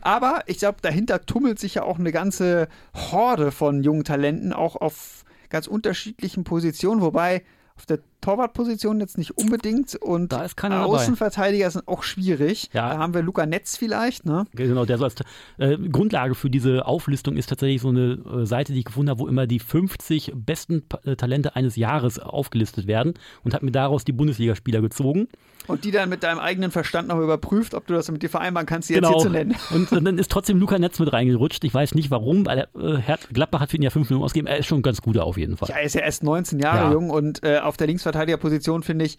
Aber 0.00 0.42
ich 0.46 0.58
glaube, 0.58 0.78
dahinter 0.82 1.24
tummelt 1.24 1.58
sich 1.58 1.74
ja 1.74 1.82
auch 1.82 1.98
eine 1.98 2.12
ganze 2.12 2.68
Horde 2.94 3.52
von 3.52 3.82
jungen 3.82 4.04
Talenten, 4.04 4.52
auch 4.52 4.76
auf 4.76 5.24
ganz 5.50 5.66
unterschiedlichen 5.66 6.44
Positionen, 6.44 7.00
wobei 7.00 7.42
auf 7.76 7.86
der 7.86 8.00
Torwartposition 8.20 9.00
jetzt 9.00 9.18
nicht 9.18 9.36
unbedingt 9.38 9.96
und 9.96 10.32
da 10.32 10.46
Außenverteidiger 10.46 11.64
dabei. 11.64 11.70
sind 11.70 11.88
auch 11.88 12.02
schwierig. 12.02 12.70
Ja. 12.72 12.90
Da 12.90 12.98
haben 12.98 13.14
wir 13.14 13.22
Luca 13.22 13.46
Netz 13.46 13.76
vielleicht, 13.76 14.26
ne? 14.26 14.44
Genau, 14.54 14.84
der 14.84 14.98
so 14.98 15.04
als 15.04 15.14
äh, 15.58 15.76
Grundlage 15.76 16.34
für 16.34 16.50
diese 16.50 16.86
Auflistung 16.86 17.36
ist 17.36 17.48
tatsächlich 17.48 17.80
so 17.80 17.88
eine 17.88 18.18
äh, 18.42 18.46
Seite, 18.46 18.72
die 18.72 18.80
ich 18.80 18.84
gefunden 18.84 19.10
habe, 19.10 19.20
wo 19.20 19.28
immer 19.28 19.46
die 19.46 19.58
50 19.58 20.32
besten 20.34 20.84
äh, 21.04 21.16
Talente 21.16 21.56
eines 21.56 21.76
Jahres 21.76 22.18
aufgelistet 22.18 22.86
werden 22.86 23.14
und 23.44 23.54
hat 23.54 23.62
mir 23.62 23.72
daraus 23.72 24.04
die 24.04 24.12
Bundesligaspieler 24.12 24.80
gezogen. 24.80 25.28
Und 25.66 25.84
die 25.84 25.90
dann 25.90 26.08
mit 26.08 26.22
deinem 26.22 26.40
eigenen 26.40 26.70
Verstand 26.70 27.08
noch 27.08 27.18
überprüft, 27.18 27.74
ob 27.74 27.86
du 27.86 27.94
das 27.94 28.10
mit 28.10 28.22
dir 28.22 28.30
vereinbaren 28.30 28.66
kannst, 28.66 28.88
die 28.88 28.94
genau. 28.94 29.10
jetzt 29.10 29.22
hier 29.22 29.26
zu 29.26 29.30
nennen. 29.30 29.54
Und, 29.70 29.92
und 29.92 30.04
dann 30.04 30.18
ist 30.18 30.30
trotzdem 30.30 30.58
Luca 30.58 30.78
Netz 30.78 30.98
mit 30.98 31.12
reingerutscht. 31.12 31.62
Ich 31.64 31.72
weiß 31.72 31.94
nicht 31.94 32.10
warum, 32.10 32.44
weil 32.46 32.66
äh, 32.76 33.16
Gladbach 33.32 33.60
hat 33.60 33.70
für 33.70 33.76
ihn 33.76 33.82
ja 33.82 33.90
5 33.90 34.08
Minuten 34.10 34.24
ausgegeben. 34.24 34.48
Er 34.48 34.58
ist 34.58 34.66
schon 34.66 34.80
ein 34.80 34.82
ganz 34.82 35.00
guter 35.00 35.24
auf 35.24 35.36
jeden 35.36 35.56
Fall. 35.56 35.68
Ja, 35.68 35.76
er 35.76 35.84
ist 35.84 35.94
ja 35.94 36.00
erst 36.00 36.24
19 36.24 36.58
Jahre 36.58 36.86
ja. 36.86 36.92
jung 36.92 37.10
und 37.10 37.44
äh, 37.44 37.58
auf 37.58 37.76
der 37.76 37.86
Linksverteidigerposition 38.10 38.82
finde 38.82 39.04
ich, 39.04 39.18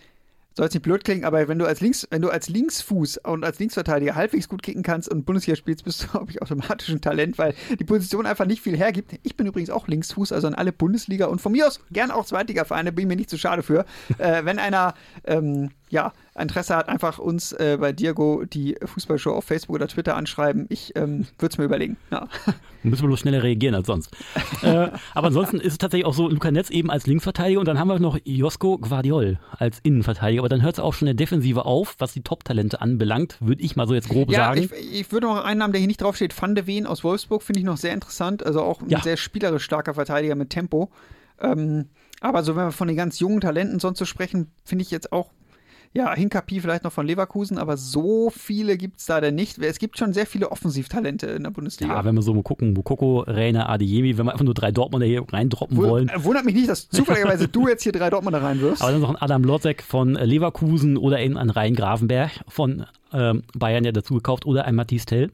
soll 0.53 0.67
es 0.67 0.73
nicht 0.73 0.83
blöd 0.83 1.05
klingen, 1.05 1.23
aber 1.23 1.47
wenn 1.47 1.59
du 1.59 1.65
als 1.65 1.79
Links, 1.79 2.05
wenn 2.09 2.21
du 2.21 2.29
als 2.29 2.49
Linksfuß 2.49 3.19
und 3.19 3.45
als 3.45 3.57
Linksverteidiger 3.59 4.15
halbwegs 4.15 4.49
gut 4.49 4.61
kicken 4.61 4.83
kannst 4.83 5.07
und 5.07 5.25
Bundesliga 5.25 5.55
spielst, 5.55 5.85
bist 5.85 6.03
du, 6.03 6.07
glaube 6.11 6.31
ich, 6.31 6.41
automatisch 6.41 6.89
ein 6.89 6.99
Talent, 6.99 7.37
weil 7.37 7.55
die 7.79 7.85
Position 7.85 8.25
einfach 8.25 8.45
nicht 8.45 8.61
viel 8.61 8.75
hergibt. 8.75 9.17
Ich 9.23 9.37
bin 9.37 9.47
übrigens 9.47 9.69
auch 9.69 9.87
Linksfuß, 9.87 10.33
also 10.33 10.47
an 10.47 10.55
alle 10.55 10.73
Bundesliga 10.73 11.27
und 11.27 11.39
von 11.39 11.53
mir 11.53 11.67
aus 11.67 11.79
gern 11.91 12.11
auch 12.11 12.25
Zweitliga-Vereine, 12.25 12.91
bin 12.91 13.07
mir 13.07 13.15
nicht 13.15 13.29
zu 13.29 13.37
schade 13.37 13.63
für. 13.63 13.85
äh, 14.17 14.43
wenn 14.43 14.59
einer 14.59 14.93
ähm, 15.23 15.69
ja, 15.91 16.13
Interesse 16.39 16.75
hat, 16.75 16.87
einfach 16.87 17.19
uns 17.19 17.51
äh, 17.51 17.77
bei 17.79 17.91
Diego 17.91 18.45
die 18.45 18.77
Fußballshow 18.83 19.33
auf 19.33 19.43
Facebook 19.43 19.75
oder 19.75 19.87
Twitter 19.87 20.15
anschreiben. 20.15 20.65
Ich 20.69 20.95
ähm, 20.95 21.27
würde 21.37 21.51
es 21.51 21.57
mir 21.57 21.65
überlegen. 21.65 21.97
Ja. 22.09 22.27
Müssen 22.83 23.03
wir 23.03 23.07
bloß 23.07 23.19
schneller 23.19 23.43
reagieren 23.43 23.75
als 23.75 23.87
sonst. 23.87 24.15
äh, 24.63 24.89
aber 25.13 25.27
ansonsten 25.27 25.57
ist 25.57 25.73
es 25.73 25.77
tatsächlich 25.77 26.05
auch 26.05 26.13
so, 26.13 26.29
Luca 26.29 26.49
Netz 26.49 26.69
eben 26.69 26.89
als 26.89 27.05
Linksverteidiger 27.07 27.59
und 27.59 27.67
dann 27.67 27.77
haben 27.77 27.89
wir 27.89 27.99
noch 27.99 28.17
Josko 28.23 28.77
Guardiol 28.77 29.39
als 29.51 29.79
Innenverteidiger. 29.83 30.41
Aber 30.41 30.49
dann 30.49 30.61
hört 30.61 30.75
es 30.75 30.79
auch 30.79 30.93
schon 30.93 31.09
in 31.09 31.17
der 31.17 31.25
Defensive 31.25 31.65
auf, 31.65 31.95
was 31.99 32.13
die 32.13 32.21
Top-Talente 32.21 32.79
anbelangt, 32.79 33.37
würde 33.41 33.61
ich 33.61 33.75
mal 33.75 33.85
so 33.85 33.93
jetzt 33.93 34.07
grob 34.07 34.31
ja, 34.31 34.45
sagen. 34.45 34.61
Ich, 34.61 35.01
ich 35.01 35.11
würde 35.11 35.27
noch 35.27 35.43
einen 35.43 35.59
Namen, 35.59 35.73
der 35.73 35.79
hier 35.79 35.87
nicht 35.87 36.01
draufsteht, 36.01 36.39
Van 36.41 36.55
de 36.55 36.65
Ven 36.65 36.87
aus 36.87 37.03
Wolfsburg, 37.03 37.43
finde 37.43 37.59
ich 37.59 37.65
noch 37.65 37.77
sehr 37.77 37.93
interessant. 37.93 38.45
Also 38.45 38.61
auch 38.61 38.81
ein 38.81 38.89
ja. 38.89 39.01
sehr 39.01 39.17
spielerisch 39.17 39.65
starker 39.65 39.93
Verteidiger 39.93 40.35
mit 40.35 40.49
Tempo. 40.49 40.89
Ähm, 41.41 41.89
aber 42.21 42.43
so, 42.43 42.55
wenn 42.55 42.67
wir 42.67 42.71
von 42.71 42.87
den 42.87 42.95
ganz 42.95 43.19
jungen 43.19 43.41
Talenten 43.41 43.79
sonst 43.79 43.99
so 43.99 44.05
sprechen, 44.05 44.51
finde 44.63 44.83
ich 44.83 44.91
jetzt 44.91 45.11
auch 45.11 45.31
ja, 45.93 46.15
Hinkapi 46.15 46.61
vielleicht 46.61 46.85
noch 46.85 46.93
von 46.93 47.05
Leverkusen, 47.05 47.57
aber 47.57 47.75
so 47.75 48.29
viele 48.29 48.77
gibt 48.77 48.99
es 48.99 49.07
da 49.07 49.19
denn 49.19 49.35
nicht. 49.35 49.57
Es 49.57 49.77
gibt 49.77 49.97
schon 49.97 50.13
sehr 50.13 50.25
viele 50.25 50.49
Offensivtalente 50.49 51.27
in 51.27 51.43
der 51.43 51.51
Bundesliga. 51.51 51.93
Ja, 51.93 52.05
wenn 52.05 52.15
wir 52.15 52.21
so 52.21 52.33
mal 52.33 52.43
gucken, 52.43 52.71
Mukoko, 52.71 53.25
Reina, 53.27 53.67
Adeyemi, 53.67 54.17
wenn 54.17 54.25
wir 54.25 54.31
einfach 54.31 54.45
nur 54.45 54.53
drei 54.53 54.71
Dortmunder 54.71 55.05
hier 55.05 55.25
reindroppen 55.29 55.75
Wo, 55.75 55.83
wollen. 55.83 56.07
Äh, 56.07 56.23
wundert 56.23 56.45
mich 56.45 56.55
nicht, 56.55 56.69
dass 56.69 56.87
zufälligerweise 56.87 57.49
du 57.49 57.67
jetzt 57.67 57.83
hier 57.83 57.91
drei 57.91 58.09
Dortmunder 58.09 58.41
reinwirfst. 58.41 58.81
Aber 58.81 58.93
dann 58.93 59.01
noch 59.01 59.09
ein 59.09 59.17
Adam 59.17 59.43
Lotzek 59.43 59.83
von 59.83 60.13
Leverkusen 60.13 60.95
oder 60.95 61.19
eben 61.19 61.37
ein 61.37 61.49
Rhein 61.49 61.75
Grafenberg 61.75 62.31
von 62.47 62.85
ähm, 63.11 63.43
Bayern 63.53 63.83
ja 63.83 63.91
dazu 63.91 64.13
gekauft 64.13 64.45
oder 64.45 64.63
ein 64.63 64.75
Matthias 64.75 65.05
Tell, 65.05 65.29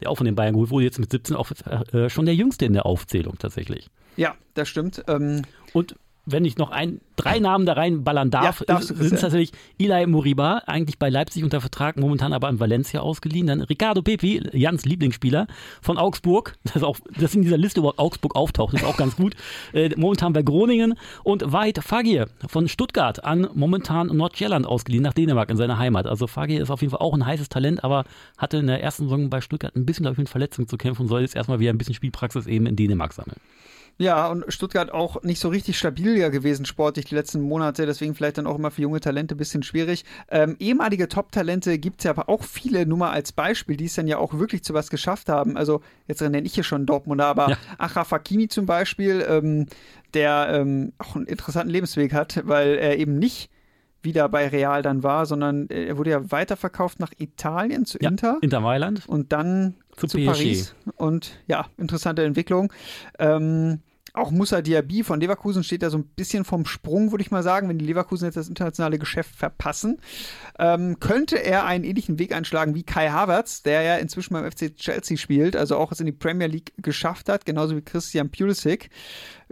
der 0.00 0.08
auch 0.08 0.16
von 0.16 0.24
den 0.24 0.34
Bayern 0.34 0.54
geholt 0.54 0.70
wurde, 0.70 0.86
jetzt 0.86 1.00
mit 1.00 1.10
17 1.10 1.36
auch 1.36 1.50
äh, 1.92 2.08
schon 2.08 2.24
der 2.24 2.34
Jüngste 2.34 2.64
in 2.64 2.72
der 2.72 2.86
Aufzählung 2.86 3.36
tatsächlich. 3.38 3.90
Ja, 4.16 4.34
das 4.54 4.70
stimmt. 4.70 5.04
Ähm, 5.08 5.42
und 5.74 5.96
wenn 6.24 6.44
ich 6.44 6.56
noch 6.56 6.70
ein, 6.70 7.00
drei 7.16 7.40
Namen 7.40 7.66
da 7.66 7.72
reinballern 7.74 8.30
darf, 8.30 8.64
ja, 8.68 8.80
sind 8.80 9.12
es 9.12 9.20
tatsächlich 9.20 9.52
Eli 9.78 10.06
Moriba, 10.06 10.62
eigentlich 10.66 10.98
bei 10.98 11.08
Leipzig 11.08 11.42
unter 11.42 11.60
Vertrag, 11.60 11.96
momentan 11.96 12.32
aber 12.32 12.48
in 12.48 12.60
Valencia 12.60 13.00
ausgeliehen. 13.00 13.48
Dann 13.48 13.60
Ricardo 13.60 14.02
Pepi, 14.02 14.42
Jans 14.52 14.84
Lieblingsspieler 14.84 15.46
von 15.80 15.98
Augsburg, 15.98 16.56
das, 16.72 16.82
auch, 16.82 16.98
das 17.18 17.34
in 17.34 17.42
dieser 17.42 17.58
Liste 17.58 17.80
überhaupt 17.80 17.98
Augsburg 17.98 18.36
auftaucht, 18.36 18.74
ist 18.74 18.84
auch 18.84 18.96
ganz 18.96 19.16
gut. 19.16 19.34
Äh, 19.72 19.90
momentan 19.96 20.32
bei 20.32 20.42
Groningen. 20.42 20.94
Und 21.24 21.52
Veit 21.52 21.78
Fagir 21.78 22.28
von 22.46 22.68
Stuttgart 22.68 23.24
an 23.24 23.48
momentan 23.54 24.08
Nordjylland 24.08 24.66
ausgeliehen, 24.66 25.02
nach 25.02 25.14
Dänemark 25.14 25.50
in 25.50 25.56
seine 25.56 25.78
Heimat. 25.78 26.06
Also 26.06 26.26
Fagir 26.26 26.60
ist 26.60 26.70
auf 26.70 26.80
jeden 26.80 26.90
Fall 26.90 27.00
auch 27.00 27.14
ein 27.14 27.24
heißes 27.24 27.48
Talent, 27.48 27.84
aber 27.84 28.04
hatte 28.36 28.58
in 28.58 28.66
der 28.66 28.82
ersten 28.82 29.04
Saison 29.04 29.30
bei 29.30 29.40
Stuttgart 29.40 29.74
ein 29.76 29.86
bisschen, 29.86 30.04
glaube 30.04 30.14
ich, 30.14 30.18
mit 30.18 30.28
Verletzungen 30.28 30.68
zu 30.68 30.76
kämpfen 30.76 31.02
und 31.02 31.08
soll 31.08 31.22
jetzt 31.22 31.36
erstmal 31.36 31.60
wieder 31.60 31.72
ein 31.72 31.78
bisschen 31.78 31.94
Spielpraxis 31.94 32.46
eben 32.46 32.66
in 32.66 32.76
Dänemark 32.76 33.12
sammeln. 33.12 33.38
Ja, 33.98 34.28
und 34.28 34.44
Stuttgart 34.48 34.90
auch 34.90 35.22
nicht 35.22 35.40
so 35.40 35.48
richtig 35.48 35.78
stabil 35.78 36.16
ja 36.16 36.28
gewesen 36.28 36.64
sportlich 36.64 37.04
die 37.04 37.14
letzten 37.14 37.40
Monate, 37.40 37.86
deswegen 37.86 38.14
vielleicht 38.14 38.38
dann 38.38 38.46
auch 38.46 38.56
immer 38.56 38.70
für 38.70 38.82
junge 38.82 39.00
Talente 39.00 39.34
ein 39.34 39.38
bisschen 39.38 39.62
schwierig. 39.62 40.04
Ähm, 40.30 40.56
ehemalige 40.58 41.08
Top-Talente 41.08 41.78
gibt 41.78 42.00
es 42.00 42.04
ja 42.04 42.10
aber 42.10 42.28
auch 42.28 42.42
viele, 42.42 42.86
nur 42.86 42.98
mal 42.98 43.10
als 43.10 43.32
Beispiel, 43.32 43.76
die 43.76 43.84
es 43.84 43.94
dann 43.94 44.08
ja 44.08 44.18
auch 44.18 44.34
wirklich 44.34 44.64
zu 44.64 44.74
was 44.74 44.90
geschafft 44.90 45.28
haben. 45.28 45.56
Also 45.56 45.82
jetzt 46.08 46.20
nenne 46.20 46.40
ich 46.42 46.54
hier 46.54 46.64
schon 46.64 46.86
Dortmunder, 46.86 47.26
aber 47.26 47.50
ja. 47.50 47.56
Achraf 47.78 48.10
Hakimi 48.10 48.48
zum 48.48 48.66
Beispiel, 48.66 49.24
ähm, 49.28 49.66
der 50.14 50.48
ähm, 50.50 50.92
auch 50.98 51.14
einen 51.14 51.26
interessanten 51.26 51.70
Lebensweg 51.70 52.12
hat, 52.12 52.42
weil 52.44 52.76
er 52.76 52.98
eben 52.98 53.18
nicht 53.18 53.50
wieder 54.02 54.28
bei 54.28 54.48
Real 54.48 54.82
dann 54.82 55.02
war, 55.02 55.26
sondern 55.26 55.68
er 55.68 55.96
wurde 55.96 56.10
ja 56.10 56.30
weiterverkauft 56.30 56.98
nach 57.00 57.12
Italien 57.18 57.84
zu 57.84 57.98
Inter. 57.98 58.32
Ja, 58.34 58.38
Inter 58.40 58.60
Mailand. 58.60 59.08
Und 59.08 59.32
dann 59.32 59.76
zu, 59.96 60.06
zu 60.06 60.24
Paris. 60.24 60.74
Und 60.96 61.38
ja, 61.46 61.66
interessante 61.76 62.24
Entwicklung. 62.24 62.72
Ähm, 63.18 63.80
auch 64.14 64.30
Musa 64.30 64.60
Diaby 64.60 65.04
von 65.04 65.20
Leverkusen 65.20 65.64
steht 65.64 65.82
da 65.82 65.88
so 65.88 65.96
ein 65.96 66.04
bisschen 66.04 66.44
vom 66.44 66.66
Sprung, 66.66 67.12
würde 67.12 67.22
ich 67.22 67.30
mal 67.30 67.42
sagen, 67.42 67.68
wenn 67.68 67.78
die 67.78 67.86
Leverkusen 67.86 68.26
jetzt 68.26 68.36
das 68.36 68.48
internationale 68.48 68.98
Geschäft 68.98 69.34
verpassen. 69.34 70.00
Ähm, 70.58 71.00
könnte 71.00 71.42
er 71.42 71.64
einen 71.64 71.84
ähnlichen 71.84 72.18
Weg 72.18 72.34
einschlagen 72.34 72.74
wie 72.74 72.82
Kai 72.82 73.08
Havertz, 73.08 73.62
der 73.62 73.82
ja 73.82 73.96
inzwischen 73.96 74.34
beim 74.34 74.50
FC 74.50 74.76
Chelsea 74.76 75.16
spielt, 75.16 75.56
also 75.56 75.78
auch 75.78 75.92
es 75.92 76.00
in 76.00 76.06
die 76.06 76.12
Premier 76.12 76.46
League 76.46 76.74
geschafft 76.76 77.30
hat, 77.30 77.46
genauso 77.46 77.74
wie 77.74 77.80
Christian 77.80 78.30
Pulisic 78.30 78.90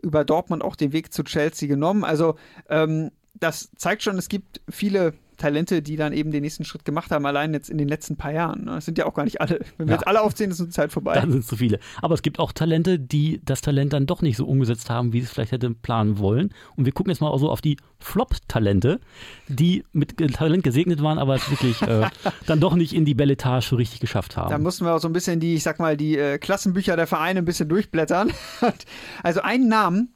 über 0.03 0.25
Dortmund 0.25 0.63
auch 0.63 0.77
den 0.77 0.93
Weg 0.93 1.13
zu 1.13 1.23
Chelsea 1.23 1.67
genommen. 1.67 2.05
Also 2.05 2.37
ähm, 2.69 3.13
das 3.35 3.71
zeigt 3.77 4.03
schon, 4.03 4.19
es 4.19 4.29
gibt 4.29 4.61
viele 4.69 5.15
Talente, 5.41 5.83
die 5.83 5.97
dann 5.97 6.13
eben 6.13 6.31
den 6.31 6.43
nächsten 6.43 6.65
Schritt 6.65 6.85
gemacht 6.85 7.11
haben, 7.11 7.27
allein 7.27 7.53
jetzt 7.53 7.69
in 7.69 7.79
den 7.79 7.89
letzten 7.89 8.17
paar 8.17 8.33
Jahren. 8.33 8.67
Ne? 8.67 8.73
Das 8.77 8.85
sind 8.85 8.99
ja 8.99 9.07
auch 9.07 9.15
gar 9.15 9.25
nicht 9.25 9.41
alle. 9.41 9.61
Wenn 9.77 9.89
wir 9.89 9.95
ja. 9.95 9.99
jetzt 9.99 10.07
alle 10.07 10.21
aufzählen, 10.21 10.51
ist 10.51 10.61
unsere 10.61 10.75
Zeit 10.75 10.93
vorbei. 10.93 11.15
Dann 11.15 11.33
sind 11.33 11.41
es 11.41 11.47
zu 11.47 11.57
viele. 11.57 11.81
Aber 12.01 12.15
es 12.15 12.23
gibt 12.23 12.39
auch 12.39 12.53
Talente, 12.53 12.99
die 12.99 13.41
das 13.45 13.61
Talent 13.61 13.93
dann 13.93 14.07
doch 14.07 14.23
nicht 14.23 14.37
so 14.37 14.47
umgesetzt 14.47 14.91
haben, 14.91 15.13
wie 15.13 15.21
sie 15.21 15.27
es 15.27 15.33
vielleicht 15.33 15.53
hätte 15.53 15.71
planen 15.71 16.19
wollen. 16.19 16.55
Und 16.77 16.85
wir 16.85 16.93
gucken 16.93 17.11
jetzt 17.11 17.21
mal 17.21 17.37
so 17.39 17.51
auf 17.51 17.61
die 17.61 17.79
Flop-Talente, 17.99 19.01
die 19.49 19.85
mit 19.93 20.17
Talent 20.35 20.63
gesegnet 20.63 21.03
waren, 21.03 21.19
aber 21.19 21.35
es 21.35 21.51
wirklich 21.51 21.83
äh, 21.83 22.09
dann 22.47 22.61
doch 22.61 22.75
nicht 22.75 22.95
in 22.95 23.05
die 23.05 23.15
Belletage 23.15 23.67
so 23.67 23.77
richtig 23.77 24.01
geschafft 24.01 24.37
haben. 24.37 24.51
Da 24.51 24.59
mussten 24.59 24.85
wir 24.85 24.95
auch 24.95 25.01
so 25.01 25.09
ein 25.09 25.13
bisschen 25.13 25.41
die, 25.41 25.55
ich 25.55 25.63
sag 25.63 25.79
mal, 25.79 25.97
die 25.97 26.17
äh, 26.17 26.39
Klassenbücher 26.39 26.97
der 26.97 27.07
Vereine 27.07 27.41
ein 27.41 27.45
bisschen 27.45 27.69
durchblättern. 27.69 28.33
also 29.23 29.41
einen 29.41 29.69
Namen, 29.69 30.15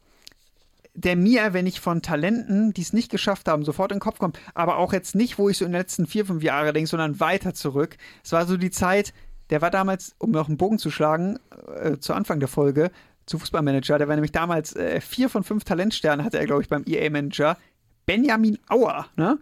der 0.95 1.15
mir, 1.15 1.53
wenn 1.53 1.67
ich 1.67 1.81
von 1.81 2.01
Talenten, 2.01 2.73
die 2.73 2.81
es 2.81 2.93
nicht 2.93 3.11
geschafft 3.11 3.47
haben, 3.47 3.65
sofort 3.65 3.91
in 3.91 3.97
den 3.97 4.01
Kopf 4.01 4.17
kommt, 4.17 4.39
aber 4.53 4.77
auch 4.77 4.93
jetzt 4.93 5.13
nicht, 5.13 5.37
wo 5.37 5.49
ich 5.49 5.57
so 5.57 5.65
in 5.65 5.71
den 5.71 5.79
letzten 5.79 6.07
vier, 6.07 6.25
fünf 6.25 6.41
Jahre 6.41 6.73
denke, 6.73 6.89
sondern 6.89 7.19
weiter 7.19 7.53
zurück. 7.53 7.97
Es 8.23 8.31
war 8.31 8.45
so 8.45 8.57
die 8.57 8.71
Zeit, 8.71 9.13
der 9.49 9.61
war 9.61 9.71
damals, 9.71 10.15
um 10.17 10.31
noch 10.31 10.47
einen 10.47 10.57
Bogen 10.57 10.79
zu 10.79 10.89
schlagen, 10.89 11.37
äh, 11.79 11.97
zu 11.97 12.13
Anfang 12.13 12.39
der 12.39 12.47
Folge, 12.47 12.91
zu 13.25 13.39
Fußballmanager, 13.39 13.97
der 13.97 14.07
war 14.07 14.15
nämlich 14.15 14.31
damals 14.31 14.75
äh, 14.75 15.01
vier 15.01 15.29
von 15.29 15.43
fünf 15.43 15.63
Talentsternen, 15.63 16.25
hatte 16.25 16.37
er, 16.37 16.45
glaube 16.45 16.61
ich, 16.61 16.69
beim 16.69 16.83
EA-Manager. 16.87 17.57
Benjamin 18.05 18.59
Auer, 18.69 19.07
ne? 19.15 19.39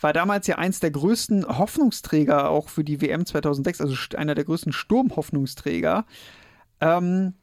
War 0.00 0.12
damals 0.12 0.46
ja 0.46 0.56
eins 0.56 0.80
der 0.80 0.90
größten 0.90 1.46
Hoffnungsträger 1.46 2.48
auch 2.48 2.68
für 2.68 2.84
die 2.84 3.00
WM 3.00 3.26
2006, 3.26 3.80
also 3.80 3.94
einer 4.16 4.34
der 4.34 4.44
größten 4.44 4.72
Sturmhoffnungsträger. 4.72 6.06
Ähm, 6.80 7.34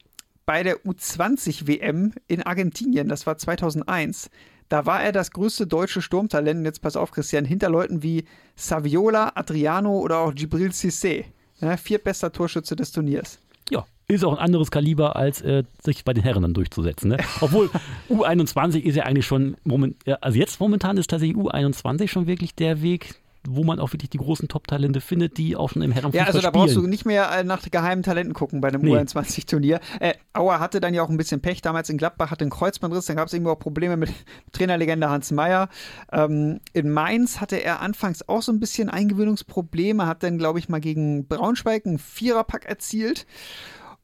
bei 0.47 0.63
der 0.63 0.77
U20-WM 0.85 2.13
in 2.27 2.41
Argentinien, 2.41 3.09
das 3.09 3.27
war 3.27 3.37
2001. 3.37 4.31
Da 4.69 4.85
war 4.85 5.03
er 5.03 5.11
das 5.11 5.31
größte 5.31 5.67
deutsche 5.67 6.01
Sturmtalent. 6.01 6.65
Jetzt 6.65 6.81
pass 6.81 6.95
auf, 6.95 7.11
Christian, 7.11 7.43
hinter 7.43 7.69
Leuten 7.69 8.01
wie 8.01 8.23
Saviola, 8.55 9.33
Adriano 9.35 9.99
oder 9.99 10.19
auch 10.19 10.33
Gibril 10.33 10.69
Cissé. 10.69 11.25
Ja, 11.59 11.75
viertbester 11.75 12.31
Torschütze 12.31 12.77
des 12.77 12.91
Turniers. 12.91 13.39
Ja, 13.69 13.85
ist 14.07 14.23
auch 14.23 14.37
ein 14.37 14.43
anderes 14.43 14.71
Kaliber, 14.71 15.17
als 15.17 15.41
äh, 15.41 15.63
sich 15.83 16.05
bei 16.05 16.13
den 16.13 16.23
Herren 16.23 16.43
dann 16.43 16.53
durchzusetzen. 16.53 17.09
Ne? 17.09 17.17
Obwohl 17.41 17.69
U21 18.09 18.79
ist 18.83 18.95
ja 18.95 19.03
eigentlich 19.03 19.25
schon, 19.25 19.57
moment, 19.65 19.97
also 20.21 20.39
jetzt 20.39 20.61
momentan 20.61 20.95
ist 20.95 21.09
tatsächlich 21.09 21.37
U21 21.37 22.07
schon 22.07 22.25
wirklich 22.25 22.55
der 22.55 22.81
Weg, 22.81 23.15
wo 23.49 23.63
man 23.63 23.79
auch 23.79 23.93
wirklich 23.93 24.09
die 24.09 24.17
großen 24.17 24.47
Top-Talente 24.47 25.01
findet, 25.01 25.37
die 25.37 25.55
auch 25.55 25.69
schon 25.69 25.81
im 25.81 25.91
Herrenfußball 25.91 26.19
Ja, 26.19 26.25
also 26.27 26.39
da 26.39 26.49
spielen. 26.49 26.63
brauchst 26.65 26.75
du 26.75 26.85
nicht 26.87 27.05
mehr 27.05 27.31
äh, 27.31 27.43
nach 27.43 27.61
geheimen 27.69 28.03
Talenten 28.03 28.33
gucken 28.33 28.61
bei 28.61 28.67
einem 28.67 28.81
Nee. 28.81 28.95
U21-Turnier. 28.95 29.79
Äh, 29.99 30.13
Auer 30.33 30.59
hatte 30.59 30.79
dann 30.79 30.93
ja 30.93 31.01
auch 31.03 31.09
ein 31.09 31.17
bisschen 31.17 31.41
Pech. 31.41 31.61
Damals 31.61 31.89
in 31.89 31.97
Gladbach 31.97 32.29
hatte 32.31 32.41
einen 32.43 32.51
Kreuzbandriss, 32.51 33.05
dann 33.05 33.15
gab 33.15 33.27
es 33.27 33.33
irgendwo 33.33 33.51
auch 33.51 33.59
Probleme 33.59 33.97
mit 33.97 34.11
Trainerlegende 34.51 35.09
Hans 35.09 35.31
Meyer. 35.31 35.69
Ähm, 36.11 36.59
in 36.73 36.89
Mainz 36.91 37.39
hatte 37.41 37.55
er 37.57 37.81
anfangs 37.81 38.27
auch 38.27 38.41
so 38.41 38.51
ein 38.51 38.59
bisschen 38.59 38.89
Eingewöhnungsprobleme, 38.89 40.05
hat 40.05 40.23
dann, 40.23 40.37
glaube 40.37 40.59
ich, 40.59 40.69
mal 40.69 40.79
gegen 40.81 41.27
Braunschweig 41.27 41.85
einen 41.85 41.99
Viererpack 41.99 42.65
erzielt. 42.65 43.25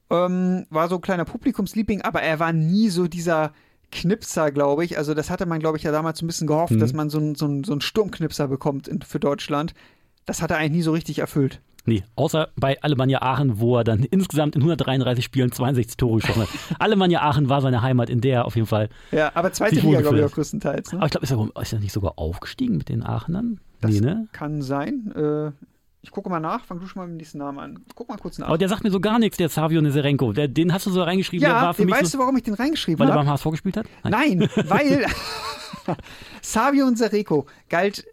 Ähm, 0.10 0.65
war 0.69 0.89
so 0.89 0.95
ein 0.95 1.01
kleiner 1.01 1.25
Publikumsliebling, 1.25 2.01
aber 2.01 2.21
er 2.21 2.39
war 2.39 2.53
nie 2.53 2.89
so 2.89 3.08
dieser 3.08 3.51
Knipser, 3.93 4.51
glaube 4.51 4.84
ich. 4.84 4.97
Also 4.97 5.13
das 5.13 5.29
hatte 5.29 5.45
man, 5.45 5.60
glaube 5.60 5.77
ich, 5.77 5.84
ja 5.84 5.91
damals 5.91 6.19
so 6.19 6.25
ein 6.25 6.27
bisschen 6.27 6.47
gehofft, 6.47 6.73
Mhm. 6.73 6.79
dass 6.79 6.93
man 6.93 7.10
so 7.10 7.17
einen 7.19 7.36
so 7.36 7.47
so 7.63 7.71
einen 7.71 7.82
Sturmknipser 7.82 8.47
bekommt 8.47 8.88
in, 8.88 9.01
für 9.01 9.19
Deutschland. 9.19 9.73
Das 10.25 10.41
hat 10.41 10.51
er 10.51 10.58
eigentlich 10.58 10.71
nie 10.71 10.82
so 10.82 10.91
richtig 10.91 11.19
erfüllt. 11.19 11.62
Nee, 11.86 12.03
außer 12.15 12.47
bei 12.56 12.82
Alemannia 12.82 13.21
Aachen, 13.21 13.60
wo 13.60 13.77
er 13.77 13.84
dann 13.84 14.03
insgesamt 14.03 14.56
in 14.56 14.62
133 14.62 15.23
Spielen 15.25 15.51
62 15.51 15.97
Tore 15.97 16.21
geschossen 16.21 16.43
hat. 16.43 16.49
Alemannia 16.79 17.21
Aachen 17.23 17.49
war 17.49 17.60
seine 17.62 17.82
Heimat, 17.82 18.10
in 18.10 18.21
der 18.21 18.36
er 18.36 18.45
auf 18.45 18.56
jeden 18.56 18.67
Fall. 18.67 18.88
Ja, 19.12 19.32
aber 19.36 19.51
zweite 19.51 19.75
Liga, 19.82 19.99
glaube 19.99 20.19
ich, 20.19 20.23
auch 20.23 20.32
größtenteils. 20.32 20.93
Ne? 20.93 20.99
Aber 20.99 21.08
ich 21.08 21.12
glaube, 21.12 21.25
ist, 21.25 21.32
er- 21.56 21.62
ist 21.62 21.73
er 21.73 21.79
nicht 21.79 21.91
sogar 21.91 22.13
aufgestiegen 22.17 22.77
mit 22.77 22.88
den 22.88 23.03
Aachenern? 23.03 23.60
Das 23.82 23.91
nee, 23.91 23.99
ne? 23.99 24.27
kann 24.32 24.62
sein. 24.62 25.12
Äh, 25.13 25.51
ich 26.03 26.11
gucke 26.11 26.29
mal 26.29 26.41
nach, 26.41 26.65
fang 26.65 26.79
du 26.79 26.85
schon 26.85 27.01
mal 27.01 27.05
mit 27.07 27.13
dem 27.13 27.17
nächsten 27.17 27.37
Namen 27.37 27.59
an. 27.59 27.85
Guck 27.95 28.09
mal 28.09 28.17
kurz 28.17 28.37
nach. 28.37 28.47
Aber 28.47 28.57
der 28.57 28.67
sagt 28.67 28.83
mir 28.83 28.91
so 28.91 28.99
gar 28.99 29.19
nichts, 29.19 29.37
der 29.37 29.47
Savio 29.47 29.81
Neserenko. 29.81 30.33
Der, 30.33 30.49
den 30.49 30.73
hast 30.73 30.85
du 30.85 30.91
so 30.91 31.01
reingeschrieben, 31.01 31.45
der 31.45 31.55
ja, 31.55 31.61
war 31.61 31.73
für 31.73 31.83
den 31.83 31.89
mich 31.89 31.95
weißt 31.95 32.11
so, 32.11 32.17
du, 32.17 32.21
warum 32.23 32.35
ich 32.35 32.43
den 32.43 32.53
reingeschrieben 32.55 32.99
weil 32.99 33.07
er 33.07 33.13
habe? 33.13 33.25
beim 33.25 33.33
HSV 33.33 33.45
gespielt 33.51 33.77
hat? 33.77 33.85
Nein, 34.03 34.41
weil 34.67 35.05
Savio 36.41 36.85
und 36.87 36.97
Sereko 36.97 37.45
galt 37.69 38.05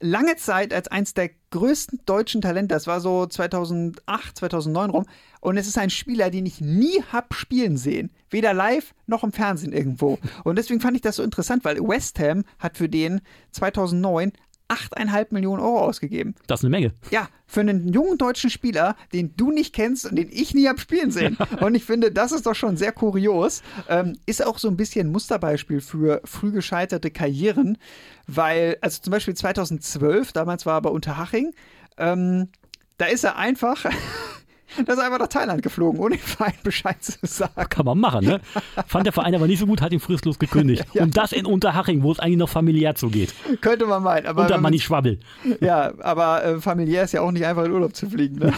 lange 0.00 0.34
Zeit 0.36 0.74
als 0.74 0.88
eins 0.88 1.14
der 1.14 1.30
größten 1.50 2.00
deutschen 2.04 2.40
Talente. 2.40 2.74
Das 2.74 2.86
war 2.88 3.00
so 3.00 3.26
2008, 3.26 4.36
2009 4.36 4.90
rum. 4.90 5.06
Und 5.40 5.56
es 5.56 5.68
ist 5.68 5.78
ein 5.78 5.90
Spieler, 5.90 6.30
den 6.30 6.46
ich 6.46 6.60
nie 6.60 7.02
hab 7.12 7.34
spielen 7.34 7.76
sehen. 7.76 8.10
Weder 8.28 8.54
live 8.54 8.92
noch 9.06 9.22
im 9.22 9.32
Fernsehen 9.32 9.72
irgendwo. 9.72 10.18
Und 10.42 10.56
deswegen 10.56 10.80
fand 10.80 10.96
ich 10.96 11.02
das 11.02 11.16
so 11.16 11.22
interessant, 11.22 11.64
weil 11.64 11.78
West 11.78 12.18
Ham 12.18 12.44
hat 12.58 12.76
für 12.76 12.88
den 12.88 13.20
2009 13.52 14.32
8,5 14.70 15.26
Millionen 15.30 15.60
Euro 15.60 15.80
ausgegeben. 15.80 16.34
Das 16.46 16.60
ist 16.60 16.64
eine 16.64 16.70
Menge. 16.70 16.92
Ja, 17.10 17.28
für 17.46 17.60
einen 17.60 17.92
jungen 17.92 18.18
deutschen 18.18 18.50
Spieler, 18.50 18.96
den 19.12 19.34
du 19.36 19.50
nicht 19.50 19.74
kennst 19.74 20.06
und 20.06 20.16
den 20.16 20.28
ich 20.30 20.54
nie 20.54 20.68
hab 20.68 20.80
spielen 20.80 21.10
sehen. 21.10 21.36
Und 21.60 21.74
ich 21.74 21.84
finde, 21.84 22.12
das 22.12 22.32
ist 22.32 22.46
doch 22.46 22.54
schon 22.54 22.76
sehr 22.76 22.92
kurios. 22.92 23.62
Ähm, 23.88 24.16
ist 24.26 24.44
auch 24.44 24.58
so 24.58 24.68
ein 24.68 24.76
bisschen 24.76 25.08
ein 25.08 25.12
Musterbeispiel 25.12 25.80
für 25.80 26.20
früh 26.24 26.52
gescheiterte 26.52 27.10
Karrieren, 27.10 27.78
weil, 28.26 28.78
also 28.80 29.02
zum 29.02 29.10
Beispiel 29.10 29.34
2012, 29.34 30.32
damals 30.32 30.64
war 30.66 30.78
er 30.78 30.82
bei 30.82 30.90
Unterhaching, 30.90 31.52
ähm, 31.98 32.48
da 32.98 33.06
ist 33.06 33.24
er 33.24 33.36
einfach, 33.36 33.84
da 34.84 34.92
ist 34.92 34.98
er 34.98 35.04
einfach 35.06 35.18
nach 35.18 35.28
Thailand 35.28 35.62
geflogen, 35.62 36.00
ohne 36.00 36.16
dem 36.16 36.22
Verein 36.24 36.54
Bescheid 36.62 37.02
zu 37.02 37.12
sagen. 37.22 37.52
Kann 37.68 37.84
man 37.84 37.98
machen, 37.98 38.24
ne? 38.24 38.40
Fand 38.86 39.06
der 39.06 39.12
Verein 39.12 39.34
aber 39.34 39.46
nicht 39.46 39.58
so 39.58 39.66
gut, 39.66 39.80
hat 39.80 39.92
ihn 39.92 40.00
fristlos 40.00 40.38
gekündigt. 40.38 40.84
Ja. 40.94 41.02
Und 41.04 41.16
das 41.16 41.32
in 41.32 41.46
Unterhaching, 41.46 42.02
wo 42.02 42.10
es 42.12 42.18
eigentlich 42.18 42.38
noch 42.38 42.48
familiär 42.48 42.94
zugeht. 42.94 43.32
Könnte 43.60 43.86
man 43.86 44.02
meinen. 44.02 44.26
Aber 44.26 44.44
wenn 44.48 44.60
Manni 44.60 44.76
man- 44.76 44.80
Schwabbel. 44.80 45.20
ja, 45.60 45.92
aber 46.00 46.44
äh, 46.44 46.60
familiär 46.60 47.04
ist 47.04 47.12
ja 47.12 47.20
auch 47.20 47.30
nicht 47.30 47.44
einfach 47.46 47.64
in 47.64 47.70
Urlaub 47.72 47.94
zu 47.94 48.08
fliegen. 48.10 48.36
Ne? 48.36 48.52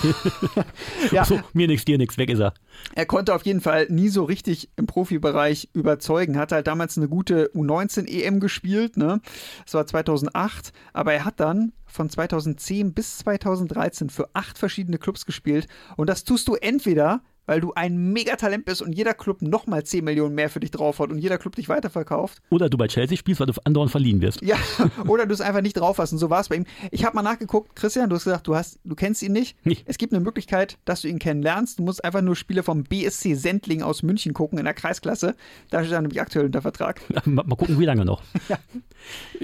ja, 1.12 1.24
So, 1.24 1.40
mir 1.52 1.66
nix, 1.68 1.84
dir 1.84 1.98
nix, 1.98 2.16
weg 2.18 2.30
ist 2.30 2.40
er. 2.40 2.54
Er 2.94 3.06
konnte 3.06 3.34
auf 3.34 3.42
jeden 3.44 3.60
Fall 3.60 3.86
nie 3.90 4.08
so 4.08 4.24
richtig 4.24 4.70
im 4.76 4.86
Profibereich 4.86 5.68
überzeugen. 5.74 6.38
Hatte 6.38 6.54
halt 6.54 6.66
damals 6.66 6.96
eine 6.96 7.08
gute 7.08 7.50
U19-EM 7.54 8.40
gespielt, 8.40 8.96
ne? 8.96 9.20
Das 9.64 9.74
war 9.74 9.86
2008. 9.86 10.72
Aber 10.92 11.12
er 11.12 11.24
hat 11.24 11.38
dann 11.40 11.72
von 11.92 12.08
2010 12.08 12.94
bis 12.94 13.18
2013 13.18 14.10
für 14.10 14.30
acht 14.34 14.58
verschiedene 14.58 14.98
Clubs 14.98 15.26
gespielt. 15.26 15.68
Und 15.96 16.08
das 16.08 16.24
tust 16.24 16.48
du 16.48 16.54
entweder, 16.54 17.22
weil 17.46 17.60
du 17.60 17.72
ein 17.74 18.12
Megatalent 18.12 18.64
bist 18.64 18.82
und 18.82 18.92
jeder 18.92 19.14
Club 19.14 19.42
nochmal 19.42 19.84
10 19.84 20.04
Millionen 20.04 20.34
mehr 20.34 20.50
für 20.50 20.60
dich 20.60 20.70
drauf 20.70 20.98
hat 20.98 21.10
und 21.10 21.18
jeder 21.18 21.38
Club 21.38 21.56
dich 21.56 21.68
weiterverkauft. 21.68 22.38
Oder 22.50 22.68
du 22.68 22.78
bei 22.78 22.86
Chelsea 22.88 23.16
spielst, 23.16 23.40
weil 23.40 23.46
du 23.46 23.54
andauernd 23.64 23.90
verliehen 23.90 24.20
wirst. 24.20 24.42
Ja, 24.42 24.56
oder 25.06 25.26
du 25.26 25.34
es 25.34 25.40
einfach 25.40 25.62
nicht 25.62 25.74
drauf 25.74 25.98
hast. 25.98 26.12
Und 26.12 26.18
so 26.18 26.30
war 26.30 26.40
es 26.40 26.48
bei 26.48 26.56
ihm. 26.56 26.66
Ich 26.90 27.04
habe 27.04 27.16
mal 27.16 27.22
nachgeguckt, 27.22 27.74
Christian, 27.76 28.08
du 28.08 28.16
hast 28.16 28.24
gesagt, 28.24 28.46
du, 28.46 28.54
hast, 28.54 28.78
du 28.84 28.94
kennst 28.94 29.22
ihn 29.22 29.32
nicht. 29.32 29.56
Nee. 29.64 29.78
Es 29.84 29.98
gibt 29.98 30.12
eine 30.12 30.22
Möglichkeit, 30.22 30.78
dass 30.84 31.02
du 31.02 31.08
ihn 31.08 31.18
kennenlernst. 31.18 31.78
Du 31.78 31.82
musst 31.82 32.04
einfach 32.04 32.22
nur 32.22 32.36
Spiele 32.36 32.62
vom 32.62 32.84
BSC 32.84 33.34
Sendling 33.34 33.82
aus 33.82 34.02
München 34.02 34.34
gucken 34.34 34.58
in 34.58 34.64
der 34.64 34.74
Kreisklasse. 34.74 35.34
Da 35.70 35.80
steht 35.80 35.92
er 35.92 36.02
nämlich 36.02 36.20
aktuell 36.20 36.46
unter 36.46 36.62
Vertrag. 36.62 37.00
Mal, 37.26 37.44
mal 37.44 37.56
gucken, 37.56 37.78
wie 37.78 37.84
lange 37.84 38.04
noch. 38.04 38.22
Ja. 38.48 38.58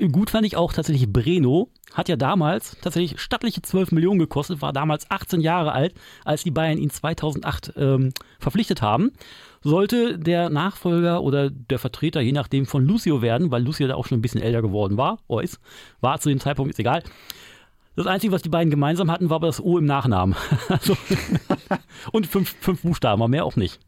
Gut 0.08 0.30
fand 0.30 0.46
ich 0.46 0.56
auch 0.56 0.72
tatsächlich 0.72 1.11
Breno. 1.11 1.70
Hat 1.94 2.08
ja 2.08 2.16
damals 2.16 2.76
tatsächlich 2.80 3.20
stattliche 3.20 3.62
12 3.62 3.92
Millionen 3.92 4.18
gekostet, 4.18 4.61
war 4.61 4.72
damals 4.72 5.11
18 5.11 5.40
Jahre 5.40 5.72
alt, 5.72 5.94
als 6.24 6.42
die 6.42 6.50
Bayern 6.50 6.78
ihn 6.78 6.90
2008 6.90 7.72
ähm, 7.98 8.12
verpflichtet 8.38 8.82
haben. 8.82 9.12
Sollte 9.62 10.18
der 10.18 10.50
Nachfolger 10.50 11.22
oder 11.22 11.50
der 11.50 11.78
Vertreter, 11.78 12.20
je 12.20 12.32
nachdem, 12.32 12.66
von 12.66 12.84
Lucio 12.84 13.22
werden, 13.22 13.50
weil 13.50 13.62
Lucio 13.62 13.88
da 13.88 13.94
auch 13.94 14.06
schon 14.06 14.18
ein 14.18 14.22
bisschen 14.22 14.40
älter 14.40 14.62
geworden 14.62 14.96
war, 14.96 15.18
oder 15.26 15.42
ist, 15.42 15.61
war 16.00 16.20
zu 16.20 16.28
dem 16.28 16.40
Zeitpunkt, 16.40 16.70
ist 16.70 16.78
egal. 16.78 17.02
Das 17.96 18.06
Einzige, 18.06 18.32
was 18.32 18.42
die 18.42 18.48
beiden 18.48 18.70
gemeinsam 18.70 19.11
hatten, 19.11 19.28
war 19.28 19.37
aber 19.37 19.48
das 19.48 19.61
O 19.61 19.76
im 19.76 19.84
Nachnamen. 19.84 20.37
Also, 20.68 20.96
und 22.12 22.26
fünf, 22.26 22.54
fünf 22.61 22.82
Buchstaben, 22.82 23.20
aber 23.20 23.28
mehr 23.28 23.44
auch 23.44 23.56
nicht. 23.56 23.80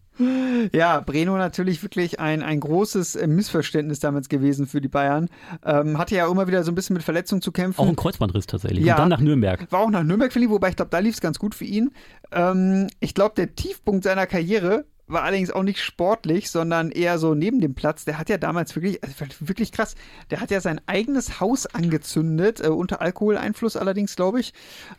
Ja, 0.73 1.01
Breno 1.01 1.37
natürlich 1.37 1.83
wirklich 1.83 2.21
ein, 2.21 2.43
ein 2.43 2.61
großes 2.61 3.17
äh, 3.17 3.27
Missverständnis 3.27 4.01
damals 4.01 4.29
gewesen 4.29 4.67
für 4.67 4.81
die 4.81 4.89
Bayern. 4.89 5.29
Ähm, 5.65 5.99
hatte 5.99 6.15
ja 6.15 6.31
immer 6.31 6.47
wieder 6.47 6.65
so 6.65 6.73
ein 6.73 6.75
bisschen 6.75 6.95
mit 6.95 7.03
Verletzungen 7.03 7.43
zu 7.43 7.53
kämpfen. 7.53 7.81
Auch 7.81 7.89
ein 7.89 7.97
Kreuzbandriss 7.97 8.47
tatsächlich. 8.47 8.85
Ja. 8.85 8.95
Und 8.95 9.01
dann 9.01 9.09
nach 9.09 9.21
Nürnberg. 9.21 9.71
War 9.71 9.81
auch 9.81 9.91
nach 9.91 10.03
Nürnberg 10.03 10.33
verliehen, 10.33 10.51
wobei 10.51 10.71
ich 10.71 10.77
glaube, 10.77 10.91
da 10.91 10.99
lief 10.99 11.15
es 11.15 11.21
ganz 11.21 11.39
gut 11.39 11.55
für 11.55 11.65
ihn. 11.65 11.93
Ähm, 12.33 12.89
ich 13.01 13.15
glaube, 13.15 13.35
der 13.37 13.55
Tiefpunkt 13.55 14.05
seiner 14.05 14.27
Karriere 14.27 14.85
war 15.13 15.23
allerdings 15.23 15.51
auch 15.51 15.63
nicht 15.63 15.81
sportlich, 15.81 16.51
sondern 16.51 16.91
eher 16.91 17.19
so 17.19 17.35
neben 17.35 17.61
dem 17.61 17.75
Platz. 17.75 18.05
Der 18.05 18.19
hat 18.19 18.29
ja 18.29 18.39
damals 18.39 18.75
wirklich, 18.77 19.03
also 19.03 19.15
wirklich 19.41 19.73
krass, 19.73 19.95
der 20.31 20.41
hat 20.41 20.51
ja 20.51 20.61
sein 20.61 20.81
eigenes 20.87 21.41
Haus 21.41 21.67
angezündet, 21.67 22.61
äh, 22.61 22.69
unter 22.69 23.01
Alkoholeinfluss 23.01 23.77
allerdings, 23.77 24.17
glaube 24.17 24.41
ich. 24.41 24.53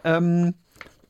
Ähm, 0.04 0.54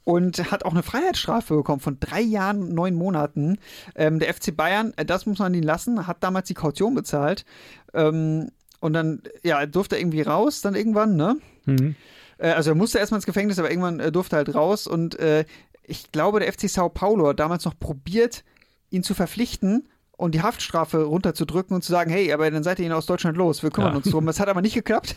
und 0.03 0.51
hat 0.51 0.65
auch 0.65 0.71
eine 0.71 0.83
Freiheitsstrafe 0.83 1.55
bekommen 1.55 1.79
von 1.79 1.97
drei 1.99 2.21
Jahren 2.21 2.63
und 2.63 2.73
neun 2.73 2.95
Monaten. 2.95 3.57
Ähm, 3.95 4.19
der 4.19 4.33
FC 4.33 4.55
Bayern, 4.55 4.93
äh, 4.97 5.05
das 5.05 5.25
muss 5.25 5.39
man 5.39 5.53
ihn 5.53 5.63
lassen, 5.63 6.07
hat 6.07 6.23
damals 6.23 6.47
die 6.47 6.53
Kaution 6.53 6.95
bezahlt. 6.95 7.45
Ähm, 7.93 8.49
und 8.79 8.93
dann, 8.93 9.21
ja, 9.43 9.65
durfte 9.67 9.95
er 9.95 10.01
irgendwie 10.01 10.21
raus, 10.23 10.61
dann 10.61 10.73
irgendwann, 10.75 11.15
ne? 11.15 11.37
Mhm. 11.65 11.95
Äh, 12.39 12.49
also 12.49 12.71
er 12.71 12.75
musste 12.75 12.97
erstmal 12.97 13.19
ins 13.19 13.25
Gefängnis, 13.27 13.59
aber 13.59 13.69
irgendwann 13.69 13.99
äh, 13.99 14.11
durfte 14.11 14.35
er 14.35 14.37
halt 14.37 14.55
raus. 14.55 14.87
Und 14.87 15.19
äh, 15.19 15.45
ich 15.83 16.11
glaube, 16.11 16.39
der 16.39 16.51
FC 16.51 16.67
Sao 16.69 16.89
Paulo 16.89 17.27
hat 17.29 17.39
damals 17.39 17.65
noch 17.65 17.77
probiert, 17.79 18.43
ihn 18.89 19.03
zu 19.03 19.13
verpflichten 19.13 19.87
und 20.17 20.33
die 20.35 20.41
Haftstrafe 20.41 21.03
runterzudrücken 21.03 21.75
und 21.75 21.83
zu 21.83 21.91
sagen, 21.91 22.11
hey, 22.11 22.31
aber 22.33 22.49
dann 22.49 22.63
seid 22.63 22.79
ihr 22.79 22.85
ihn 22.85 22.91
aus 22.91 23.05
Deutschland 23.05 23.37
los, 23.37 23.61
wir 23.63 23.69
kümmern 23.71 23.91
Ja. 23.91 23.97
uns 23.97 24.09
drum. 24.09 24.25
Das 24.25 24.39
hat 24.39 24.49
aber 24.49 24.61
nicht 24.61 24.73
geklappt. 24.75 25.15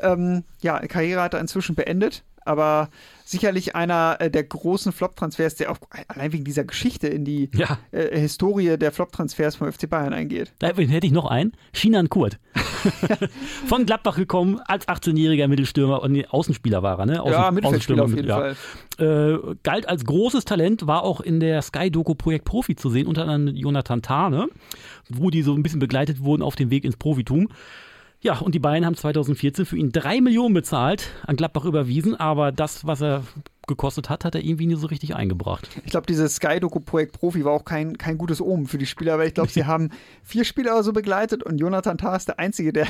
Ähm, 0.00 0.44
ja, 0.60 0.78
Karriere 0.80 1.22
hat 1.22 1.34
er 1.34 1.40
inzwischen 1.40 1.74
beendet, 1.74 2.24
aber 2.44 2.90
sicherlich 3.24 3.76
einer 3.76 4.16
äh, 4.20 4.30
der 4.30 4.44
großen 4.44 4.92
Flop-Transfers, 4.92 5.56
der 5.56 5.70
auch 5.70 5.78
allein 6.08 6.32
wegen 6.32 6.44
dieser 6.44 6.64
Geschichte 6.64 7.08
in 7.08 7.24
die 7.24 7.50
Ja, 7.54 7.78
äh, 7.90 8.18
Historie 8.18 8.76
der 8.78 8.92
Flop-Transfers 8.92 9.56
vom 9.56 9.70
FC 9.70 9.88
Bayern 9.88 10.12
eingeht. 10.12 10.52
Da 10.58 10.68
hätte 10.68 11.06
ich 11.06 11.12
noch 11.12 11.26
einen. 11.26 11.52
Shinan 11.72 12.08
Kurt. 12.08 12.38
Von 13.66 13.86
Gladbach 13.86 14.16
gekommen, 14.16 14.60
als 14.66 14.88
18-jähriger 14.88 15.48
Mittelstürmer 15.48 16.02
und 16.02 16.12
nee, 16.12 16.26
Außenspieler 16.26 16.82
war 16.82 17.00
er, 17.00 17.06
ne? 17.06 17.22
Außen, 17.22 17.32
ja, 17.32 17.50
Mittelfeldspieler 17.50 18.04
auf 18.04 18.14
jeden 18.14 18.28
ja. 18.28 18.36
Fall. 18.36 18.56
Äh, 18.98 19.54
galt 19.62 19.88
als 19.88 20.04
großes 20.04 20.44
Talent, 20.44 20.86
war 20.86 21.02
auch 21.02 21.20
in 21.20 21.40
der 21.40 21.60
Sky-Doku 21.62 22.14
Projekt 22.14 22.44
Profi 22.44 22.76
zu 22.76 22.90
sehen, 22.90 23.06
unter 23.06 23.26
anderem 23.26 23.54
Jonathan 23.54 24.02
Tane, 24.02 24.48
wo 25.08 25.30
die 25.30 25.42
so 25.42 25.54
ein 25.54 25.62
bisschen 25.62 25.80
begleitet 25.80 26.22
wurden 26.22 26.42
auf 26.42 26.56
dem 26.56 26.70
Weg 26.70 26.84
ins 26.84 26.96
Profitum. 26.96 27.48
Ja, 28.20 28.38
und 28.38 28.54
die 28.54 28.58
Bayern 28.58 28.84
haben 28.84 28.96
2014 28.96 29.64
für 29.64 29.76
ihn 29.76 29.92
drei 29.92 30.20
Millionen 30.20 30.54
bezahlt, 30.54 31.10
an 31.26 31.36
Gladbach 31.36 31.64
überwiesen, 31.64 32.16
aber 32.16 32.50
das, 32.50 32.84
was 32.84 33.00
er 33.00 33.22
gekostet 33.68 34.10
hat, 34.10 34.24
hat 34.24 34.34
er 34.34 34.42
irgendwie 34.42 34.66
nie 34.66 34.74
so 34.74 34.88
richtig 34.88 35.14
eingebracht. 35.14 35.68
Ich 35.84 35.90
glaube, 35.90 36.06
dieses 36.06 36.36
Sky-Doku-Projekt 36.36 37.12
Profi 37.12 37.44
war 37.44 37.52
auch 37.52 37.64
kein, 37.64 37.96
kein 37.96 38.18
gutes 38.18 38.40
Omen 38.40 38.66
für 38.66 38.78
die 38.78 38.86
Spieler, 38.86 39.18
weil 39.18 39.28
ich 39.28 39.34
glaube, 39.34 39.50
sie 39.50 39.64
haben 39.66 39.90
vier 40.24 40.44
Spieler 40.44 40.72
oder 40.72 40.82
so 40.82 40.92
begleitet 40.92 41.44
und 41.44 41.58
Jonathan 41.58 41.98
Tah 41.98 42.16
ist 42.16 42.26
der 42.26 42.40
Einzige, 42.40 42.72
der, 42.72 42.88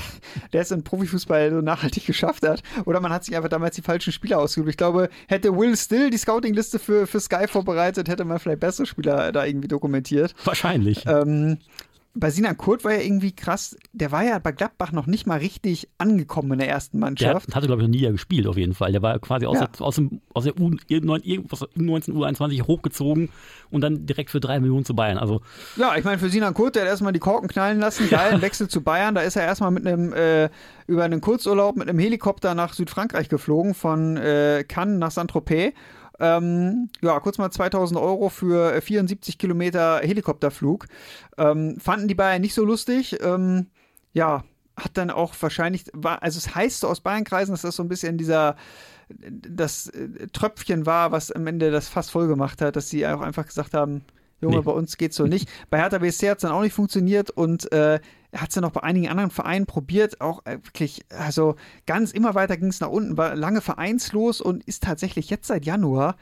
der 0.55 0.63
es 0.63 0.71
im 0.71 0.85
Profifußball 0.85 1.51
so 1.51 1.61
nachhaltig 1.61 2.07
geschafft 2.07 2.47
hat. 2.47 2.63
Oder 2.87 3.01
man 3.01 3.13
hat 3.13 3.25
sich 3.25 3.37
einfach 3.37 3.51
damals 3.51 3.77
die 3.77 3.83
falschen 3.83 4.13
Spieler 4.13 4.39
ausgesucht. 4.39 4.71
Ich 4.71 4.77
glaube, 4.77 5.11
hätte 5.27 5.55
Will 5.55 5.77
Still 5.77 6.09
die 6.11 6.19
Scouting-Liste 6.19 6.79
für, 6.79 7.07
für 7.07 7.21
Sky 7.21 7.47
vorbereitet, 7.49 8.09
hätte 8.09 8.25
man 8.25 8.39
vielleicht 8.39 8.61
bessere 8.61 8.87
Spieler 8.87 9.31
da 9.33 9.45
irgendwie 9.45 9.69
dokumentiert. 9.69 10.35
Wahrscheinlich. 10.45 11.05
Ähm, 11.07 11.59
bei 12.21 12.31
Sinan 12.31 12.57
Kurt 12.57 12.85
war 12.85 12.93
ja 12.93 13.01
irgendwie 13.01 13.33
krass, 13.33 13.77
der 13.93 14.11
war 14.11 14.25
ja 14.25 14.39
bei 14.39 14.53
Gladbach 14.53 14.93
noch 14.93 15.07
nicht 15.07 15.27
mal 15.27 15.39
richtig 15.39 15.89
angekommen 15.99 16.53
in 16.53 16.59
der 16.59 16.69
ersten 16.69 16.99
Der 16.99 17.07
Mannschaft. 17.07 17.49
hat, 17.49 17.55
hatte, 17.55 17.67
glaube 17.69 17.83
ich, 17.83 17.89
noch 17.89 17.95
nie 17.95 18.01
gespielt, 18.11 18.47
auf 18.47 18.57
jeden 18.57 18.75
Fall. 18.75 18.93
Der 18.93 19.03
war 19.03 19.19
quasi 19.21 19.47
aus, 19.47 19.59
Ja. 19.61 19.67
der, 19.69 19.81
aus, 19.87 19.95
dem, 19.95 20.21
aus 20.35 20.45
der 20.45 20.59
U, 20.61 20.73
irgendwas, 20.89 21.63
U19, 21.77 22.13
U21 22.13 22.67
hochgezogen 22.67 23.29
und 23.71 23.81
dann 23.83 24.07
direkt 24.07 24.31
für 24.31 24.41
drei 24.41 24.59
Millionen 24.61 24.85
zu 24.85 24.95
Bayern. 24.95 25.19
Also, 25.19 25.41
Ja, 25.77 25.97
ich 25.97 26.05
meine, 26.05 26.19
für 26.19 26.29
Sinan 26.29 26.55
Kurt, 26.55 26.75
der 26.75 26.83
hat 26.83 26.89
erstmal 26.89 27.13
die 27.13 27.19
Korken 27.21 27.49
knallen 27.49 27.79
lassen, 27.79 28.09
geilen 28.11 28.43
Wechsel 28.43 28.69
zu 28.69 28.83
Bayern. 28.83 29.15
Da 29.15 29.21
ist 29.21 29.37
er 29.37 29.45
erstmal 29.45 29.71
mit 29.71 29.87
einem, 29.87 30.13
äh, 30.13 30.51
über 30.87 31.05
einen 31.05 31.21
Kurzurlaub 31.21 31.77
mit 31.77 31.89
einem 31.89 31.99
Helikopter 31.99 32.55
nach 32.55 32.73
Südfrankreich 32.75 33.29
geflogen, 33.29 33.75
von 33.75 34.17
äh, 34.17 34.65
Cannes 34.67 34.99
nach 34.99 35.11
Saint-Tropez. 35.11 35.73
Ähm, 36.21 36.91
ja, 37.01 37.19
kurz 37.21 37.39
mal 37.39 37.51
2000 37.51 37.99
Euro 38.01 38.29
für 38.29 38.75
äh, 38.75 38.81
74 38.81 39.39
Kilometer 39.39 40.01
Helikopterflug. 40.01 40.87
Ähm, 41.37 41.79
fanden 41.81 42.09
die 42.09 42.15
Bayern 42.15 42.41
nicht 42.41 42.55
so 42.55 42.65
lustig. 42.65 43.19
Ähm, 43.23 43.67
ja, 44.13 44.45
hat 44.77 44.93
dann 44.95 45.11
auch 45.11 45.35
wahrscheinlich, 45.41 45.85
war, 45.93 46.23
also 46.23 46.39
es 46.39 46.55
heißt 46.55 46.81
so 46.81 46.89
aus 46.89 47.01
Bayernkreisen, 47.01 47.53
dass 47.53 47.63
das 47.63 47.77
so 47.77 47.83
ein 47.83 47.89
bisschen 47.89 48.19
dieser, 48.19 48.57
das 49.09 49.89
äh, 49.89 50.27
Tröpfchen 50.33 50.87
war, 50.87 51.13
was 51.13 51.31
am 51.33 51.47
Ende 51.47 51.71
das 51.71 51.89
fast 51.89 52.11
voll 52.11 52.29
gemacht 52.29 52.61
hat, 52.63 52.77
dass 52.77 52.89
sie 52.89 53.07
auch 53.07 53.21
einfach 53.21 53.47
gesagt 53.47 53.75
haben, 53.75 54.03
Junge, 54.41 54.57
Nee. 54.59 54.63
bei 54.63 54.73
uns 54.73 54.97
geht's 54.97 55.17
so 55.17 55.27
nicht. 55.27 55.49
Bei 55.69 55.79
Hertha 55.79 55.99
BSC 55.99 56.31
hat 56.31 56.39
es 56.39 56.43
dann 56.43 56.53
auch 56.53 56.63
nicht 56.63 56.73
funktioniert 56.75 57.31
und 57.31 57.73
äh, 57.73 57.99
er 58.31 58.43
hat 58.43 58.51
es 58.51 58.55
dann 58.55 58.65
auch 58.65 58.73
bei 58.73 58.83
einigen 58.83 59.09
anderen 59.09 59.31
Vereinen 59.31 59.67
probiert, 59.67 60.21
auch 60.21 60.45
äh, 60.45 60.59
wirklich, 60.63 61.05
also 61.11 61.55
ganz 61.87 62.13
immer 62.13 62.35
weiter 62.35 62.57
ging 62.57 62.69
es 62.69 62.81
nach 62.81 62.91
unten, 62.91 63.17
war 63.17 63.35
lange 63.37 63.61
vereinslos 63.61 64.41
und 64.41 64.63
ist 64.65 64.83
tatsächlich 64.83 65.31
jetzt 65.31 65.47
seit 65.47 65.65
Januar 65.65 66.17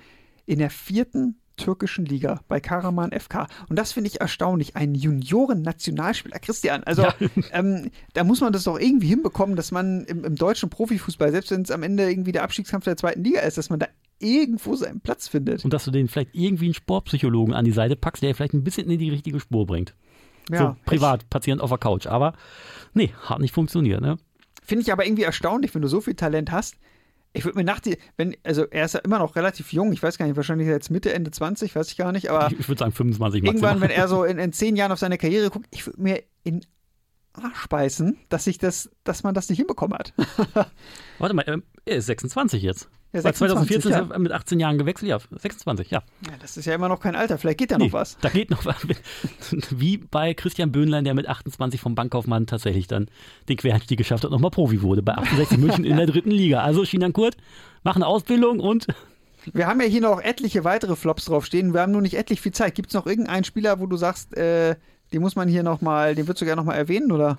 in 0.47 0.59
der 0.61 0.71
vierten 0.71 1.41
türkischen 1.57 2.05
Liga 2.05 2.41
bei 2.49 2.61
Karaman 2.61 3.13
FK. 3.13 3.47
Und 3.69 3.77
das 3.79 3.93
finde 3.93 4.09
ich 4.09 4.21
erstaunlich. 4.21 4.77
Ein 4.77 4.95
Junioren-Nationalspieler. 4.95 6.39
Christian, 6.39 6.85
also 6.85 7.03
Ja. 7.03 7.15
ähm, 7.53 7.91
da 8.13 8.25
muss 8.25 8.41
man 8.41 8.53
das 8.53 8.65
doch 8.65 8.79
irgendwie 8.79 9.09
hinbekommen, 9.09 9.57
dass 9.57 9.73
man 9.73 10.05
im, 10.05 10.25
im 10.25 10.37
deutschen 10.37 10.71
Profifußball, 10.71 11.31
selbst 11.33 11.51
wenn 11.51 11.63
es 11.63 11.71
am 11.71 11.83
Ende 11.83 12.09
irgendwie 12.09 12.33
der 12.33 12.43
Abstiegskampf 12.43 12.85
der 12.85 12.97
zweiten 12.97 13.25
Liga 13.25 13.41
ist, 13.41 13.59
dass 13.59 13.71
man 13.71 13.79
da 13.79 13.87
irgendwo 14.19 14.75
seinen 14.77 15.01
Platz 15.01 15.29
findet. 15.29 15.65
und 15.65 15.73
dass 15.73 15.85
du 15.85 15.91
den 15.91 16.09
vielleicht 16.09 16.35
irgendwie 16.35 16.67
einen 16.67 16.75
Sportpsychologen 16.75 17.55
an 17.55 17.65
die 17.65 17.73
Seite 17.73 17.97
packst, 17.97 18.23
der 18.23 18.35
vielleicht 18.35 18.55
ein 18.55 18.65
bisschen 18.65 18.91
in 18.91 18.99
die 18.99 19.11
richtige 19.11 19.41
Spur 19.41 19.67
bringt. 19.67 19.95
So 20.51 20.77
privat, 20.85 21.29
Patient 21.31 21.61
auf 21.61 21.71
der 21.71 21.79
Couch. 21.79 22.07
Aber 22.07 22.35
nee, 22.95 23.13
hat 23.23 23.41
nicht 23.41 23.55
funktioniert. 23.55 24.01
Ne? 24.01 24.17
Finde 24.63 24.83
ich 24.83 24.93
aber 24.93 25.07
irgendwie 25.07 25.23
erstaunlich, 25.25 25.75
wenn 25.75 25.83
du 25.83 25.89
so 25.89 26.01
viel 26.01 26.15
Talent 26.15 26.51
hast. 26.53 26.77
Ich 27.33 27.45
würde 27.45 27.59
mir 27.59 27.65
nach 27.65 27.81
die, 27.81 27.99
wenn, 28.17 28.35
also 28.45 28.65
er 28.65 28.87
ist 28.87 28.95
ja 28.95 29.01
immer 29.01 29.19
noch 29.19 29.37
relativ 29.37 29.73
jung, 29.73 29.93
ich 29.93 30.03
weiß 30.03 30.17
gar 30.17 30.27
nicht, 30.27 30.37
wahrscheinlich 30.37 30.69
jetzt 30.69 30.91
Mitte, 30.91 31.13
Ende 31.13 31.31
20, 31.31 31.77
weiß 31.77 31.91
ich 31.91 31.99
gar 31.99 32.11
nicht, 32.11 32.31
aber 32.31 32.51
Ich, 32.51 32.61
ich 32.61 32.69
würde 32.69 32.79
sagen 32.79 32.93
25 32.93 33.43
maximal. 33.43 33.73
irgendwann, 33.75 33.81
wenn 33.91 33.95
er 33.95 34.09
so 34.09 34.25
in, 34.25 34.39
in 34.39 34.53
zehn 34.55 34.75
Jahren 34.75 34.91
auf 34.93 34.99
seine 34.99 35.19
Karriere 35.19 35.51
guckt, 35.51 35.67
ich 35.71 35.85
würde 35.87 36.01
mir 36.01 36.23
in 36.45 36.65
Arsch 37.35 37.67
beißen, 37.69 38.17
dass 38.31 38.47
ich 38.47 38.57
das, 38.57 38.89
dass 39.05 39.23
man 39.23 39.35
das 39.35 39.51
nicht 39.51 39.59
hinbekommen 39.59 39.99
hat. 39.99 40.15
Warte 41.19 41.35
mal, 41.35 41.45
ähm, 41.47 41.63
er 41.85 41.97
ist 41.97 42.07
26 42.07 42.63
jetzt. 42.63 42.89
Ja, 43.13 43.23
Seit 43.23 43.37
2014 43.37 43.91
ja. 43.91 44.01
ist 44.01 44.11
er 44.11 44.19
mit 44.19 44.33
18 44.33 44.61
Jahren 44.61 44.79
gewechselt. 44.79 45.09
Ja, 45.09 45.19
26, 45.19 45.91
ja. 45.91 46.03
Ja, 46.27 46.33
das 46.41 46.57
ist 46.57 46.67
ja 46.67 46.75
immer 46.75 46.89
noch 46.89 47.01
kein 47.01 47.15
Alter, 47.15 47.39
vielleicht 47.39 47.59
geht 47.59 47.71
da 47.71 47.79
Nee, 47.79 47.87
noch 47.87 47.93
was. 47.93 48.19
Da 48.21 48.29
geht 48.29 48.51
noch 48.51 48.65
was. 48.67 48.77
Wie 49.71 49.99
bei 49.99 50.35
Christian 50.35 50.73
Böhnlein, 50.73 51.05
der 51.05 51.15
mit 51.15 51.29
28 51.29 51.81
vom 51.81 51.95
Bankkaufmann 51.95 52.47
tatsächlich 52.47 52.89
dann 52.89 53.09
den 53.49 53.57
Quereinstieg 53.57 53.97
geschafft 53.97 54.25
hat 54.25 54.31
und 54.31 54.33
nochmal 54.33 54.51
Profi 54.51 54.83
wurde 54.83 55.03
bei 55.03 55.15
68 55.15 55.59
München 55.59 55.85
in 55.85 55.97
der 55.97 56.07
dritten 56.07 56.31
Liga. 56.31 56.63
Also 56.63 56.85
Shinan 56.85 57.13
Kurt, 57.13 57.37
mach 57.85 57.97
eine 57.97 58.07
Ausbildung 58.07 58.61
und 58.61 58.87
Wir 59.53 59.67
haben 59.67 59.81
ja 59.81 59.87
hier 59.87 60.01
noch 60.01 60.21
etliche 60.21 60.65
weitere 60.65 60.97
Flops 60.97 61.27
draufstehen, 61.27 61.73
wir 61.73 61.81
haben 61.81 61.93
nur 61.93 62.03
nicht 62.03 62.15
etlich 62.15 62.41
viel 62.41 62.53
Zeit. 62.53 62.75
Gibt 62.75 62.89
es 62.89 62.95
noch 62.95 63.07
irgendeinen 63.07 63.45
Spieler, 63.45 63.81
wo 63.81 63.87
du 63.87 63.97
sagst, 63.97 64.37
äh, 64.37 64.77
den 65.13 65.23
muss 65.23 65.37
man 65.37 65.49
hier 65.49 65.63
nochmal, 65.63 66.15
den 66.15 66.27
würdest 66.27 66.43
du 66.43 66.45
gerne 66.45 66.61
nochmal 66.61 66.77
erwähnen, 66.77 67.13
oder? 67.13 67.39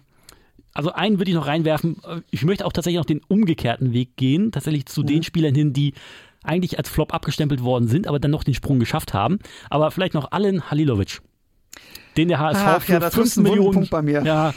Also 0.78 0.92
einen 0.94 1.18
würde 1.18 1.32
ich 1.32 1.36
noch 1.36 1.48
reinwerfen. 1.48 1.98
Ich 2.30 2.44
möchte 2.46 2.64
auch 2.66 2.72
tatsächlich 2.72 3.00
noch 3.00 3.06
den 3.06 3.22
umgekehrten 3.28 3.94
Weg 3.94 4.16
gehen, 4.16 4.52
tatsächlich 4.52 4.86
zu 4.86 5.02
Mhm. 5.02 5.08
den 5.08 5.24
Spielern 5.24 5.56
hin, 5.56 5.74
die 5.74 5.94
eigentlich 6.44 6.78
als 6.78 6.88
Flop 6.88 7.14
abgestempelt 7.16 7.64
worden 7.64 7.88
sind, 7.88 8.08
aber 8.08 8.20
dann 8.20 8.30
noch 8.32 8.44
den 8.44 8.54
Sprung 8.54 8.78
geschafft 8.80 9.14
haben. 9.14 9.40
Aber 9.72 9.90
vielleicht 9.90 10.14
noch 10.14 10.32
Allen 10.32 10.70
Halilovic. 10.70 11.20
Den 12.16 12.28
der 12.28 12.40
HSV 12.40 12.62
Ach 12.64 12.82
für 12.82 12.94
ja, 12.94 13.00
das 13.00 13.14
5 13.16 13.26
ist 13.26 13.38
ein 13.38 13.44
Millionen. 13.44 13.74
Punkt 13.74 13.90
bei 13.90 14.02
mir. 14.04 14.24
Ja, 14.24 14.54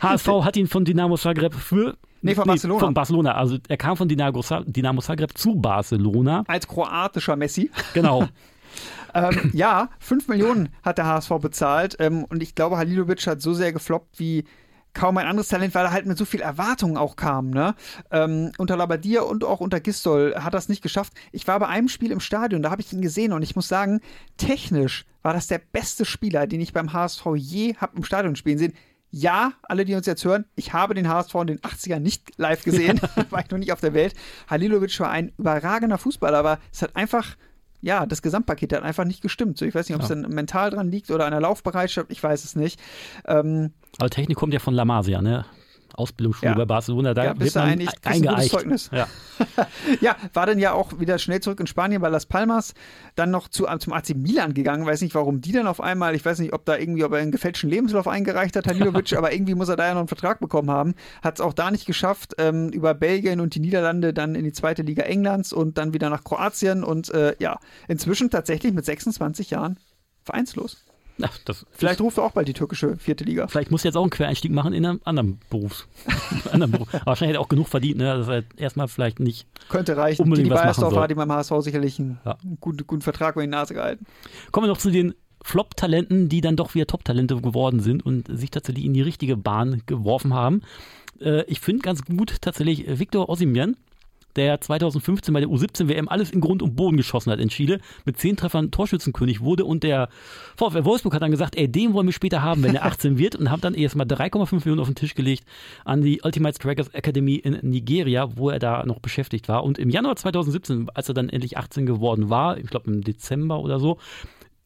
HSV 0.00 0.26
hat 0.44 0.56
ihn 0.56 0.66
von 0.66 0.84
Dynamo 0.84 1.16
Zagreb 1.16 1.54
für. 1.54 1.96
Nee, 2.22 2.34
von 2.34 2.44
Barcelona. 2.46 2.80
Von 2.80 2.94
Barcelona. 2.94 3.34
Also 3.34 3.58
er 3.68 3.76
kam 3.76 3.96
von 3.96 4.08
Dynamo 4.08 5.00
Zagreb 5.00 5.36
zu 5.38 5.54
Barcelona. 5.54 6.44
Als 6.48 6.66
kroatischer 6.68 7.36
Messi. 7.36 7.70
Genau. 7.94 8.28
ähm, 9.14 9.50
ja, 9.52 9.90
5 10.00 10.28
Millionen 10.28 10.70
hat 10.82 10.98
der 10.98 11.06
HSV 11.06 11.30
bezahlt 11.40 11.96
ähm, 11.98 12.24
und 12.24 12.42
ich 12.42 12.54
glaube, 12.54 12.76
Halilovic 12.78 13.26
hat 13.26 13.40
so 13.42 13.54
sehr 13.54 13.72
gefloppt 13.72 14.18
wie 14.18 14.44
kaum 14.94 15.16
ein 15.16 15.26
anderes 15.26 15.48
Talent, 15.48 15.74
weil 15.74 15.86
er 15.86 15.92
halt 15.92 16.06
mit 16.06 16.18
so 16.18 16.24
viel 16.24 16.40
Erwartung 16.40 16.96
auch 16.96 17.16
kam. 17.16 17.50
Ne? 17.50 17.74
Ähm, 18.10 18.52
unter 18.58 18.76
Labadia 18.76 19.22
und 19.22 19.44
auch 19.44 19.60
unter 19.60 19.80
Gistol 19.80 20.34
hat 20.36 20.54
es 20.54 20.68
nicht 20.68 20.82
geschafft. 20.82 21.12
Ich 21.32 21.46
war 21.46 21.58
bei 21.58 21.68
einem 21.68 21.88
Spiel 21.88 22.10
im 22.10 22.20
Stadion, 22.20 22.62
da 22.62 22.70
habe 22.70 22.82
ich 22.82 22.92
ihn 22.92 23.02
gesehen 23.02 23.32
und 23.32 23.42
ich 23.42 23.56
muss 23.56 23.68
sagen, 23.68 24.00
technisch 24.36 25.04
war 25.22 25.32
das 25.32 25.46
der 25.46 25.58
beste 25.58 26.04
Spieler, 26.04 26.46
den 26.46 26.60
ich 26.60 26.72
beim 26.72 26.92
HSV 26.92 27.24
je 27.36 27.74
habe 27.76 27.96
im 27.96 28.04
Stadion 28.04 28.36
spielen 28.36 28.58
sehen. 28.58 28.74
Ja, 29.14 29.52
alle, 29.62 29.84
die 29.84 29.94
uns 29.94 30.06
jetzt 30.06 30.24
hören, 30.24 30.46
ich 30.56 30.72
habe 30.72 30.94
den 30.94 31.06
HSV 31.06 31.34
in 31.34 31.46
den 31.46 31.58
80ern 31.60 31.98
nicht 31.98 32.38
live 32.38 32.64
gesehen, 32.64 32.98
war 33.30 33.40
ich 33.40 33.50
noch 33.50 33.58
nicht 33.58 33.72
auf 33.72 33.80
der 33.80 33.92
Welt. 33.92 34.14
Halilovic 34.48 34.98
war 35.00 35.10
ein 35.10 35.32
überragender 35.36 35.98
Fußballer, 35.98 36.38
aber 36.38 36.58
es 36.72 36.80
hat 36.80 36.96
einfach 36.96 37.36
ja, 37.82 38.06
das 38.06 38.22
Gesamtpaket 38.22 38.72
hat 38.72 38.82
einfach 38.82 39.04
nicht 39.04 39.20
gestimmt. 39.20 39.58
So, 39.58 39.64
ich 39.66 39.74
weiß 39.74 39.88
nicht, 39.88 39.96
ob 39.96 40.02
es 40.02 40.08
Ja. 40.08 40.14
dann 40.14 40.30
mental 40.30 40.70
dran 40.70 40.90
liegt 40.90 41.10
oder 41.10 41.26
an 41.26 41.32
der 41.32 41.40
Laufbereitschaft, 41.40 42.10
ich 42.10 42.22
weiß 42.22 42.44
es 42.44 42.56
nicht. 42.56 42.80
Ähm, 43.26 43.72
Aber 43.98 44.08
Technik 44.08 44.38
kommt 44.38 44.54
ja 44.54 44.60
von 44.60 44.72
La 44.74 44.84
Masia, 44.84 45.20
ne? 45.20 45.44
Ausbildungsschule 45.94 46.52
Ja. 46.52 46.56
bei 46.58 46.64
Barcelona, 46.64 47.14
da 47.14 47.24
Ja, 47.24 47.30
wird 47.30 47.38
bist 47.40 47.56
du 47.56 47.60
man 47.60 47.68
eigentlich- 47.70 47.90
eingeeicht. 48.04 48.50
Zeugnis. 48.50 48.90
Ja. 48.92 49.06
ja, 50.00 50.16
war 50.32 50.46
dann 50.46 50.58
ja 50.58 50.72
auch 50.72 50.98
wieder 51.00 51.18
schnell 51.18 51.40
zurück 51.40 51.60
in 51.60 51.66
Spanien 51.66 52.00
bei 52.02 52.08
Las 52.08 52.26
Palmas, 52.26 52.74
dann 53.14 53.30
noch 53.30 53.48
zu, 53.48 53.66
zum 53.78 53.92
AC 53.92 54.14
Milan 54.14 54.54
gegangen. 54.54 54.86
Weiß 54.86 55.00
nicht, 55.02 55.14
warum 55.14 55.40
die 55.40 55.52
dann 55.52 55.66
auf 55.66 55.80
einmal, 55.80 56.14
ich 56.14 56.24
weiß 56.24 56.38
nicht, 56.38 56.52
ob 56.52 56.64
da 56.64 56.76
irgendwie, 56.76 57.04
ob 57.04 57.12
er 57.12 57.18
einen 57.18 57.32
gefälschten 57.32 57.68
Lebenslauf 57.70 58.06
eingereicht 58.08 58.56
hat, 58.56 58.66
Halilovic, 58.66 59.12
aber 59.16 59.32
irgendwie 59.32 59.54
muss 59.54 59.68
er 59.68 59.76
da 59.76 59.86
ja 59.86 59.92
noch 59.94 60.00
einen 60.00 60.08
Vertrag 60.08 60.40
bekommen 60.40 60.70
haben. 60.70 60.94
Hat 61.22 61.34
es 61.34 61.40
auch 61.40 61.52
da 61.52 61.70
nicht 61.70 61.86
geschafft, 61.86 62.34
ähm, 62.38 62.68
über 62.70 62.94
Belgien 62.94 63.40
und 63.40 63.54
die 63.54 63.60
Niederlande 63.60 64.12
dann 64.12 64.34
in 64.34 64.44
die 64.44 64.52
zweite 64.52 64.82
Liga 64.82 65.02
Englands 65.02 65.52
und 65.52 65.78
dann 65.78 65.92
wieder 65.92 66.10
nach 66.10 66.24
Kroatien 66.24 66.84
und 66.84 67.10
äh, 67.14 67.34
ja, 67.38 67.58
inzwischen 67.88 68.30
tatsächlich 68.30 68.72
mit 68.72 68.84
26 68.84 69.50
Jahren 69.50 69.78
vereinslos. 70.24 70.84
Das 71.44 71.66
Vielleicht 71.72 72.00
ruft 72.00 72.18
er 72.18 72.24
auch 72.24 72.32
bald 72.32 72.48
die 72.48 72.52
türkische 72.52 72.96
vierte 72.96 73.24
Liga. 73.24 73.46
Vielleicht 73.46 73.70
muss 73.70 73.84
er 73.84 73.90
jetzt 73.90 73.96
auch 73.96 74.02
einen 74.02 74.10
Quereinstieg 74.10 74.50
machen 74.52 74.72
in 74.72 74.84
einem 74.86 75.00
anderen 75.04 75.38
Berufs. 75.50 75.86
anderen 76.52 76.72
Beruf. 76.72 76.88
Aber 76.94 77.06
wahrscheinlich 77.06 77.36
hat 77.36 77.40
er 77.40 77.44
auch 77.44 77.48
genug 77.48 77.68
verdient, 77.68 77.98
ne? 77.98 78.04
dass 78.16 78.28
er 78.28 78.44
erstmal 78.56 78.88
vielleicht 78.88 79.20
nicht. 79.20 79.46
Könnte 79.68 79.96
reichen. 79.96 80.22
Unbedingt 80.22 80.48
Beiersdorfer 80.48 80.94
soll. 80.94 81.02
hat 81.02 81.10
ihm 81.10 81.16
beim 81.16 81.30
HSV 81.32 81.52
sicherlich 81.60 81.98
einen 81.98 82.18
Ja. 82.24 82.38
guten, 82.60 82.86
guten 82.86 83.02
Vertrag 83.02 83.34
über 83.36 83.42
die 83.42 83.48
Nase 83.48 83.74
gehalten. 83.74 84.06
Kommen 84.50 84.64
wir 84.66 84.68
noch 84.72 84.78
zu 84.78 84.90
den 84.90 85.14
Flop-Talenten, 85.44 86.28
die 86.28 86.40
dann 86.40 86.56
doch 86.56 86.74
wieder 86.74 86.86
Top-Talente 86.86 87.36
geworden 87.40 87.80
sind 87.80 88.04
und 88.04 88.28
sich 88.28 88.50
tatsächlich 88.50 88.84
in 88.84 88.94
die 88.94 89.02
richtige 89.02 89.36
Bahn 89.36 89.82
geworfen 89.86 90.34
haben. 90.34 90.62
Äh, 91.20 91.42
ich 91.44 91.60
finde 91.60 91.82
ganz 91.82 92.02
gut 92.04 92.36
tatsächlich 92.40 92.84
Viktor 92.98 93.28
Osimhen, 93.28 93.76
der 94.36 94.60
2015 94.60 95.32
bei 95.32 95.40
der 95.40 95.48
U17 95.48 95.88
WM 95.88 96.08
alles 96.08 96.30
in 96.30 96.40
Grund 96.40 96.62
und 96.62 96.76
Boden 96.76 96.96
geschossen 96.96 97.30
hat 97.32 97.40
in 97.40 97.48
Chile, 97.48 97.80
mit 98.04 98.18
zehn 98.18 98.36
Treffern 98.36 98.70
Torschützenkönig 98.70 99.40
wurde 99.40 99.64
und 99.64 99.82
der 99.82 100.08
VfL 100.56 100.84
Wolfsburg 100.84 101.14
hat 101.14 101.22
dann 101.22 101.30
gesagt, 101.30 101.56
ey, 101.56 101.70
den 101.70 101.94
wollen 101.94 102.06
wir 102.06 102.12
später 102.12 102.42
haben, 102.42 102.62
wenn 102.62 102.74
er 102.74 102.84
18 102.86 103.18
wird 103.18 103.36
und 103.36 103.50
haben 103.50 103.60
dann 103.60 103.74
erstmal 103.74 104.06
3,5 104.06 104.54
Millionen 104.56 104.80
auf 104.80 104.88
den 104.88 104.94
Tisch 104.94 105.14
gelegt 105.14 105.44
an 105.84 106.02
die 106.02 106.20
Ultimate 106.22 106.54
Strikers 106.56 106.88
Academy 106.88 107.36
in 107.36 107.58
Nigeria, 107.62 108.36
wo 108.36 108.50
er 108.50 108.58
da 108.58 108.84
noch 108.86 109.00
beschäftigt 109.00 109.48
war. 109.48 109.64
Und 109.64 109.78
im 109.78 109.90
Januar 109.90 110.16
2017, 110.16 110.88
als 110.94 111.08
er 111.08 111.14
dann 111.14 111.28
endlich 111.28 111.58
18 111.58 111.86
geworden 111.86 112.30
war, 112.30 112.58
ich 112.58 112.66
glaube 112.66 112.90
im 112.90 113.02
Dezember 113.02 113.60
oder 113.60 113.78
so, 113.78 113.98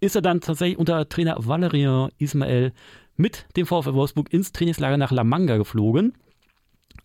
ist 0.00 0.14
er 0.14 0.22
dann 0.22 0.40
tatsächlich 0.40 0.78
unter 0.78 1.08
Trainer 1.08 1.36
Valerian 1.38 2.10
Ismael 2.18 2.72
mit 3.16 3.46
dem 3.56 3.66
VfL 3.66 3.94
Wolfsburg 3.94 4.32
ins 4.32 4.52
Trainingslager 4.52 4.96
nach 4.96 5.10
La 5.10 5.24
Manga 5.24 5.56
geflogen. 5.56 6.12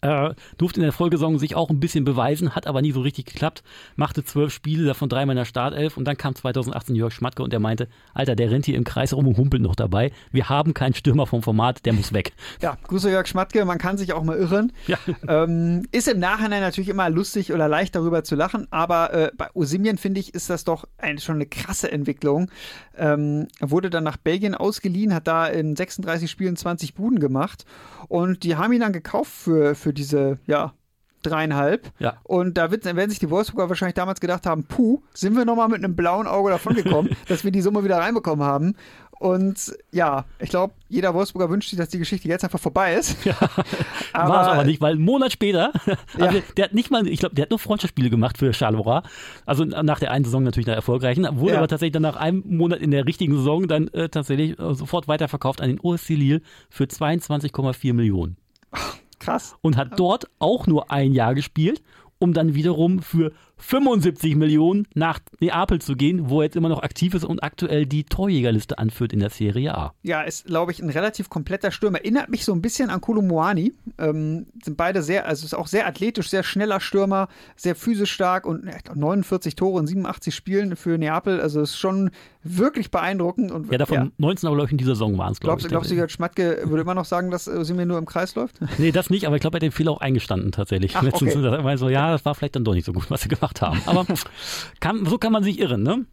Äh, 0.01 0.33
durfte 0.57 0.79
in 0.79 0.83
der 0.83 0.93
Folgesaison 0.93 1.37
sich 1.37 1.55
auch 1.55 1.69
ein 1.69 1.79
bisschen 1.79 2.03
beweisen, 2.05 2.55
hat 2.55 2.65
aber 2.65 2.81
nie 2.81 2.91
so 2.91 3.01
richtig 3.01 3.25
geklappt. 3.25 3.63
Machte 3.95 4.23
zwölf 4.23 4.51
Spiele, 4.51 4.85
davon 4.85 5.09
dreimal 5.09 5.35
in 5.35 5.37
der 5.37 5.45
Startelf 5.45 5.95
und 5.95 6.05
dann 6.05 6.17
kam 6.17 6.33
2018 6.33 6.95
Jörg 6.95 7.13
Schmatke 7.13 7.43
und 7.43 7.53
der 7.53 7.59
meinte, 7.59 7.87
Alter, 8.15 8.35
der 8.35 8.49
rennt 8.49 8.65
hier 8.65 8.77
im 8.77 8.83
Kreis 8.83 9.13
rum 9.13 9.27
und 9.27 9.37
humpelt 9.37 9.61
noch 9.61 9.75
dabei. 9.75 10.11
Wir 10.31 10.49
haben 10.49 10.73
keinen 10.73 10.95
Stürmer 10.95 11.27
vom 11.27 11.43
Format, 11.43 11.85
der 11.85 11.93
muss 11.93 12.13
weg. 12.13 12.33
Ja, 12.61 12.77
Grüße 12.87 13.11
Jörg 13.11 13.27
Schmatke, 13.27 13.63
man 13.63 13.77
kann 13.77 13.97
sich 13.97 14.13
auch 14.13 14.23
mal 14.23 14.37
irren. 14.37 14.71
Ja. 14.87 14.97
Ähm, 15.27 15.85
ist 15.91 16.07
im 16.07 16.19
Nachhinein 16.19 16.61
natürlich 16.61 16.89
immer 16.89 17.09
lustig 17.09 17.53
oder 17.53 17.67
leicht 17.67 17.95
darüber 17.95 18.23
zu 18.23 18.35
lachen, 18.35 18.67
aber 18.71 19.13
äh, 19.13 19.31
bei 19.37 19.49
Osimhen 19.53 19.97
finde 19.97 20.19
ich, 20.19 20.33
ist 20.33 20.49
das 20.49 20.63
doch 20.63 20.85
eine, 20.97 21.19
schon 21.19 21.35
eine 21.35 21.45
krasse 21.45 21.91
Entwicklung. 21.91 22.49
Ähm, 22.97 23.47
er 23.59 23.71
wurde 23.71 23.89
dann 23.89 24.03
nach 24.03 24.17
Belgien 24.17 24.55
ausgeliehen, 24.55 25.13
hat 25.13 25.27
da 25.27 25.47
in 25.47 25.75
36 25.75 26.29
Spielen 26.29 26.55
20 26.55 26.95
Buden 26.95 27.19
gemacht 27.19 27.65
und 28.07 28.43
die 28.43 28.55
haben 28.55 28.73
ihn 28.73 28.81
dann 28.81 28.93
gekauft 28.93 29.31
für, 29.31 29.75
für 29.75 29.90
diese, 29.93 30.39
ja, 30.47 30.73
dreieinhalb. 31.23 31.91
Ja. 31.99 32.17
Und 32.23 32.57
da 32.57 32.71
wird, 32.71 32.85
werden 32.85 33.09
sich 33.09 33.19
die 33.19 33.29
Wolfsburger 33.29 33.69
wahrscheinlich 33.69 33.95
damals 33.95 34.19
gedacht 34.19 34.45
haben, 34.45 34.63
puh, 34.63 35.01
sind 35.13 35.35
wir 35.35 35.45
nochmal 35.45 35.69
mit 35.69 35.83
einem 35.83 35.95
blauen 35.95 36.27
Auge 36.27 36.51
davongekommen, 36.51 37.15
dass 37.27 37.43
wir 37.43 37.51
die 37.51 37.61
Summe 37.61 37.83
wieder 37.83 37.97
reinbekommen 37.97 38.45
haben. 38.45 38.75
Und 39.19 39.75
ja, 39.91 40.25
ich 40.39 40.49
glaube, 40.49 40.73
jeder 40.89 41.13
Wolfsburger 41.13 41.51
wünscht 41.51 41.69
sich, 41.69 41.77
dass 41.77 41.89
die 41.89 41.99
Geschichte 41.99 42.27
jetzt 42.27 42.43
einfach 42.43 42.59
vorbei 42.59 42.95
ist. 42.95 43.17
Ja, 43.25 43.35
aber, 44.13 44.29
war 44.33 44.41
es 44.41 44.47
aber 44.47 44.63
nicht, 44.63 44.81
weil 44.81 44.93
einen 44.93 45.03
Monat 45.03 45.31
später, 45.31 45.71
also 46.19 46.37
ja. 46.37 46.43
der 46.57 46.65
hat 46.65 46.73
nicht 46.73 46.89
mal, 46.89 47.07
ich 47.07 47.19
glaube, 47.19 47.35
der 47.35 47.43
hat 47.43 47.51
nur 47.51 47.59
Freundschaftsspiele 47.59 48.09
gemacht 48.09 48.39
für 48.39 48.51
Charleroi. 48.51 49.01
Also 49.45 49.63
nach 49.63 49.99
der 49.99 50.09
einen 50.09 50.25
Saison 50.25 50.41
natürlich 50.41 50.65
der 50.65 50.73
erfolgreichen, 50.73 51.27
wurde 51.33 51.53
ja. 51.53 51.59
aber 51.59 51.67
tatsächlich 51.67 51.93
dann 51.93 52.01
nach 52.01 52.15
einem 52.15 52.43
Monat 52.47 52.79
in 52.79 52.89
der 52.89 53.05
richtigen 53.05 53.35
Saison 53.35 53.67
dann 53.67 53.89
äh, 53.89 54.09
tatsächlich 54.09 54.57
äh, 54.59 54.73
sofort 54.73 55.07
weiterverkauft 55.07 55.61
an 55.61 55.69
den 55.69 55.79
OSC 55.79 56.09
Lille 56.09 56.41
für 56.71 56.85
22,4 56.85 57.93
Millionen. 57.93 58.37
Krass. 59.21 59.55
Und 59.61 59.77
hat 59.77 59.99
dort 59.99 60.25
auch 60.39 60.67
nur 60.67 60.91
ein 60.91 61.13
Jahr 61.13 61.35
gespielt, 61.35 61.81
um 62.19 62.33
dann 62.33 62.53
wiederum 62.55 63.01
für 63.01 63.31
75 63.61 64.35
Millionen 64.35 64.87
nach 64.93 65.19
Neapel 65.39 65.79
zu 65.79 65.95
gehen, 65.95 66.29
wo 66.29 66.41
er 66.41 66.45
jetzt 66.45 66.55
immer 66.55 66.69
noch 66.69 66.83
aktiv 66.83 67.13
ist 67.13 67.23
und 67.23 67.43
aktuell 67.43 67.85
die 67.85 68.03
Torjägerliste 68.03 68.77
anführt 68.77 69.13
in 69.13 69.19
der 69.19 69.29
Serie 69.29 69.75
A. 69.75 69.93
Ja, 70.03 70.21
ist, 70.21 70.45
glaube 70.45 70.71
ich, 70.71 70.81
ein 70.81 70.89
relativ 70.89 71.29
kompletter 71.29 71.71
Stürmer. 71.71 71.99
Erinnert 71.99 72.29
mich 72.29 72.45
so 72.45 72.53
ein 72.53 72.61
bisschen 72.61 72.89
an 72.89 73.01
Kolomoani. 73.01 73.73
Ähm, 73.97 74.47
sind 74.63 74.77
beide 74.77 75.01
sehr, 75.01 75.25
also 75.27 75.45
ist 75.45 75.53
auch 75.53 75.67
sehr 75.67 75.87
athletisch, 75.87 76.29
sehr 76.29 76.43
schneller 76.43 76.79
Stürmer, 76.79 77.27
sehr 77.55 77.75
physisch 77.75 78.11
stark 78.11 78.45
und 78.45 78.65
49 78.93 79.55
Tore 79.55 79.79
in 79.79 79.87
87 79.87 80.33
Spielen 80.33 80.75
für 80.75 80.97
Neapel. 80.97 81.39
Also 81.39 81.61
ist 81.61 81.77
schon 81.77 82.11
wirklich 82.43 82.91
beeindruckend. 82.91 83.51
Und, 83.51 83.71
ja, 83.71 83.77
davon 83.77 83.97
ja. 83.97 84.07
19 84.17 84.47
aber, 84.47 84.55
glaube 84.55 84.67
ich, 84.67 84.71
in 84.71 84.77
dieser 84.77 84.95
Saison 84.95 85.17
waren 85.17 85.33
es, 85.33 85.39
glaube 85.39 85.61
ich. 85.61 85.67
Glaubst 85.67 85.91
du, 85.91 85.95
Gerd 85.95 86.11
Schmatke 86.11 86.63
würde 86.65 86.81
immer 86.81 86.95
noch 86.95 87.05
sagen, 87.05 87.31
dass 87.31 87.47
äh, 87.47 87.63
sie 87.63 87.73
mir 87.73 87.85
nur 87.85 87.97
im 87.97 88.05
Kreis 88.05 88.35
läuft? 88.35 88.59
Nee, 88.77 88.91
das 88.91 89.09
nicht, 89.09 89.27
aber 89.27 89.35
ich 89.35 89.41
glaube, 89.41 89.55
er 89.55 89.57
hat 89.57 89.63
den 89.63 89.71
Fehler 89.71 89.91
auch 89.91 90.01
eingestanden 90.01 90.51
tatsächlich. 90.51 90.95
Ach, 90.95 91.03
okay. 91.03 91.25
Letztens, 91.25 91.79
so, 91.79 91.89
ja, 91.89 92.11
das 92.11 92.25
war 92.25 92.35
vielleicht 92.35 92.55
dann 92.55 92.63
doch 92.63 92.73
nicht 92.73 92.85
so 92.85 92.93
gut, 92.93 93.09
was 93.09 93.21
sie 93.21 93.29
gemacht 93.29 93.50
gemacht 93.51 93.61
haben. 93.61 93.81
Aber 93.85 94.05
kann, 94.79 95.05
so 95.05 95.17
kann 95.17 95.31
man 95.31 95.43
sich 95.43 95.59
irren, 95.59 95.83
ne? 95.83 96.05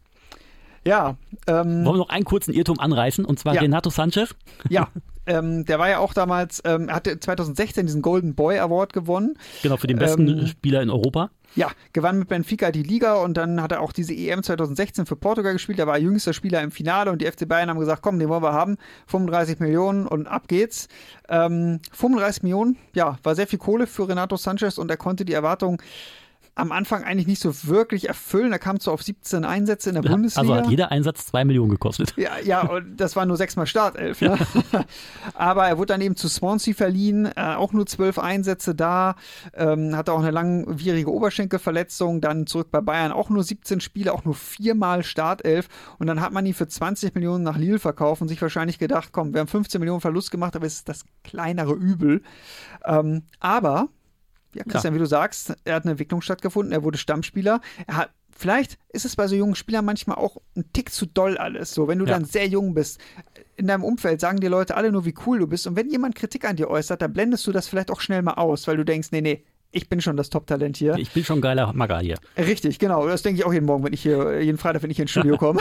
Ja. 0.85 1.17
Ähm, 1.47 1.85
Wollen 1.85 1.97
wir 1.97 1.99
noch 1.99 2.09
einen 2.09 2.25
kurzen 2.25 2.55
Irrtum 2.55 2.79
anreißen, 2.79 3.25
und 3.25 3.39
zwar 3.39 3.55
ja. 3.55 3.61
Renato 3.61 3.91
Sanchez? 3.91 4.35
Ja, 4.69 4.89
ähm, 5.27 5.65
der 5.65 5.79
war 5.79 5.89
ja 5.89 5.99
auch 5.99 6.15
damals, 6.15 6.63
ähm, 6.65 6.89
er 6.89 6.97
hatte 6.97 7.19
2016 7.19 7.87
diesen 7.87 8.03
Golden 8.03 8.35
Boy 8.35 8.59
Award 8.59 8.93
gewonnen. 8.93 9.37
Genau, 9.63 9.77
für 9.77 9.87
den 9.87 9.99
besten 9.99 10.29
ähm, 10.29 10.47
Spieler 10.47 10.83
in 10.83 10.91
Europa. 10.91 11.31
Ja, 11.57 11.71
gewann 11.95 12.19
mit 12.19 12.29
Benfica 12.29 12.71
die 12.71 12.83
Liga 12.83 13.15
und 13.17 13.37
dann 13.37 13.63
hat 13.63 13.73
er 13.73 13.81
auch 13.81 13.93
diese 13.93 14.13
EM 14.15 14.43
2016 14.43 15.07
für 15.07 15.17
Portugal 15.17 15.55
gespielt. 15.55 15.79
Er 15.79 15.87
war 15.87 15.99
jüngster 15.99 16.35
Spieler 16.35 16.63
im 16.63 16.71
Finale 16.71 17.11
und 17.11 17.23
die 17.23 17.27
FC 17.27 17.49
Bayern 17.49 17.71
haben 17.71 17.81
gesagt, 17.81 18.03
komm, 18.03 18.19
den 18.19 18.29
wollen 18.29 18.43
wir 18.43 18.53
haben. 18.53 18.77
35 19.07 19.59
Millionen 19.59 20.07
und 20.07 20.27
ab 20.27 20.47
geht's. 20.47 20.89
Ähm, 21.29 21.81
35 21.93 22.43
Millionen, 22.43 22.77
ja, 22.95 23.19
war 23.23 23.35
sehr 23.35 23.47
viel 23.47 23.59
Kohle 23.59 23.87
für 23.87 24.09
Renato 24.09 24.37
Sanchez 24.37 24.77
und 24.77 24.91
er 24.91 24.99
konnte 24.99 25.25
die 25.25 25.33
Erwartungen 25.33 25.79
am 26.59 26.73
Anfang 26.73 27.05
eigentlich 27.05 27.29
nicht 27.29 27.41
so 27.41 27.53
wirklich 27.69 28.09
erfüllen. 28.09 28.51
Er 28.53 28.59
kam 28.59 28.81
so 28.81 28.91
auf 28.91 29.03
17 29.03 29.45
Einsätze 29.45 29.91
in 29.91 29.95
der 29.95 30.05
ja, 30.05 30.11
Bundesliga. 30.11 30.41
Also 30.41 30.65
hat 30.65 30.71
jeder 30.71 30.91
Einsatz 30.91 31.27
zwei 31.27 31.45
Millionen 31.45 31.71
gekostet. 31.71 32.15
Ja, 32.17 32.33
ja 32.45 32.63
und 32.69 32.97
das 32.97 33.15
war 33.15 33.27
nur 33.27 33.37
sechsmal 33.37 33.67
Startelf. 33.67 34.21
Ne? 34.21 34.37
Aber 35.35 35.69
er 35.69 35.79
wurde 35.79 35.93
dann 35.93 36.01
eben 36.01 36.17
zu 36.17 36.29
Swansea 36.29 36.75
verliehen, 36.75 37.27
äh, 37.27 37.55
auch 37.55 37.73
nur 37.73 37.87
zwölf 37.87 38.19
Einsätze 38.19 38.75
da, 38.75 39.15
ähm, 39.55 39.97
hatte 39.97 40.13
auch 40.13 40.19
eine 40.19 40.33
langwierige 40.33 41.13
Oberschenkelverletzung, 41.13 42.21
dann 42.21 42.47
zurück 42.47 42.69
bei 42.73 42.81
Bayern 42.81 43.13
auch 43.13 43.31
nur 43.31 43.45
17 43.45 43.81
Spiele, 43.81 44.13
auch 44.13 44.25
nur 44.25 44.35
viermal 44.35 45.05
Startelf. 45.05 45.69
Und 45.99 46.09
dann 46.09 46.21
hat 46.21 46.33
man 46.33 46.45
ihn 46.45 46.55
für 46.55 46.67
20 46.67 47.15
Millionen 47.15 47.45
nach 47.45 47.57
Lille 47.57 47.79
verkauft 47.79 48.21
und 48.21 48.29
sich 48.29 48.43
wahrscheinlich 48.43 48.81
gedacht, 48.81 49.11
komm, 49.13 49.33
wir 49.33 49.41
haben 49.41 49.49
15 49.49 49.79
Millionen 49.79 50.01
Verlust 50.01 50.33
gemacht, 50.33 50.57
aber 50.57 50.67
es 50.67 50.75
ist 50.75 50.89
das 50.89 51.05
kleinere 51.23 51.75
Übel. 51.75 52.23
Ähm, 52.85 53.23
aber 53.39 53.89
ja, 54.55 54.65
Christian, 54.65 54.93
ja. 54.93 54.95
wie 54.95 55.03
du 55.03 55.07
sagst, 55.07 55.55
er 55.65 55.75
hat 55.75 55.85
eine 55.85 55.93
Entwicklung 55.93 56.21
stattgefunden, 56.23 56.73
er 56.73 56.83
wurde 56.83 56.99
Stammspieler. 56.99 57.61
Er 57.87 57.97
hat, 57.97 58.11
vielleicht 58.31 58.79
ist 58.89 59.05
es 59.05 59.17
bei 59.17 59.27
so 59.27 59.37
jungen 59.37 59.55
Spielern 59.55 59.85
manchmal 59.85 60.17
auch 60.17 60.39
ein 60.57 60.65
Tick 60.73 60.91
zu 60.93 61.07
doll 61.07 61.37
alles. 61.37 61.73
So, 61.75 61.89
wenn 61.89 61.99
du 61.99 62.07
ja. 62.07 62.13
dann 62.13 62.25
sehr 62.25 62.47
jung 62.47 62.75
bist, 62.75 63.01
in 63.57 63.67
deinem 63.67 63.85
Umfeld 63.85 64.21
sagen 64.21 64.41
dir 64.41 64.51
Leute 64.51 64.77
alle 64.77 64.93
nur, 64.93 65.05
wie 65.05 65.15
cool 65.27 65.41
du 65.41 65.47
bist. 65.47 65.67
Und 65.67 65.77
wenn 65.77 65.91
jemand 65.91 66.15
Kritik 66.15 66.49
an 66.49 66.57
dir 66.57 66.71
äußert, 66.71 67.03
dann 67.03 67.13
blendest 67.13 67.47
du 67.47 67.53
das 67.53 67.69
vielleicht 67.69 67.91
auch 67.91 68.01
schnell 68.01 68.23
mal 68.23 68.35
aus, 68.35 68.67
weil 68.67 68.77
du 68.77 68.85
denkst, 68.85 69.09
nee, 69.11 69.21
nee, 69.21 69.45
ich 69.71 69.89
bin 69.89 70.01
schon 70.01 70.17
das 70.17 70.31
Top-Talent 70.31 70.79
hier. 70.79 70.97
Ich 70.97 71.13
bin 71.13 71.25
schon 71.25 71.41
geiler 71.41 71.73
Maga 71.75 71.99
hier. 71.99 72.17
Richtig, 72.37 72.79
genau. 72.79 73.07
Das 73.07 73.23
denke 73.23 73.41
ich 73.41 73.47
auch 73.47 73.53
jeden 73.53 73.67
Morgen, 73.67 73.85
wenn 73.85 73.93
ich 73.93 74.01
hier, 74.01 74.41
jeden 74.41 74.57
Freitag, 74.57 74.83
wenn 74.83 74.91
ich 74.91 74.97
hier 74.97 75.03
ins 75.03 75.11
Studio 75.11 75.37
komme. 75.39 75.61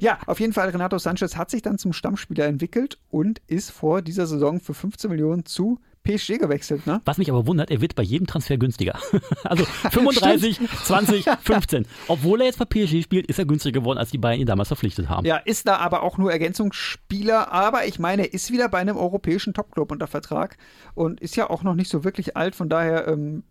ja, 0.00 0.18
auf 0.26 0.40
jeden 0.40 0.52
Fall, 0.52 0.70
Renato 0.70 0.98
Sanchez 0.98 1.36
hat 1.36 1.50
sich 1.50 1.62
dann 1.62 1.78
zum 1.78 1.92
Stammspieler 1.92 2.46
entwickelt 2.46 2.98
und 3.10 3.40
ist 3.46 3.70
vor 3.70 4.02
dieser 4.02 4.26
Saison 4.26 4.60
für 4.60 4.74
15 4.74 5.08
Millionen 5.08 5.44
zu 5.44 5.78
PSG 6.04 6.38
gewechselt, 6.38 6.86
ne? 6.86 7.00
Was 7.04 7.16
mich 7.18 7.30
aber 7.30 7.46
wundert, 7.46 7.70
er 7.70 7.80
wird 7.80 7.94
bei 7.94 8.02
jedem 8.02 8.26
Transfer 8.26 8.58
günstiger. 8.58 8.98
also 9.44 9.64
35, 9.64 10.60
20, 10.84 11.24
15. 11.40 11.86
Obwohl 12.08 12.40
er 12.42 12.46
jetzt 12.46 12.58
bei 12.58 12.66
PSG 12.66 13.02
spielt, 13.02 13.26
ist 13.26 13.38
er 13.38 13.46
günstiger 13.46 13.80
geworden, 13.80 13.98
als 13.98 14.10
die 14.10 14.18
beiden 14.18 14.40
ihn 14.40 14.46
damals 14.46 14.68
verpflichtet 14.68 15.08
haben. 15.08 15.26
Ja, 15.26 15.38
ist 15.38 15.66
da 15.66 15.78
aber 15.78 16.02
auch 16.02 16.18
nur 16.18 16.30
Ergänzungsspieler. 16.30 17.50
Aber 17.50 17.86
ich 17.86 17.98
meine, 17.98 18.26
er 18.26 18.34
ist 18.34 18.52
wieder 18.52 18.68
bei 18.68 18.78
einem 18.78 18.96
europäischen 18.96 19.54
Topclub 19.54 19.90
unter 19.90 20.06
Vertrag 20.06 20.58
und 20.94 21.20
ist 21.20 21.36
ja 21.36 21.48
auch 21.48 21.62
noch 21.62 21.74
nicht 21.74 21.90
so 21.90 22.04
wirklich 22.04 22.36
alt. 22.36 22.54
Von 22.54 22.68
daher, 22.68 23.08
ähm, 23.08 23.42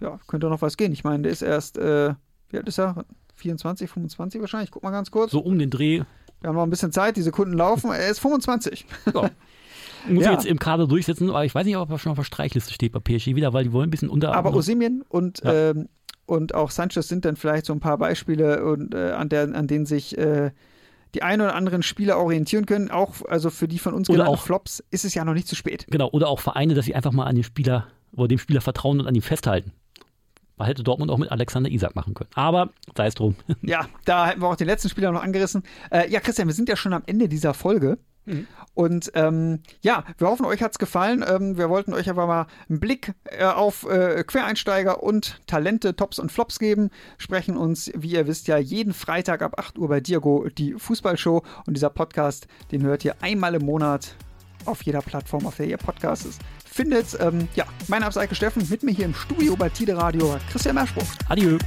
ja, 0.00 0.20
könnte 0.28 0.48
noch 0.48 0.62
was 0.62 0.76
gehen. 0.76 0.92
Ich 0.92 1.02
meine, 1.02 1.24
der 1.24 1.32
ist 1.32 1.42
erst, 1.42 1.76
äh, 1.76 2.14
wie 2.50 2.56
alt 2.56 2.68
ist 2.68 2.78
er? 2.78 3.04
24, 3.34 3.90
25 3.90 4.40
wahrscheinlich. 4.40 4.70
Guck 4.70 4.84
mal 4.84 4.90
ganz 4.92 5.10
kurz. 5.10 5.32
So 5.32 5.40
um 5.40 5.58
den 5.58 5.70
Dreh. 5.70 6.02
Wir 6.40 6.48
haben 6.48 6.56
noch 6.56 6.62
ein 6.62 6.70
bisschen 6.70 6.92
Zeit, 6.92 7.16
die 7.16 7.22
Sekunden 7.22 7.54
laufen. 7.54 7.90
Er 7.90 8.08
ist 8.08 8.20
25. 8.20 8.86
Ja. 9.12 9.30
Muss 10.08 10.24
ja. 10.24 10.32
jetzt 10.32 10.46
im 10.46 10.58
Kader 10.58 10.86
durchsetzen, 10.86 11.30
aber 11.30 11.44
ich 11.44 11.54
weiß 11.54 11.66
nicht, 11.66 11.76
ob 11.76 11.90
er 11.90 11.98
schon 11.98 12.12
auf 12.12 12.18
der 12.18 12.24
Streichliste 12.24 12.72
steht 12.72 12.92
bei 12.92 13.00
PSG 13.00 13.34
wieder, 13.34 13.52
weil 13.52 13.64
die 13.64 13.72
wollen 13.72 13.88
ein 13.88 13.90
bisschen 13.90 14.08
unter. 14.08 14.34
Aber 14.34 14.54
Osimien 14.54 15.04
und, 15.08 15.42
ja. 15.44 15.70
ähm, 15.70 15.88
und 16.26 16.54
auch 16.54 16.70
Sanchez 16.70 17.08
sind 17.08 17.24
dann 17.24 17.36
vielleicht 17.36 17.66
so 17.66 17.72
ein 17.72 17.80
paar 17.80 17.98
Beispiele, 17.98 18.64
und, 18.64 18.94
äh, 18.94 19.12
an, 19.12 19.28
der, 19.28 19.54
an 19.54 19.66
denen 19.66 19.86
sich 19.86 20.16
äh, 20.18 20.50
die 21.14 21.22
ein 21.22 21.40
oder 21.40 21.54
anderen 21.54 21.82
Spieler 21.82 22.18
orientieren 22.18 22.66
können. 22.66 22.90
Auch 22.90 23.14
also 23.28 23.50
für 23.50 23.68
die 23.68 23.78
von 23.78 23.94
uns 23.94 24.08
genannten 24.08 24.34
auch, 24.34 24.42
Flops 24.42 24.82
ist 24.90 25.04
es 25.04 25.14
ja 25.14 25.24
noch 25.24 25.34
nicht 25.34 25.48
zu 25.48 25.56
spät. 25.56 25.86
Genau, 25.88 26.10
oder 26.10 26.28
auch 26.28 26.40
Vereine, 26.40 26.74
dass 26.74 26.84
sie 26.84 26.94
einfach 26.94 27.12
mal 27.12 27.24
an 27.24 27.34
den 27.34 27.44
Spieler 27.44 27.86
oder 28.14 28.28
dem 28.28 28.38
Spieler 28.38 28.60
vertrauen 28.60 29.00
und 29.00 29.06
an 29.06 29.14
ihm 29.14 29.22
festhalten. 29.22 29.72
Man 30.56 30.68
hätte 30.68 30.82
Dortmund 30.82 31.10
auch 31.10 31.18
mit 31.18 31.30
Alexander 31.30 31.70
Isak 31.70 31.94
machen 31.94 32.14
können. 32.14 32.30
Aber 32.34 32.70
sei 32.96 33.06
es 33.06 33.14
drum. 33.14 33.36
Ja, 33.62 33.86
da 34.04 34.26
hätten 34.26 34.40
wir 34.40 34.48
auch 34.48 34.56
den 34.56 34.66
letzten 34.66 34.88
Spieler 34.88 35.12
noch 35.12 35.22
angerissen. 35.22 35.62
Äh, 35.90 36.10
ja, 36.10 36.20
Christian, 36.20 36.48
wir 36.48 36.54
sind 36.54 36.68
ja 36.68 36.76
schon 36.76 36.94
am 36.94 37.02
Ende 37.06 37.28
dieser 37.28 37.52
Folge. 37.52 37.98
Mhm. 38.26 38.46
Und 38.74 39.10
ähm, 39.14 39.60
ja, 39.80 40.04
wir 40.18 40.28
hoffen, 40.28 40.44
euch 40.44 40.62
hat 40.62 40.72
es 40.72 40.78
gefallen. 40.78 41.24
Ähm, 41.26 41.56
wir 41.56 41.70
wollten 41.70 41.94
euch 41.94 42.08
einfach 42.08 42.26
mal 42.26 42.46
einen 42.68 42.80
Blick 42.80 43.14
äh, 43.24 43.44
auf 43.44 43.88
äh, 43.88 44.22
Quereinsteiger 44.24 45.02
und 45.02 45.40
Talente, 45.46 45.96
Tops 45.96 46.18
und 46.18 46.30
Flops 46.30 46.58
geben. 46.58 46.90
Sprechen 47.16 47.56
uns, 47.56 47.90
wie 47.94 48.12
ihr 48.12 48.26
wisst, 48.26 48.48
ja 48.48 48.58
jeden 48.58 48.92
Freitag 48.92 49.42
ab 49.42 49.58
8 49.58 49.78
Uhr 49.78 49.88
bei 49.88 50.00
Diago 50.00 50.46
die 50.48 50.74
Fußballshow. 50.74 51.42
Und 51.66 51.74
dieser 51.74 51.90
Podcast, 51.90 52.46
den 52.72 52.82
hört 52.82 53.04
ihr 53.04 53.16
einmal 53.22 53.54
im 53.54 53.64
Monat 53.64 54.14
auf 54.66 54.82
jeder 54.82 55.00
Plattform, 55.00 55.46
auf 55.46 55.56
der 55.56 55.66
ihr 55.66 55.78
Podcast 55.78 56.26
ist. 56.26 56.40
Findet, 56.64 57.16
ähm, 57.20 57.48
ja, 57.54 57.64
mein 57.88 58.00
Name 58.00 58.10
ist 58.10 58.18
Eike 58.18 58.34
Steffen, 58.34 58.66
mit 58.68 58.82
mir 58.82 58.92
hier 58.92 59.06
im 59.06 59.14
Studio 59.14 59.56
bei 59.56 59.68
Tide 59.68 59.96
Radio 59.96 60.36
Christian 60.50 60.74
Merspruch. 60.74 61.06
Adieu. 61.28 61.58